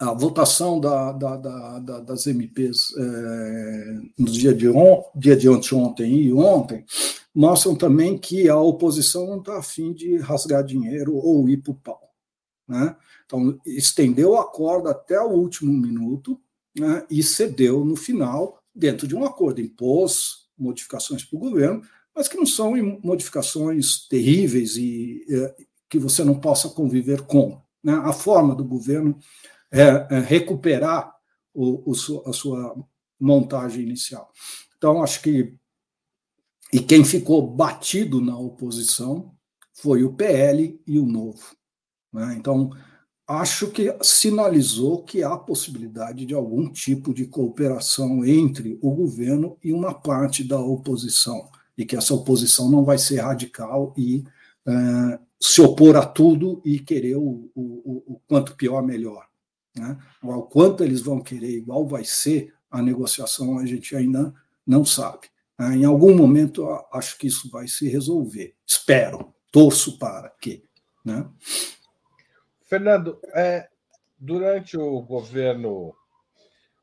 a 0.00 0.14
votação 0.14 0.80
da, 0.80 1.12
da, 1.12 1.36
da, 1.36 2.00
das 2.00 2.26
MPs 2.26 2.96
é, 2.96 4.00
no 4.18 4.24
dia 4.24 4.54
de, 4.54 4.66
on, 4.66 5.04
dia 5.14 5.36
de 5.36 5.46
ontem 5.46 6.22
e 6.22 6.32
ontem 6.32 6.86
mostram 7.34 7.76
também 7.76 8.16
que 8.16 8.48
a 8.48 8.58
oposição 8.58 9.26
não 9.26 9.40
está 9.40 9.58
afim 9.58 9.92
de 9.92 10.16
rasgar 10.16 10.64
dinheiro 10.64 11.14
ou 11.14 11.46
ir 11.50 11.58
para 11.58 11.72
o 11.72 11.74
pau. 11.74 12.00
Né? 12.66 12.96
Então, 13.30 13.56
estendeu 13.64 14.36
a 14.36 14.44
corda 14.44 14.90
até 14.90 15.20
o 15.20 15.30
último 15.30 15.72
minuto 15.72 16.40
né, 16.76 17.06
e 17.08 17.22
cedeu 17.22 17.84
no 17.84 17.94
final, 17.94 18.60
dentro 18.74 19.06
de 19.06 19.14
um 19.14 19.24
acordo, 19.24 19.60
impôs 19.60 20.48
modificações 20.58 21.24
para 21.24 21.36
o 21.36 21.40
governo, 21.40 21.80
mas 22.12 22.26
que 22.26 22.36
não 22.36 22.44
são 22.44 22.74
modificações 23.04 24.08
terríveis 24.08 24.76
e 24.76 25.24
é, 25.30 25.54
que 25.88 25.96
você 25.96 26.24
não 26.24 26.40
possa 26.40 26.68
conviver 26.70 27.22
com. 27.22 27.62
Né? 27.84 27.92
A 28.04 28.12
forma 28.12 28.52
do 28.52 28.64
governo 28.64 29.16
é, 29.70 30.08
é 30.10 30.18
recuperar 30.18 31.14
o, 31.54 31.88
o, 31.88 32.28
a 32.28 32.32
sua 32.32 32.84
montagem 33.18 33.84
inicial. 33.84 34.28
Então, 34.76 35.04
acho 35.04 35.22
que. 35.22 35.54
E 36.72 36.80
quem 36.80 37.04
ficou 37.04 37.46
batido 37.46 38.20
na 38.20 38.36
oposição 38.36 39.32
foi 39.72 40.02
o 40.02 40.12
PL 40.12 40.80
e 40.84 40.98
o 40.98 41.06
Novo. 41.06 41.56
Né? 42.12 42.34
Então, 42.36 42.70
acho 43.30 43.68
que 43.68 43.96
sinalizou 44.02 45.04
que 45.04 45.22
há 45.22 45.36
possibilidade 45.36 46.26
de 46.26 46.34
algum 46.34 46.68
tipo 46.68 47.14
de 47.14 47.26
cooperação 47.26 48.24
entre 48.24 48.76
o 48.82 48.90
governo 48.90 49.56
e 49.62 49.72
uma 49.72 49.94
parte 49.94 50.42
da 50.42 50.58
oposição, 50.58 51.48
e 51.78 51.84
que 51.84 51.94
essa 51.94 52.12
oposição 52.12 52.68
não 52.68 52.84
vai 52.84 52.98
ser 52.98 53.20
radical 53.20 53.94
e 53.96 54.24
é, 54.66 55.18
se 55.38 55.60
opor 55.60 55.96
a 55.96 56.04
tudo 56.04 56.60
e 56.64 56.80
querer 56.80 57.16
o, 57.16 57.48
o, 57.54 58.14
o 58.14 58.20
quanto 58.26 58.56
pior, 58.56 58.82
melhor. 58.82 59.24
Né? 59.76 59.96
O 60.20 60.42
quanto 60.42 60.82
eles 60.82 61.00
vão 61.00 61.20
querer, 61.20 61.56
igual 61.56 61.86
vai 61.86 62.04
ser 62.04 62.52
a 62.68 62.82
negociação, 62.82 63.60
a 63.60 63.64
gente 63.64 63.94
ainda 63.94 64.34
não 64.66 64.84
sabe. 64.84 65.28
Né? 65.56 65.76
Em 65.76 65.84
algum 65.84 66.16
momento, 66.16 66.68
acho 66.92 67.16
que 67.16 67.28
isso 67.28 67.48
vai 67.48 67.68
se 67.68 67.88
resolver. 67.88 68.54
Espero, 68.66 69.32
torço 69.52 69.98
para 69.98 70.28
que. 70.40 70.64
Né? 71.04 71.24
Fernando, 72.70 73.18
é, 73.34 73.68
durante 74.16 74.78
o 74.78 75.02
governo, 75.02 75.92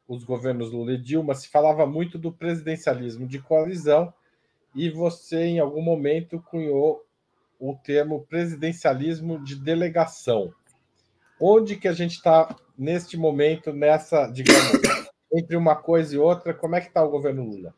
os 0.05 0.25
governos 0.25 0.69
Lula 0.69 0.91
e 0.91 0.97
Dilma, 0.97 1.33
se 1.33 1.47
falava 1.47 1.85
muito 1.87 2.17
do 2.17 2.29
presidencialismo 2.29 3.25
de 3.25 3.39
coalizão 3.39 4.13
e 4.75 4.89
você, 4.89 5.45
em 5.45 5.59
algum 5.59 5.81
momento, 5.81 6.41
cunhou 6.41 7.05
o 7.57 7.73
termo 7.73 8.25
presidencialismo 8.29 9.41
de 9.41 9.55
delegação. 9.55 10.53
Onde 11.39 11.77
que 11.77 11.87
a 11.87 11.93
gente 11.93 12.15
está 12.15 12.53
neste 12.77 13.15
momento, 13.15 13.71
nessa, 13.71 14.27
digamos, 14.27 14.81
entre 15.33 15.55
uma 15.55 15.77
coisa 15.77 16.13
e 16.13 16.17
outra? 16.17 16.53
Como 16.53 16.75
é 16.75 16.81
que 16.81 16.89
está 16.89 17.01
o 17.01 17.09
governo 17.09 17.45
Lula? 17.45 17.73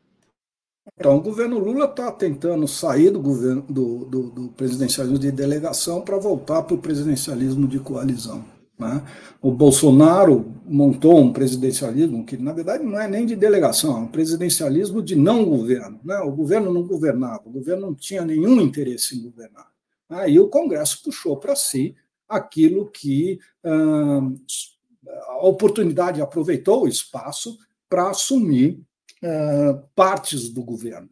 Então, 0.98 1.18
o 1.18 1.22
governo 1.22 1.60
Lula 1.60 1.86
está 1.86 2.12
tentando 2.12 2.68
sair 2.68 3.10
do, 3.10 3.22
governo, 3.22 3.62
do, 3.64 4.06
do, 4.06 4.30
do 4.30 4.50
presidencialismo 4.50 5.18
de 5.18 5.32
delegação 5.32 6.02
para 6.02 6.18
voltar 6.18 6.64
para 6.64 6.76
o 6.76 6.80
presidencialismo 6.80 7.68
de 7.68 7.80
coalizão. 7.80 8.44
Né? 8.78 9.04
O 9.42 9.52
Bolsonaro 9.52 10.54
montou 10.66 11.20
um 11.20 11.34
presidencialismo 11.34 12.26
que, 12.26 12.38
na 12.38 12.54
verdade, 12.54 12.84
não 12.84 13.00
é 13.00 13.08
nem 13.08 13.26
de 13.26 13.36
delegação, 13.36 13.98
é 13.98 14.00
um 14.00 14.08
presidencialismo 14.08 15.02
de 15.02 15.16
não 15.16 15.44
governo. 15.46 16.00
Né? 16.04 16.18
O 16.20 16.32
governo 16.32 16.74
não 16.74 16.88
governava, 16.88 17.44
o 17.46 17.52
governo 17.52 17.88
não 17.88 17.96
tinha 17.96 18.24
nenhum 18.24 18.62
interesse 18.62 19.18
em 19.18 19.22
governar. 19.22 19.68
Aí 20.10 20.40
o 20.40 20.48
Congresso 20.48 21.04
puxou 21.04 21.38
para 21.38 21.56
si 21.56 21.94
aquilo 22.28 22.90
que 22.90 23.40
a 23.64 25.48
oportunidade 25.48 26.22
aproveitou 26.22 26.84
o 26.84 26.88
espaço 26.88 27.58
para 27.90 28.10
assumir 28.10 28.80
ah, 29.24 29.84
partes 29.96 30.50
do 30.50 30.64
governo. 30.64 31.10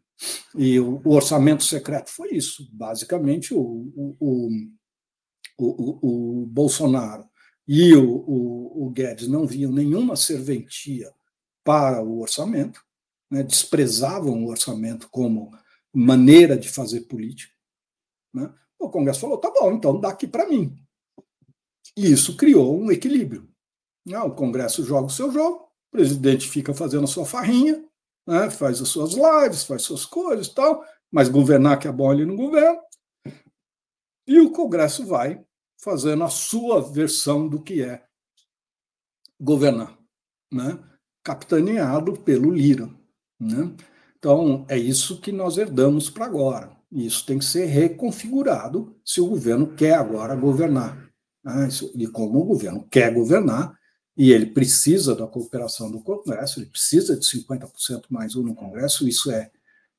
E 0.56 0.80
o, 0.80 1.02
o, 1.06 1.14
orçamento 1.14 1.64
secreto 1.64 2.10
foi 2.10 2.34
isso. 2.34 2.68
Basicamente, 2.72 3.54
o, 3.54 3.60
o, 4.20 4.50
o, 5.58 6.42
o 6.42 6.46
Bolsonaro 6.48 7.26
e 7.68 7.94
o 7.96 8.90
Guedes 8.90 9.28
não 9.28 9.46
viam 9.46 9.72
nenhuma 9.72 10.16
serventia 10.16 11.14
para 11.64 12.02
o 12.02 12.22
orçamento, 12.22 12.82
né, 13.30 13.44
desprezavam 13.44 14.44
o 14.44 14.50
orçamento 14.50 15.10
como 15.10 15.52
maneira 15.94 16.58
de 16.58 16.70
fazer 16.70 17.02
política. 17.02 17.54
Né? 18.34 18.52
O 18.80 18.90
Congresso 18.90 19.20
falou: 19.20 19.38
tá 19.38 19.52
bom, 19.52 19.74
então 19.74 20.00
dá 20.00 20.10
aqui 20.10 20.26
para 20.26 20.48
mim. 20.48 20.78
E 21.96 22.12
isso 22.12 22.38
criou 22.38 22.80
um 22.80 22.92
equilíbrio. 22.92 23.50
Né? 24.06 24.18
O 24.20 24.34
Congresso 24.34 24.84
joga 24.84 25.08
o 25.08 25.12
seu 25.12 25.32
jogo, 25.32 25.70
o 25.90 25.92
presidente 25.92 26.48
fica 26.48 26.74
fazendo 26.74 27.04
a 27.04 27.08
sua 27.08 27.26
farrinha, 27.26 27.84
né? 28.28 28.50
faz 28.50 28.82
as 28.82 28.90
suas 28.90 29.14
lives, 29.14 29.64
faz 29.64 29.84
suas 29.84 30.06
coisas 30.06 30.50
tal, 30.50 30.84
mas 31.10 31.30
governar 31.30 31.80
que 31.80 31.88
é 31.88 31.92
bom 31.92 32.12
ele 32.12 32.26
não 32.26 32.36
governa. 32.36 32.80
E 34.28 34.40
o 34.42 34.52
Congresso 34.52 35.06
vai 35.06 35.42
fazendo 35.82 36.24
a 36.24 36.30
sua 36.30 36.82
versão 36.82 37.48
do 37.48 37.62
que 37.62 37.82
é 37.82 38.04
governar, 39.40 39.98
né? 40.52 40.78
capitaneado 41.24 42.14
pelo 42.14 42.52
Lira. 42.52 42.90
Né? 43.40 43.74
Então, 44.18 44.66
é 44.68 44.78
isso 44.78 45.22
que 45.22 45.32
nós 45.32 45.58
herdamos 45.58 46.10
para 46.10 46.26
agora. 46.26 46.76
Isso 46.92 47.26
tem 47.26 47.38
que 47.38 47.46
ser 47.46 47.66
reconfigurado 47.66 48.96
se 49.06 49.22
o 49.22 49.28
governo 49.28 49.76
quer 49.76 49.94
agora 49.94 50.36
governar. 50.36 50.98
Né? 51.44 51.68
E 51.96 52.08
como 52.08 52.40
o 52.40 52.46
governo 52.46 52.88
quer 52.90 53.14
governar, 53.14 53.77
e 54.18 54.32
ele 54.32 54.48
precisa 54.48 55.16
da 55.16 55.28
cooperação 55.28 55.92
do 55.92 56.02
Congresso, 56.02 56.60
ele 56.60 56.66
precisa 56.66 57.16
de 57.16 57.24
50% 57.24 58.06
mais 58.10 58.36
um 58.36 58.42
no 58.42 58.56
Congresso, 58.56 59.08
isso 59.08 59.32
é 59.32 59.52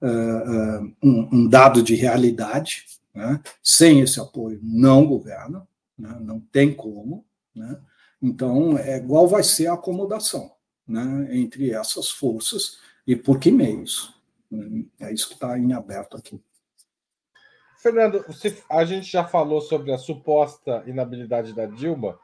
uh, 0.03 0.95
um, 1.01 1.29
um, 1.33 1.49
dado 1.49 1.83
de 1.83 1.95
realidade, 1.95 2.85
né? 3.15 3.41
Sem 3.63 4.01
esse 4.01 4.19
apoio, 4.19 4.59
não 4.63 5.07
governa, 5.07 5.67
né? 5.97 6.17
não 6.21 6.41
tem 6.41 6.75
como. 6.75 7.25
Né? 7.55 7.81
Então, 8.21 8.77
é, 8.77 9.01
qual 9.01 9.29
vai 9.29 9.45
ser 9.45 9.69
a 9.69 9.75
acomodação 9.75 10.53
né? 10.87 11.29
entre 11.31 11.71
essas 11.71 12.11
forças 12.11 12.79
e 13.07 13.15
por 13.15 13.39
que 13.39 13.51
meios? 13.51 14.15
Né? 14.51 14.85
É 15.01 15.13
isso 15.13 15.29
que 15.29 15.35
está 15.35 15.59
em 15.59 15.73
aberto 15.73 16.17
aqui. 16.17 16.41
Fernando, 17.79 18.25
a 18.69 18.85
gente 18.85 19.11
já 19.11 19.25
falou 19.25 19.61
sobre 19.61 19.93
a 19.93 19.99
suposta 19.99 20.83
inabilidade 20.87 21.55
da 21.55 21.65
Dilma, 21.65 22.19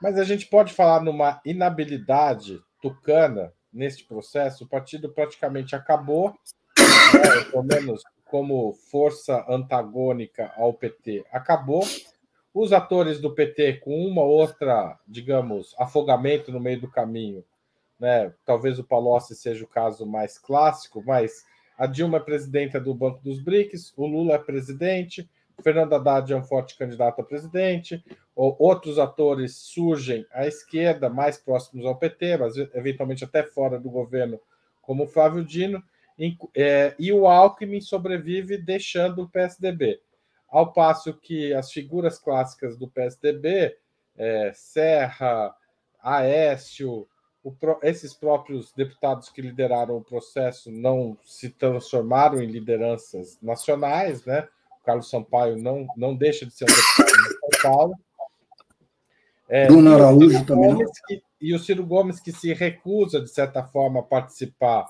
mas 0.00 0.18
a 0.18 0.24
gente 0.24 0.46
pode 0.46 0.72
falar 0.72 1.02
numa 1.02 1.40
inabilidade 1.44 2.60
tucana 2.80 3.52
neste 3.72 4.04
processo. 4.04 4.64
O 4.64 4.68
partido 4.68 5.08
praticamente 5.08 5.74
acabou, 5.74 6.34
né, 6.78 7.44
pelo 7.50 7.62
menos 7.62 8.02
como 8.24 8.72
força 8.72 9.44
antagônica 9.48 10.52
ao 10.56 10.72
PT, 10.72 11.24
acabou. 11.32 11.82
Os 12.52 12.72
atores 12.72 13.20
do 13.20 13.34
PT, 13.34 13.74
com 13.74 14.06
uma 14.06 14.22
outra, 14.22 14.98
digamos, 15.06 15.74
afogamento 15.78 16.50
no 16.50 16.60
meio 16.60 16.80
do 16.80 16.90
caminho, 16.90 17.44
né? 17.98 18.32
Talvez 18.44 18.78
o 18.78 18.84
Palocci 18.84 19.34
seja 19.34 19.64
o 19.64 19.68
caso 19.68 20.06
mais 20.06 20.38
clássico, 20.38 21.02
mas 21.06 21.44
a 21.76 21.86
Dilma 21.86 22.18
é 22.18 22.20
presidenta 22.20 22.80
do 22.80 22.94
Banco 22.94 23.22
dos 23.22 23.40
BRICS, 23.40 23.92
o 23.96 24.06
Lula 24.06 24.34
é 24.34 24.38
presidente, 24.38 25.28
Fernando 25.62 25.94
Haddad 25.94 26.32
é 26.32 26.36
um 26.36 26.42
forte 26.42 26.76
candidato 26.76 27.20
a 27.20 27.24
presidente, 27.24 28.02
outros 28.38 28.98
atores 28.98 29.56
surgem 29.56 30.24
à 30.32 30.46
esquerda, 30.46 31.10
mais 31.10 31.36
próximos 31.36 31.84
ao 31.84 31.96
PT, 31.96 32.36
mas 32.36 32.56
eventualmente 32.56 33.24
até 33.24 33.42
fora 33.42 33.80
do 33.80 33.90
governo, 33.90 34.40
como 34.80 35.04
o 35.04 35.08
Flávio 35.08 35.44
Dino, 35.44 35.82
é, 36.56 36.94
e 36.98 37.12
o 37.12 37.26
Alckmin 37.26 37.80
sobrevive 37.80 38.56
deixando 38.56 39.22
o 39.22 39.28
PSDB. 39.28 40.00
Ao 40.48 40.72
passo 40.72 41.14
que 41.14 41.52
as 41.52 41.72
figuras 41.72 42.18
clássicas 42.18 42.76
do 42.76 42.88
PSDB, 42.88 43.76
é, 44.16 44.52
Serra, 44.54 45.54
Aécio, 46.00 47.08
esses 47.82 48.14
próprios 48.14 48.72
deputados 48.72 49.30
que 49.30 49.42
lideraram 49.42 49.96
o 49.96 50.04
processo 50.04 50.70
não 50.70 51.18
se 51.24 51.50
transformaram 51.50 52.40
em 52.40 52.46
lideranças 52.46 53.38
nacionais, 53.42 54.24
né? 54.24 54.48
O 54.80 54.84
Carlos 54.84 55.10
Sampaio 55.10 55.56
não, 55.56 55.86
não 55.96 56.14
deixa 56.14 56.46
de 56.46 56.52
ser 56.52 56.64
um 56.64 56.74
deputado 56.74 57.22
de 57.22 57.38
São 57.38 57.70
Paulo. 57.72 57.94
É, 59.48 59.66
Bruno 59.66 59.94
Araújo 59.94 60.44
também. 60.44 60.76
Que, 61.06 61.22
e 61.40 61.54
o 61.54 61.58
Ciro 61.58 61.86
Gomes, 61.86 62.20
que 62.20 62.32
se 62.32 62.52
recusa, 62.52 63.20
de 63.20 63.30
certa 63.30 63.62
forma, 63.64 64.00
a 64.00 64.02
participar 64.02 64.86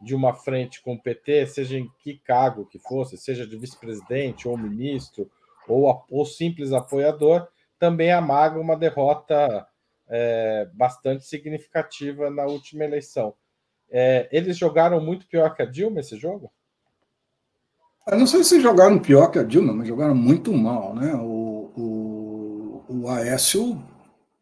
de 0.00 0.14
uma 0.14 0.32
frente 0.32 0.80
com 0.80 0.94
o 0.94 1.02
PT, 1.02 1.46
seja 1.46 1.78
em 1.78 1.90
que 1.98 2.18
cargo 2.18 2.66
que 2.66 2.78
fosse, 2.78 3.16
seja 3.16 3.46
de 3.46 3.56
vice-presidente 3.56 4.46
ou 4.46 4.56
ministro, 4.56 5.28
ou, 5.66 6.04
ou 6.08 6.24
simples 6.24 6.72
apoiador, 6.72 7.48
também 7.78 8.12
amarga 8.12 8.60
uma 8.60 8.76
derrota 8.76 9.66
é, 10.08 10.68
bastante 10.72 11.24
significativa 11.24 12.30
na 12.30 12.44
última 12.44 12.84
eleição. 12.84 13.34
É, 13.90 14.28
eles 14.30 14.56
jogaram 14.56 15.00
muito 15.00 15.26
pior 15.26 15.54
que 15.54 15.62
a 15.62 15.66
Dilma 15.66 16.00
esse 16.00 16.16
jogo? 16.16 16.52
Eu 18.06 18.18
não 18.18 18.26
sei 18.26 18.42
se 18.42 18.60
jogaram 18.60 18.98
pior 18.98 19.30
que 19.30 19.38
a 19.38 19.42
Dilma, 19.42 19.72
mas 19.72 19.88
jogaram 19.88 20.14
muito 20.14 20.52
mal. 20.52 20.94
Né? 20.94 21.14
O, 21.14 21.37
o, 22.88 23.00
o 23.00 23.08
Aécio 23.08 23.82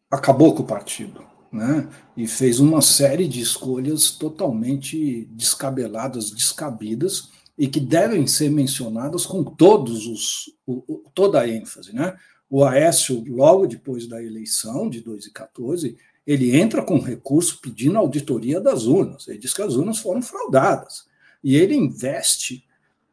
acabou 0.09 0.55
com 0.55 0.63
o 0.63 0.67
partido 0.67 1.21
né? 1.51 1.87
e 2.15 2.27
fez 2.27 2.59
uma 2.59 2.81
série 2.81 3.27
de 3.27 3.41
escolhas 3.41 4.11
totalmente 4.11 5.25
descabeladas, 5.31 6.31
descabidas, 6.31 7.29
e 7.57 7.67
que 7.67 7.79
devem 7.79 8.27
ser 8.27 8.51
mencionadas 8.51 9.25
com 9.25 9.43
todos 9.43 10.05
os, 10.05 10.53
o, 10.65 11.03
toda 11.13 11.41
a 11.41 11.47
ênfase. 11.47 11.93
Né? 11.93 12.15
O 12.49 12.63
Aécio, 12.63 13.23
logo 13.27 13.65
depois 13.65 14.07
da 14.07 14.23
eleição 14.23 14.89
de 14.89 15.01
2014, 15.01 15.97
ele 16.25 16.55
entra 16.55 16.83
com 16.83 16.99
recurso 16.99 17.59
pedindo 17.59 17.97
auditoria 17.97 18.61
das 18.61 18.85
urnas. 18.85 19.27
Ele 19.27 19.39
diz 19.39 19.53
que 19.53 19.61
as 19.61 19.75
urnas 19.75 19.97
foram 19.97 20.21
fraudadas. 20.21 21.05
E 21.43 21.55
ele 21.55 21.75
investe 21.75 22.63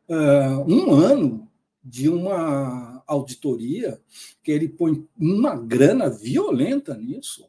uh, 0.08 0.70
um 0.70 0.92
ano 0.92 1.48
de 1.82 2.08
uma 2.08 2.93
auditoria 3.06 4.00
que 4.42 4.50
ele 4.50 4.68
põe 4.68 5.06
uma 5.18 5.56
grana 5.56 6.08
violenta 6.08 6.96
nisso 6.96 7.48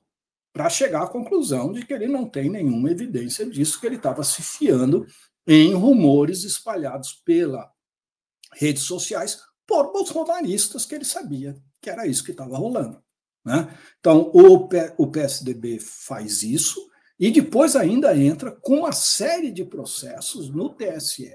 para 0.54 0.70
chegar 0.70 1.04
à 1.04 1.08
conclusão 1.08 1.72
de 1.72 1.86
que 1.86 1.94
ele 1.94 2.08
não 2.08 2.28
tem 2.30 2.50
nenhuma 2.50 2.90
evidência 2.90 3.46
disso, 3.46 3.80
que 3.80 3.86
ele 3.86 3.98
estava 3.98 4.24
se 4.24 4.42
fiando 4.42 5.06
em 5.46 5.74
rumores 5.74 6.44
espalhados 6.44 7.14
pelas 7.26 7.68
redes 8.54 8.84
sociais 8.84 9.42
por 9.68 9.92
bolsonaristas 9.92 10.86
que 10.86 10.96
ele 10.96 11.06
sabia 11.06 11.56
que 11.86 11.90
era 11.92 12.08
isso 12.08 12.24
que 12.24 12.32
estava 12.32 12.58
rolando. 12.58 13.00
Né? 13.46 13.78
Então, 14.00 14.32
o, 14.34 14.68
o 14.98 15.12
PSDB 15.12 15.80
faz 15.80 16.42
isso 16.42 16.90
e 17.20 17.30
depois 17.30 17.76
ainda 17.76 18.18
entra 18.18 18.52
com 18.52 18.80
uma 18.80 18.92
série 18.92 19.52
de 19.52 19.64
processos 19.64 20.50
no 20.50 20.74
TSE 20.74 21.32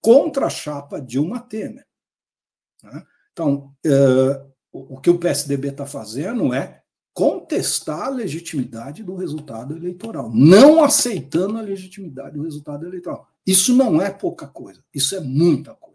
contra 0.00 0.46
a 0.46 0.50
chapa 0.50 1.00
Dilma 1.00 1.40
Temer. 1.40 1.84
Né? 2.80 3.04
Então, 3.32 3.74
uh, 3.86 4.52
o 4.72 5.00
que 5.00 5.10
o 5.10 5.18
PSDB 5.18 5.68
está 5.68 5.86
fazendo 5.86 6.52
é 6.52 6.82
contestar 7.12 8.04
a 8.04 8.10
legitimidade 8.10 9.02
do 9.02 9.14
resultado 9.14 9.76
eleitoral, 9.76 10.30
não 10.32 10.82
aceitando 10.82 11.58
a 11.58 11.62
legitimidade 11.62 12.36
do 12.36 12.42
resultado 12.42 12.86
eleitoral. 12.86 13.28
Isso 13.46 13.74
não 13.74 14.00
é 14.00 14.10
pouca 14.10 14.46
coisa, 14.46 14.82
isso 14.94 15.14
é 15.14 15.20
muita 15.20 15.74
coisa. 15.74 15.92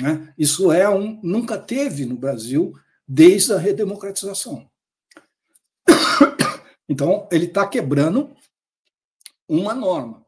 Né? 0.00 0.32
Isso 0.38 0.70
é 0.70 0.88
um. 0.88 1.20
Nunca 1.22 1.58
teve 1.58 2.06
no 2.06 2.16
Brasil 2.16 2.72
desde 3.06 3.52
a 3.52 3.58
redemocratização. 3.58 4.68
Então, 6.90 7.28
ele 7.30 7.44
está 7.44 7.68
quebrando 7.68 8.34
uma 9.46 9.74
norma. 9.74 10.24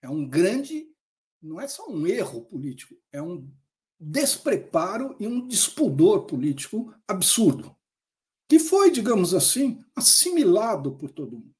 É 0.00 0.08
um 0.08 0.24
grande. 0.24 0.86
Não 1.42 1.60
é 1.60 1.66
só 1.66 1.90
um 1.90 2.06
erro 2.06 2.42
político, 2.42 2.94
é 3.10 3.20
um 3.20 3.44
despreparo 3.98 5.16
e 5.18 5.26
um 5.26 5.46
despudor 5.46 6.24
político 6.24 6.92
absurdo, 7.08 7.74
que 8.48 8.58
foi, 8.58 8.90
digamos 8.90 9.34
assim, 9.34 9.78
assimilado 9.94 10.92
por 10.92 11.10
todo 11.10 11.36
mundo. 11.36 11.54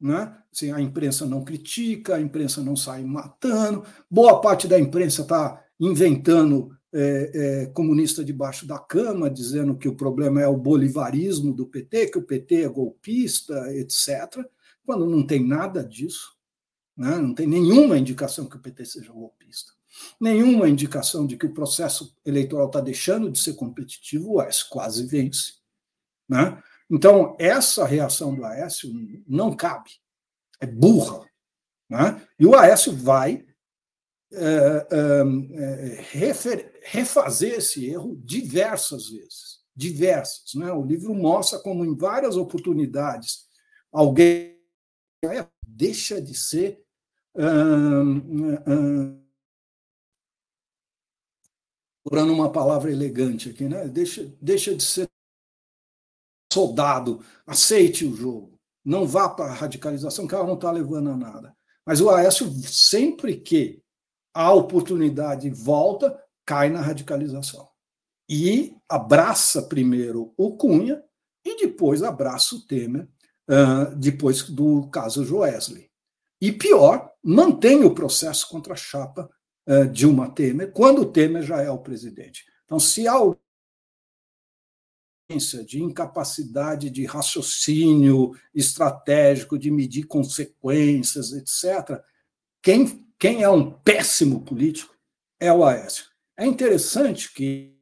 Né? 0.00 0.34
Assim, 0.50 0.72
a 0.72 0.80
imprensa 0.80 1.26
não 1.26 1.44
critica, 1.44 2.16
a 2.16 2.20
imprensa 2.20 2.62
não 2.62 2.74
sai 2.74 3.04
matando, 3.04 3.84
boa 4.10 4.40
parte 4.40 4.66
da 4.66 4.78
imprensa 4.78 5.22
está 5.22 5.62
inventando 5.78 6.74
é, 6.92 7.30
é, 7.62 7.66
comunista 7.66 8.24
debaixo 8.24 8.66
da 8.66 8.78
cama, 8.78 9.30
dizendo 9.30 9.76
que 9.76 9.88
o 9.88 9.94
problema 9.94 10.40
é 10.40 10.48
o 10.48 10.56
bolivarismo 10.56 11.52
do 11.52 11.66
PT, 11.66 12.08
que 12.08 12.18
o 12.18 12.22
PT 12.22 12.62
é 12.62 12.68
golpista, 12.68 13.72
etc., 13.74 14.44
quando 14.84 15.06
não 15.06 15.24
tem 15.24 15.46
nada 15.46 15.84
disso, 15.84 16.36
né? 16.96 17.16
não 17.16 17.32
tem 17.34 17.46
nenhuma 17.46 17.96
indicação 17.96 18.48
que 18.48 18.56
o 18.56 18.60
PT 18.60 18.84
seja 18.84 19.12
golpista, 19.12 19.72
nenhuma 20.20 20.68
indicação 20.68 21.26
de 21.26 21.36
que 21.36 21.46
o 21.46 21.54
processo 21.54 22.16
eleitoral 22.24 22.66
está 22.66 22.80
deixando 22.80 23.30
de 23.30 23.38
ser 23.38 23.54
competitivo, 23.54 24.34
o 24.34 24.40
Aécio 24.40 24.66
quase 24.68 25.06
vence. 25.06 25.54
Né? 26.28 26.62
Então, 26.90 27.36
essa 27.38 27.84
reação 27.84 28.34
do 28.34 28.44
Aécio 28.44 28.90
não 29.26 29.54
cabe, 29.54 29.90
é 30.60 30.66
burra. 30.66 31.24
Né? 31.88 32.20
E 32.38 32.46
o 32.46 32.56
Aécio 32.56 32.94
vai 32.94 33.44
é, 34.32 34.86
é, 34.92 36.04
refazer 36.82 37.58
esse 37.58 37.86
erro 37.86 38.16
diversas 38.24 39.08
vezes. 39.08 39.60
Diversas. 39.74 40.54
Né? 40.54 40.70
O 40.72 40.84
livro 40.84 41.14
mostra 41.14 41.58
como, 41.58 41.84
em 41.84 41.96
várias 41.96 42.36
oportunidades, 42.36 43.46
alguém 43.92 44.56
deixa 45.66 46.20
de 46.20 46.34
ser. 46.34 46.82
Procurando 52.10 52.32
uma 52.32 52.50
palavra 52.50 52.90
elegante 52.90 53.50
aqui, 53.50 53.68
né? 53.68 53.86
Deixa, 53.86 54.34
deixa 54.42 54.74
de 54.74 54.82
ser 54.82 55.08
soldado, 56.52 57.24
aceite 57.46 58.04
o 58.04 58.16
jogo, 58.16 58.58
não 58.84 59.06
vá 59.06 59.28
para 59.28 59.52
a 59.52 59.54
radicalização, 59.54 60.26
que 60.26 60.34
ela 60.34 60.44
não 60.44 60.54
está 60.54 60.72
levando 60.72 61.10
a 61.10 61.16
nada. 61.16 61.56
Mas 61.86 62.00
o 62.00 62.10
Aécio, 62.10 62.50
sempre 62.66 63.36
que 63.36 63.80
a 64.34 64.52
oportunidade 64.52 65.48
volta, 65.50 66.20
cai 66.44 66.68
na 66.68 66.80
radicalização. 66.80 67.68
E 68.28 68.76
abraça 68.88 69.62
primeiro 69.62 70.34
o 70.36 70.56
Cunha 70.56 71.00
e 71.44 71.64
depois 71.64 72.02
abraça 72.02 72.56
o 72.56 72.66
Temer, 72.66 73.08
depois 73.96 74.42
do 74.42 74.88
caso 74.88 75.24
Joesley. 75.24 75.88
E 76.40 76.50
pior, 76.50 77.12
mantém 77.22 77.84
o 77.84 77.94
processo 77.94 78.48
contra 78.48 78.72
a 78.72 78.76
chapa 78.76 79.30
Dilma 79.92 80.30
Temer, 80.30 80.72
quando 80.72 81.02
o 81.02 81.06
Temer 81.06 81.42
já 81.42 81.62
é 81.62 81.70
o 81.70 81.78
presidente. 81.78 82.44
Então, 82.64 82.80
se 82.80 83.06
há 83.06 83.14
de 85.64 85.82
incapacidade 85.82 86.90
de 86.90 87.04
raciocínio 87.04 88.32
estratégico, 88.54 89.58
de 89.58 89.70
medir 89.70 90.04
consequências, 90.04 91.32
etc., 91.32 92.02
quem, 92.62 93.06
quem 93.18 93.42
é 93.42 93.48
um 93.48 93.70
péssimo 93.70 94.44
político 94.44 94.94
é 95.38 95.52
o 95.52 95.64
Aécio. 95.64 96.06
É 96.36 96.44
interessante 96.44 97.32
que 97.32 97.76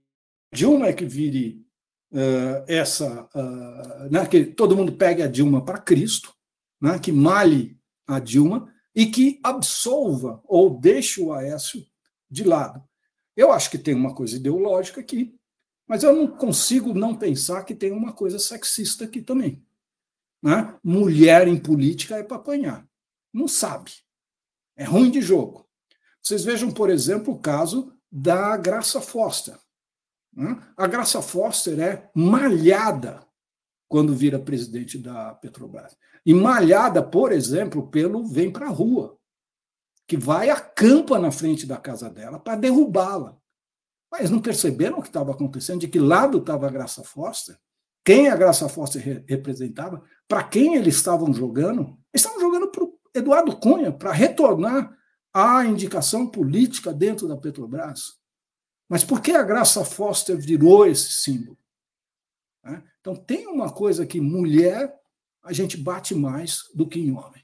Dilma 0.52 0.88
é 0.88 0.92
que 0.92 1.04
vire 1.04 1.64
uh, 2.12 2.64
essa. 2.66 3.28
Uh, 3.34 4.10
né, 4.10 4.26
que 4.26 4.44
todo 4.44 4.76
mundo 4.76 4.92
pegue 4.92 5.22
a 5.22 5.26
Dilma 5.26 5.64
para 5.64 5.78
Cristo, 5.78 6.34
né, 6.80 6.98
que 6.98 7.12
male 7.12 7.78
a 8.06 8.18
Dilma 8.18 8.72
e 8.98 9.06
que 9.06 9.38
absolva 9.44 10.42
ou 10.44 10.76
deixe 10.76 11.20
o 11.20 11.32
Aécio 11.32 11.86
de 12.28 12.42
lado. 12.42 12.82
Eu 13.36 13.52
acho 13.52 13.70
que 13.70 13.78
tem 13.78 13.94
uma 13.94 14.12
coisa 14.12 14.34
ideológica 14.34 15.00
aqui, 15.00 15.38
mas 15.86 16.02
eu 16.02 16.12
não 16.12 16.26
consigo 16.26 16.92
não 16.92 17.14
pensar 17.14 17.62
que 17.62 17.76
tem 17.76 17.92
uma 17.92 18.12
coisa 18.12 18.40
sexista 18.40 19.04
aqui 19.04 19.22
também. 19.22 19.64
Né? 20.42 20.76
Mulher 20.82 21.46
em 21.46 21.56
política 21.56 22.16
é 22.16 22.24
para 22.24 22.38
apanhar. 22.38 22.84
Não 23.32 23.46
sabe. 23.46 23.92
É 24.76 24.82
ruim 24.82 25.12
de 25.12 25.22
jogo. 25.22 25.64
Vocês 26.20 26.42
vejam, 26.42 26.72
por 26.72 26.90
exemplo, 26.90 27.34
o 27.34 27.38
caso 27.38 27.96
da 28.10 28.56
Graça 28.56 29.00
Foster. 29.00 29.56
Né? 30.32 30.60
A 30.76 30.88
Graça 30.88 31.22
Foster 31.22 31.78
é 31.78 32.10
malhada 32.16 33.24
quando 33.88 34.14
vira 34.14 34.38
presidente 34.38 34.98
da 34.98 35.34
Petrobras. 35.34 35.96
E 36.24 36.34
malhada, 36.34 37.02
por 37.02 37.32
exemplo, 37.32 37.88
pelo 37.88 38.26
Vem 38.26 38.52
para 38.52 38.66
a 38.66 38.70
Rua, 38.70 39.18
que 40.06 40.16
vai 40.16 40.50
acampa 40.50 41.18
na 41.18 41.30
frente 41.30 41.66
da 41.66 41.76
casa 41.76 42.10
dela 42.10 42.38
para 42.38 42.56
derrubá-la. 42.56 43.36
Mas 44.10 44.30
não 44.30 44.40
perceberam 44.40 44.98
o 44.98 45.02
que 45.02 45.08
estava 45.08 45.32
acontecendo, 45.32 45.80
de 45.80 45.88
que 45.88 45.98
lado 45.98 46.38
estava 46.38 46.66
a 46.66 46.70
Graça 46.70 47.02
Foster, 47.02 47.58
quem 48.04 48.28
a 48.28 48.36
Graça 48.36 48.68
Foster 48.68 49.02
re 49.02 49.24
representava, 49.28 50.02
para 50.26 50.42
quem 50.42 50.76
eles 50.76 50.96
estavam 50.96 51.32
jogando. 51.32 51.82
Eles 52.12 52.24
estavam 52.24 52.40
jogando 52.40 52.68
para 52.70 52.84
o 52.84 52.98
Eduardo 53.14 53.56
Cunha, 53.56 53.92
para 53.92 54.12
retornar 54.12 54.96
à 55.32 55.64
indicação 55.64 56.26
política 56.26 56.92
dentro 56.92 57.28
da 57.28 57.36
Petrobras. 57.36 58.18
Mas 58.88 59.04
por 59.04 59.20
que 59.20 59.32
a 59.32 59.42
Graça 59.42 59.84
Foster 59.84 60.38
virou 60.38 60.86
esse 60.86 61.10
símbolo? 61.10 61.58
Então, 63.08 63.24
tem 63.24 63.46
uma 63.46 63.72
coisa 63.72 64.04
que 64.04 64.20
mulher 64.20 64.94
a 65.42 65.50
gente 65.50 65.78
bate 65.78 66.14
mais 66.14 66.64
do 66.74 66.86
que 66.86 67.00
em 67.00 67.10
homem. 67.12 67.42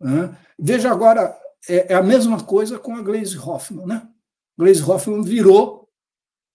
Né? 0.00 0.36
Veja 0.58 0.90
agora, 0.90 1.38
é, 1.68 1.92
é 1.92 1.94
a 1.94 2.02
mesma 2.02 2.42
coisa 2.42 2.80
com 2.80 2.96
a 2.96 3.02
Glaze 3.02 3.38
Hoffman. 3.38 3.86
Né? 3.86 4.08
Glaze 4.58 4.82
Hoffman 4.82 5.22
virou 5.22 5.88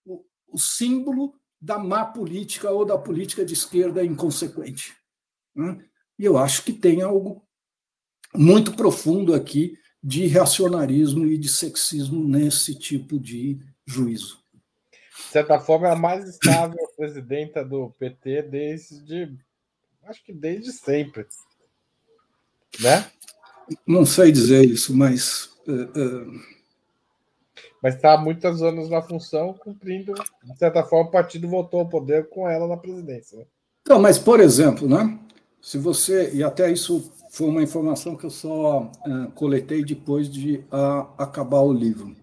o 0.05 0.57
símbolo 0.57 1.33
da 1.61 1.79
má 1.79 2.05
política 2.05 2.69
ou 2.69 2.83
da 2.83 2.97
política 2.97 3.45
de 3.45 3.53
esquerda 3.53 4.03
inconsequente. 4.03 4.93
Né? 5.55 5.81
E 6.17 6.25
eu 6.25 6.37
acho 6.37 6.63
que 6.65 6.73
tem 6.73 7.01
algo 7.01 7.47
muito 8.35 8.73
profundo 8.73 9.33
aqui 9.33 9.77
de 10.03 10.27
reacionarismo 10.27 11.25
e 11.25 11.37
de 11.37 11.47
sexismo 11.47 12.27
nesse 12.27 12.77
tipo 12.77 13.17
de 13.17 13.57
juízo. 13.85 14.38
De 15.25 15.31
certa 15.33 15.59
forma, 15.59 15.87
é 15.87 15.91
a 15.91 15.95
mais 15.95 16.27
estável 16.27 16.77
presidenta 16.95 17.63
do 17.63 17.89
PT 17.99 18.43
desde. 18.43 19.37
Acho 20.05 20.23
que 20.23 20.33
desde 20.33 20.71
sempre. 20.71 21.27
Né? 22.79 23.09
Não 23.85 24.05
sei 24.05 24.31
dizer 24.31 24.65
isso, 24.65 24.95
mas. 24.95 25.55
Uh, 25.67 25.99
uh 25.99 26.59
mas 27.81 27.95
está 27.95 28.13
há 28.13 28.17
muitos 28.17 28.61
anos 28.61 28.89
na 28.89 29.01
função, 29.01 29.53
cumprindo, 29.53 30.13
de 30.43 30.57
certa 30.57 30.83
forma, 30.83 31.09
o 31.09 31.11
partido 31.11 31.47
voltou 31.47 31.79
ao 31.79 31.87
poder 31.87 32.27
com 32.29 32.47
ela 32.47 32.67
na 32.67 32.75
presidência. 32.75 33.47
Então, 33.81 33.99
mas, 33.99 34.19
por 34.19 34.39
exemplo, 34.39 34.87
né, 34.87 35.17
se 35.61 35.77
você, 35.77 36.31
e 36.33 36.43
até 36.43 36.69
isso 36.69 37.11
foi 37.31 37.47
uma 37.47 37.63
informação 37.63 38.15
que 38.15 38.25
eu 38.25 38.29
só 38.29 38.81
uh, 38.81 39.31
coletei 39.33 39.83
depois 39.83 40.29
de 40.29 40.63
acabar 41.17 41.61
o 41.61 41.71
livro, 41.71 42.15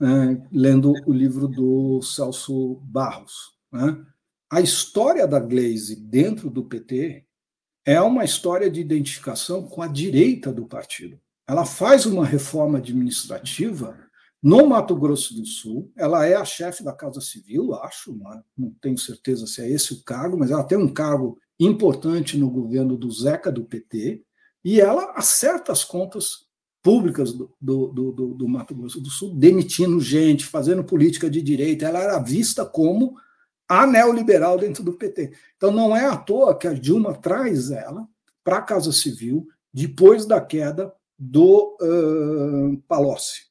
uh, 0.00 0.46
lendo 0.52 0.92
o 1.06 1.12
livro 1.12 1.48
do 1.48 2.00
Celso 2.02 2.76
Barros. 2.82 3.56
Né? 3.72 4.04
A 4.50 4.60
história 4.60 5.26
da 5.26 5.40
Glaze 5.40 5.96
dentro 5.96 6.50
do 6.50 6.64
PT 6.64 7.24
é 7.84 8.00
uma 8.00 8.24
história 8.24 8.70
de 8.70 8.80
identificação 8.80 9.62
com 9.62 9.82
a 9.82 9.86
direita 9.86 10.52
do 10.52 10.66
partido. 10.66 11.20
Ela 11.48 11.64
faz 11.64 12.06
uma 12.06 12.24
reforma 12.24 12.78
administrativa 12.78 13.96
no 14.42 14.66
Mato 14.66 14.94
Grosso 14.94 15.34
do 15.34 15.44
Sul, 15.44 15.90
ela 15.96 16.26
é 16.26 16.34
a 16.34 16.44
chefe 16.44 16.84
da 16.84 16.92
Casa 16.92 17.20
Civil, 17.20 17.74
acho, 17.74 18.12
não, 18.12 18.32
é? 18.32 18.70
tenho 18.80 18.96
certeza 18.98 19.46
se 19.46 19.60
é 19.60 19.68
esse 19.68 19.94
o 19.94 20.04
cargo, 20.04 20.38
mas 20.38 20.50
ela 20.50 20.62
tem 20.62 20.78
um 20.78 20.92
cargo 20.92 21.38
importante 21.58 22.36
no 22.36 22.48
governo 22.50 22.96
do 22.96 23.10
Zeca 23.10 23.50
do 23.50 23.64
PT, 23.64 24.22
e 24.64 24.80
ela 24.80 25.12
acerta 25.16 25.72
as 25.72 25.82
contas 25.82 26.45
públicas 26.86 27.32
do, 27.32 27.52
do, 27.60 27.88
do, 27.88 28.34
do, 28.34 28.48
Mato 28.48 28.72
Grosso 28.72 29.00
do 29.00 29.10
Sul, 29.10 29.34
demitindo 29.34 29.98
gente, 29.98 30.46
fazendo 30.46 30.84
política 30.84 31.28
de 31.28 31.42
direita. 31.42 31.84
Ela 31.84 31.98
era 31.98 32.18
vista 32.20 32.64
como 32.64 33.16
a 33.68 33.84
neoliberal 33.84 34.56
dentro 34.56 34.84
do 34.84 34.92
PT. 34.92 35.32
Então 35.56 35.72
não 35.72 35.96
é 35.96 36.06
à 36.06 36.16
toa 36.16 36.56
que 36.56 36.68
a 36.68 36.72
Dilma 36.72 37.12
traz 37.12 37.72
ela 37.72 38.06
para 38.44 38.58
a 38.58 38.62
Casa 38.62 38.92
Civil 38.92 39.48
depois 39.74 40.26
da 40.26 40.40
queda 40.40 40.94
do 41.18 41.76
uh, 41.82 42.80
Palocci. 42.86 43.46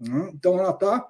Né? 0.00 0.32
Então, 0.34 0.58
ela 0.58 0.70
está 0.70 1.08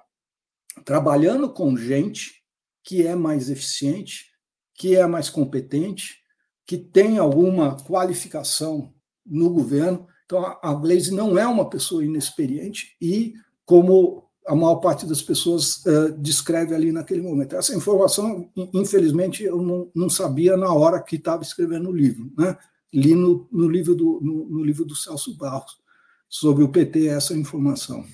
trabalhando 0.85 1.51
com 1.51 1.75
gente 1.75 2.43
que 2.83 3.01
é 3.05 3.15
mais 3.15 3.49
eficiente, 3.49 4.27
que 4.75 4.95
é 4.95 5.07
mais 5.07 5.27
competente, 5.27 6.19
que 6.67 6.77
tem 6.77 7.17
alguma 7.17 7.77
qualificação 7.83 8.93
no 9.25 9.49
governo. 9.49 10.07
Então, 10.27 10.59
a 10.61 10.73
Glaze 10.73 11.15
não 11.15 11.39
é 11.39 11.47
uma 11.47 11.69
pessoa 11.69 12.03
inexperiente 12.03 12.97
e, 13.01 13.33
como 13.65 14.29
a 14.45 14.53
maior 14.53 14.75
parte 14.75 15.05
das 15.05 15.21
pessoas 15.21 15.85
uh, 15.85 16.11
descreve 16.17 16.75
ali 16.75 16.91
naquele 16.91 17.21
momento. 17.21 17.55
Essa 17.55 17.73
informação, 17.73 18.51
infelizmente, 18.73 19.43
eu 19.43 19.61
não, 19.61 19.89
não 19.95 20.09
sabia 20.09 20.57
na 20.57 20.73
hora 20.73 21.01
que 21.01 21.15
estava 21.15 21.43
escrevendo 21.43 21.89
o 21.89 21.95
livro. 21.95 22.29
Né? 22.37 22.57
Li 22.93 23.15
no, 23.15 23.47
no, 23.49 23.69
livro 23.69 23.95
do, 23.95 24.19
no, 24.21 24.49
no 24.49 24.63
livro 24.65 24.83
do 24.83 24.97
Celso 24.97 25.37
Barros 25.37 25.79
sobre 26.27 26.61
o 26.61 26.69
PT 26.69 27.07
essa 27.07 27.33
informação. 27.33 28.05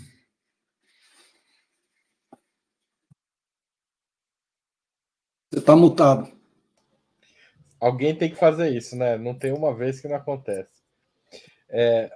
Você 5.50 5.60
está 5.60 5.76
mutado. 5.76 6.32
Alguém 7.80 8.16
tem 8.16 8.30
que 8.30 8.36
fazer 8.36 8.70
isso, 8.70 8.96
né? 8.96 9.18
Não 9.18 9.34
tem 9.34 9.52
uma 9.52 9.76
vez 9.76 10.00
que 10.00 10.08
não 10.08 10.16
acontece. 10.16 10.83
É, 11.76 12.12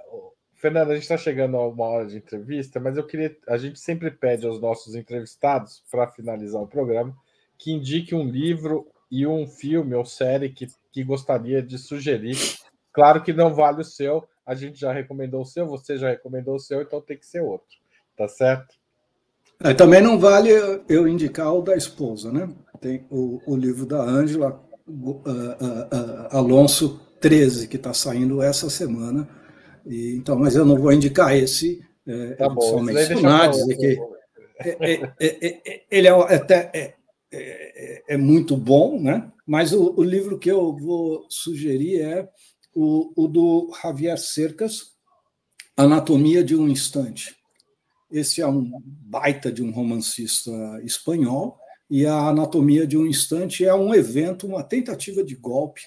Fernando, 0.53 0.91
a 0.91 0.93
gente 0.93 1.03
está 1.03 1.17
chegando 1.17 1.57
a 1.57 1.67
uma 1.67 1.85
hora 1.85 2.05
de 2.05 2.17
entrevista, 2.17 2.79
mas 2.79 2.95
eu 2.95 3.05
queria. 3.05 3.35
A 3.47 3.57
gente 3.57 3.79
sempre 3.79 4.11
pede 4.11 4.45
aos 4.45 4.61
nossos 4.61 4.93
entrevistados, 4.93 5.83
para 5.89 6.07
finalizar 6.07 6.61
o 6.61 6.67
programa, 6.67 7.15
que 7.57 7.71
indique 7.71 8.13
um 8.13 8.23
livro 8.23 8.87
e 9.09 9.25
um 9.25 9.47
filme 9.47 9.95
ou 9.95 10.05
série 10.05 10.49
que, 10.49 10.67
que 10.91 11.03
gostaria 11.03 11.61
de 11.61 11.77
sugerir. 11.79 12.37
Claro 12.93 13.23
que 13.23 13.33
não 13.33 13.53
vale 13.53 13.81
o 13.81 13.85
seu, 13.85 14.27
a 14.45 14.53
gente 14.53 14.79
já 14.79 14.93
recomendou 14.93 15.41
o 15.41 15.45
seu, 15.45 15.65
você 15.65 15.97
já 15.97 16.09
recomendou 16.09 16.55
o 16.55 16.59
seu, 16.59 16.81
então 16.81 17.01
tem 17.01 17.17
que 17.17 17.25
ser 17.25 17.41
outro. 17.41 17.77
Tá 18.15 18.27
certo? 18.27 18.75
É, 19.59 19.73
também 19.73 20.01
não 20.01 20.19
vale 20.19 20.51
eu 20.87 21.07
indicar 21.07 21.53
o 21.53 21.61
da 21.61 21.75
esposa, 21.75 22.31
né? 22.31 22.49
Tem 22.79 23.05
o, 23.09 23.41
o 23.45 23.55
livro 23.55 23.85
da 23.85 24.01
Ângela 24.01 24.63
uh, 24.87 24.91
uh, 24.91 25.21
uh, 25.21 26.27
Alonso 26.31 26.99
13, 27.19 27.67
que 27.67 27.75
está 27.75 27.93
saindo 27.93 28.41
essa 28.41 28.69
semana. 28.69 29.27
E, 29.87 30.15
então, 30.15 30.37
mas 30.37 30.55
eu 30.55 30.65
não 30.65 30.77
vou 30.77 30.91
indicar 30.91 31.35
esse. 31.35 31.83
É, 32.05 32.35
tá 32.35 32.49
bom, 32.49 32.61
só 32.61 32.81
mencionar, 32.81 33.49
dizer 33.49 33.75
que 33.75 33.99
é, 34.59 34.69
é, 34.69 35.13
é, 35.19 35.61
é, 35.65 35.83
ele 35.89 36.07
é 36.07 36.11
até 36.11 36.95
é, 37.31 38.17
muito 38.17 38.55
bom, 38.55 38.99
né? 38.99 39.31
Mas 39.45 39.73
o, 39.73 39.93
o, 39.95 40.03
livro 40.03 40.39
que 40.39 40.49
eu 40.49 40.75
vou 40.75 41.25
sugerir 41.29 42.01
é 42.01 42.29
o, 42.73 43.11
o 43.15 43.27
do 43.27 43.71
Javier 43.81 44.17
Cercas, 44.17 44.93
Anatomia 45.75 46.43
de 46.43 46.55
um 46.55 46.67
Instante. 46.67 47.35
Esse 48.09 48.41
é 48.41 48.47
um 48.47 48.71
baita 48.83 49.51
de 49.51 49.61
um 49.61 49.71
romancista 49.71 50.51
espanhol 50.83 51.59
e 51.89 52.05
a 52.05 52.29
Anatomia 52.29 52.87
de 52.87 52.97
um 52.97 53.05
Instante 53.05 53.65
é 53.65 53.73
um 53.73 53.93
evento, 53.93 54.47
uma 54.47 54.63
tentativa 54.63 55.23
de 55.23 55.35
golpe 55.35 55.81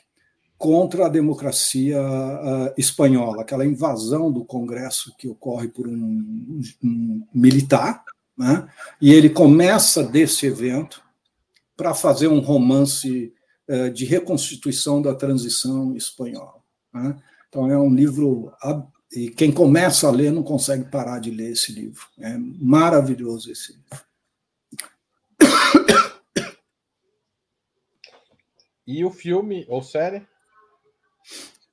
contra 0.61 1.07
a 1.07 1.09
democracia 1.09 1.99
uh, 1.99 2.75
espanhola, 2.77 3.41
aquela 3.41 3.65
invasão 3.65 4.31
do 4.31 4.45
Congresso 4.45 5.17
que 5.17 5.27
ocorre 5.27 5.69
por 5.69 5.89
um, 5.89 6.61
um, 6.85 7.27
militar, 7.33 8.05
né? 8.37 8.69
e 9.01 9.11
ele 9.11 9.31
começa 9.31 10.05
desse 10.05 10.45
evento 10.45 11.03
para 11.75 11.95
fazer 11.95 12.29
um 12.29 12.41
romance 12.41 13.33
uh, 13.71 13.91
de 13.91 14.05
reconstituição 14.05 15.01
da 15.01 15.15
transição 15.15 15.97
espanhola. 15.97 16.61
Né? 16.93 17.17
Então 17.49 17.71
é 17.71 17.79
um 17.79 17.95
livro 17.95 18.53
e 19.17 19.31
quem 19.31 19.51
começa 19.51 20.09
a 20.09 20.11
ler 20.11 20.31
não 20.31 20.43
consegue 20.43 20.85
parar 20.91 21.21
de 21.21 21.31
ler 21.31 21.53
esse 21.53 21.73
livro. 21.73 22.03
É 22.19 22.37
maravilhoso 22.37 23.51
esse 23.51 23.73
livro. 23.73 24.11
E 28.87 29.03
o 29.07 29.11
filme 29.11 29.65
ou 29.67 29.83
série? 29.83 30.29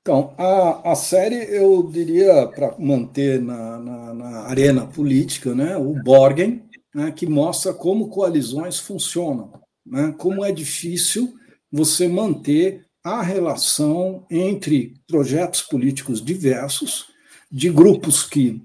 Então, 0.08 0.32
a, 0.38 0.92
a 0.92 0.94
série, 0.94 1.54
eu 1.54 1.82
diria, 1.82 2.46
para 2.46 2.74
manter 2.78 3.42
na, 3.42 3.78
na, 3.78 4.14
na, 4.14 4.28
arena 4.44 4.86
política, 4.86 5.54
né, 5.54 5.76
o 5.76 6.02
Borgen, 6.02 6.64
né, 6.94 7.12
que 7.12 7.26
mostra 7.26 7.74
como 7.74 8.08
coalizões 8.08 8.78
funcionam, 8.78 9.52
né, 9.84 10.14
como 10.16 10.42
é 10.42 10.50
difícil 10.50 11.34
você 11.70 12.08
manter 12.08 12.86
a 13.04 13.20
relação 13.20 14.26
entre 14.30 14.94
projetos 15.06 15.60
políticos 15.60 16.24
diversos, 16.24 17.08
de 17.52 17.68
grupos 17.68 18.22
que, 18.22 18.64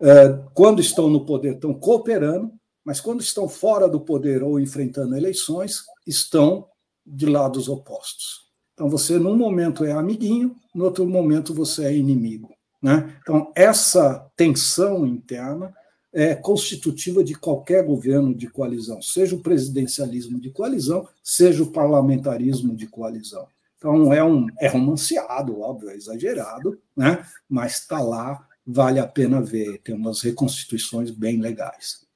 é, 0.00 0.36
quando 0.52 0.80
estão 0.80 1.08
no 1.08 1.24
poder, 1.24 1.54
estão 1.54 1.72
cooperando, 1.72 2.52
mas 2.84 3.00
quando 3.00 3.20
estão 3.20 3.48
fora 3.48 3.88
do 3.88 4.00
poder 4.00 4.42
ou 4.42 4.58
enfrentando 4.58 5.16
eleições, 5.16 5.84
estão 6.04 6.66
de 7.06 7.26
lados 7.26 7.68
opostos. 7.68 8.51
Então, 8.74 8.88
você, 8.88 9.18
num 9.18 9.36
momento, 9.36 9.84
é 9.84 9.92
amiguinho, 9.92 10.56
no 10.74 10.84
outro 10.84 11.06
momento, 11.06 11.54
você 11.54 11.84
é 11.84 11.96
inimigo. 11.96 12.54
Né? 12.82 13.16
Então, 13.22 13.52
essa 13.54 14.26
tensão 14.36 15.06
interna 15.06 15.72
é 16.12 16.34
constitutiva 16.34 17.24
de 17.24 17.34
qualquer 17.34 17.84
governo 17.84 18.34
de 18.34 18.48
coalizão, 18.48 19.00
seja 19.00 19.34
o 19.34 19.40
presidencialismo 19.40 20.38
de 20.38 20.50
coalizão, 20.50 21.08
seja 21.22 21.62
o 21.62 21.70
parlamentarismo 21.70 22.74
de 22.76 22.86
coalizão. 22.86 23.46
Então, 23.78 24.12
é, 24.12 24.22
um, 24.22 24.46
é 24.60 24.68
romanceado, 24.68 25.60
óbvio, 25.60 25.90
é 25.90 25.96
exagerado, 25.96 26.78
né? 26.96 27.24
mas 27.48 27.78
está 27.78 28.00
lá, 28.00 28.46
vale 28.66 29.00
a 29.00 29.06
pena 29.06 29.40
ver, 29.40 29.78
tem 29.78 29.94
umas 29.94 30.20
reconstituições 30.20 31.10
bem 31.10 31.40
legais. 31.40 32.06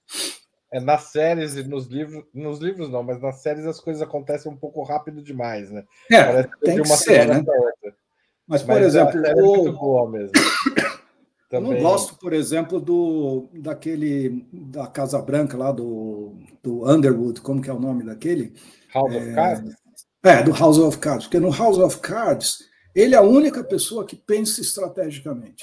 É, 0.73 0.81
nas 0.81 1.05
séries 1.13 1.55
e 1.55 1.63
nos 1.63 1.87
livros, 1.87 2.25
nos 2.35 2.59
livros 2.59 2.91
não, 2.91 3.03
mas 3.03 3.21
nas 3.21 3.41
séries 3.41 3.67
as 3.67 3.81
coisas 3.81 4.03
acontecem 4.03 4.51
um 4.51 4.57
pouco 4.57 4.83
rápido 4.83 5.23
demais, 5.23 5.71
né? 5.71 5.85
É, 6.11 6.25
Parece 6.25 6.49
tem 6.63 6.83
que 6.83 6.89
ser, 6.89 7.27
né? 7.27 7.45
Mas, 8.47 8.63
por 8.63 8.75
mas 8.75 8.87
exemplo, 8.87 9.25
é 9.25 9.35
o... 9.35 9.57
muito 9.57 9.73
boa 9.73 10.11
mesmo. 10.11 10.33
Eu 11.51 11.61
não 11.61 11.79
gosto, 11.79 12.19
por 12.19 12.33
exemplo, 12.33 12.81
do 12.81 13.49
daquele 13.55 14.47
da 14.53 14.87
Casa 14.89 15.23
Branca 15.23 15.57
lá 15.57 15.71
do, 15.71 16.35
do 16.63 16.91
Underwood, 16.91 17.41
como 17.41 17.63
que 17.63 17.71
é 17.71 17.73
o 17.73 17.79
nome 17.79 18.05
daquele? 18.05 18.53
House 18.93 19.15
é, 19.15 19.19
of 19.19 19.35
Cards? 19.35 19.75
É, 20.25 20.43
do 20.43 20.53
House 20.53 20.79
of 20.79 20.99
Cards, 20.99 21.27
porque 21.27 21.39
no 21.39 21.57
House 21.57 21.79
of 21.79 22.01
Cards 22.01 22.59
ele 22.95 23.15
é 23.15 23.19
a 23.19 23.23
única 23.23 23.63
pessoa 23.63 24.05
que 24.05 24.17
pensa 24.17 24.61
estrategicamente. 24.61 25.63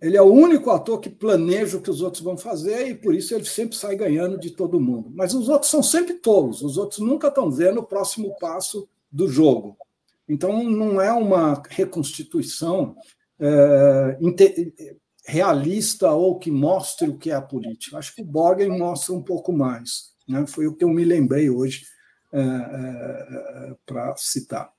Ele 0.00 0.16
é 0.16 0.22
o 0.22 0.32
único 0.32 0.70
ator 0.70 0.98
que 0.98 1.10
planeja 1.10 1.76
o 1.76 1.80
que 1.80 1.90
os 1.90 2.00
outros 2.00 2.22
vão 2.22 2.36
fazer 2.36 2.88
e 2.88 2.94
por 2.94 3.14
isso 3.14 3.34
ele 3.34 3.44
sempre 3.44 3.76
sai 3.76 3.96
ganhando 3.96 4.38
de 4.38 4.50
todo 4.50 4.80
mundo. 4.80 5.10
Mas 5.14 5.34
os 5.34 5.48
outros 5.48 5.70
são 5.70 5.82
sempre 5.82 6.14
tolos, 6.14 6.62
os 6.62 6.78
outros 6.78 7.00
nunca 7.00 7.28
estão 7.28 7.50
vendo 7.50 7.80
o 7.80 7.86
próximo 7.86 8.34
passo 8.38 8.88
do 9.12 9.28
jogo. 9.28 9.76
Então 10.26 10.62
não 10.62 11.00
é 11.00 11.12
uma 11.12 11.62
reconstituição 11.68 12.96
é, 13.38 14.18
realista 15.26 16.10
ou 16.12 16.38
que 16.38 16.50
mostre 16.50 17.08
o 17.08 17.18
que 17.18 17.30
é 17.30 17.34
a 17.34 17.42
política. 17.42 17.98
Acho 17.98 18.14
que 18.14 18.22
o 18.22 18.26
Borgen 18.26 18.78
mostra 18.78 19.14
um 19.14 19.22
pouco 19.22 19.52
mais. 19.52 20.14
Né? 20.26 20.46
Foi 20.46 20.66
o 20.66 20.74
que 20.74 20.84
eu 20.84 20.88
me 20.88 21.04
lembrei 21.04 21.50
hoje 21.50 21.84
é, 22.32 22.40
é, 22.40 23.74
para 23.84 24.14
citar. 24.16 24.72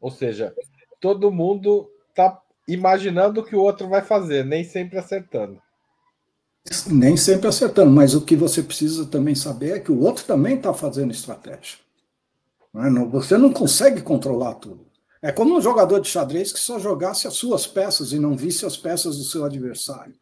Ou 0.00 0.10
seja, 0.10 0.54
todo 1.00 1.32
mundo 1.32 1.90
está 2.10 2.40
imaginando 2.66 3.40
o 3.40 3.44
que 3.44 3.54
o 3.54 3.60
outro 3.60 3.88
vai 3.88 4.02
fazer, 4.02 4.44
nem 4.44 4.64
sempre 4.64 4.98
acertando. 4.98 5.60
Nem 6.90 7.16
sempre 7.16 7.46
acertando, 7.46 7.90
mas 7.90 8.14
o 8.14 8.24
que 8.24 8.34
você 8.34 8.62
precisa 8.62 9.04
também 9.06 9.34
saber 9.34 9.76
é 9.76 9.80
que 9.80 9.92
o 9.92 10.00
outro 10.00 10.24
também 10.24 10.56
está 10.56 10.72
fazendo 10.72 11.12
estratégia. 11.12 11.78
É? 12.76 12.90
Você 13.10 13.36
não 13.36 13.52
consegue 13.52 14.00
controlar 14.00 14.54
tudo. 14.54 14.86
É 15.20 15.30
como 15.30 15.56
um 15.56 15.60
jogador 15.60 16.00
de 16.00 16.08
xadrez 16.08 16.52
que 16.52 16.58
só 16.58 16.78
jogasse 16.78 17.26
as 17.26 17.34
suas 17.34 17.66
peças 17.66 18.12
e 18.12 18.18
não 18.18 18.36
visse 18.36 18.66
as 18.66 18.76
peças 18.76 19.16
do 19.16 19.24
seu 19.24 19.44
adversário. 19.44 20.14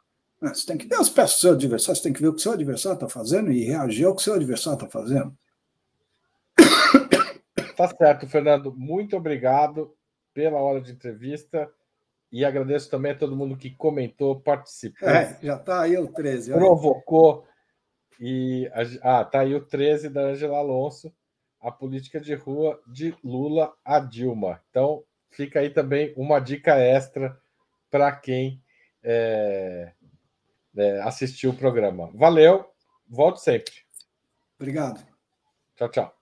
É, 0.43 0.49
você 0.49 0.67
tem 0.67 0.77
que 0.77 0.87
ver 0.87 0.97
as 0.97 1.09
peças 1.09 1.37
do 1.37 1.41
seu 1.41 1.53
adversário, 1.53 1.97
você 1.97 2.03
tem 2.03 2.13
que 2.13 2.21
ver 2.21 2.29
o 2.29 2.33
que 2.33 2.41
o 2.41 2.43
seu 2.43 2.53
adversário 2.53 2.95
está 2.95 3.09
fazendo 3.09 3.51
e 3.53 3.65
reagir 3.65 4.05
ao 4.05 4.15
que 4.15 4.21
o 4.21 4.25
seu 4.25 4.35
adversário 4.35 4.77
está 4.77 4.89
fazendo. 4.89 5.37
Tá 7.77 7.89
certo, 7.89 8.29
Fernando. 8.29 8.73
Muito 8.77 9.17
obrigado 9.17 9.93
pela 10.35 10.61
hora 10.61 10.81
de 10.81 10.93
entrevista. 10.93 11.69
E 12.33 12.47
agradeço 12.47 12.91
também 12.91 13.13
a 13.13 13.19
todo 13.19 13.37
mundo 13.37 13.59
que 13.59 13.71
comentou, 13.71 14.41
participou. 14.41 15.07
É, 15.07 15.39
já 15.43 15.57
está 15.57 15.83
aí 15.83 15.99
o 15.99 16.09
13. 16.09 16.53
Provocou. 16.53 17.47
E, 18.19 18.71
ah, 19.03 19.23
tá 19.23 19.41
aí 19.41 19.55
o 19.55 19.61
13 19.61 20.09
da 20.09 20.23
Angela 20.23 20.57
Alonso, 20.57 21.13
a 21.61 21.71
política 21.71 22.19
de 22.19 22.35
rua 22.35 22.81
de 22.87 23.15
Lula 23.23 23.75
a 23.85 24.01
Dilma. 24.01 24.63
Então, 24.71 25.05
fica 25.31 25.61
aí 25.61 25.69
também 25.69 26.15
uma 26.17 26.41
dica 26.41 26.79
extra 26.79 27.39
para 27.91 28.11
quem 28.13 28.63
é, 29.03 29.93
é, 30.77 31.01
assistiu 31.03 31.51
o 31.51 31.57
programa. 31.57 32.11
Valeu, 32.15 32.65
volte 33.07 33.43
sempre. 33.43 33.75
Obrigado. 34.59 35.05
Tchau, 35.77 35.91
tchau. 35.91 36.22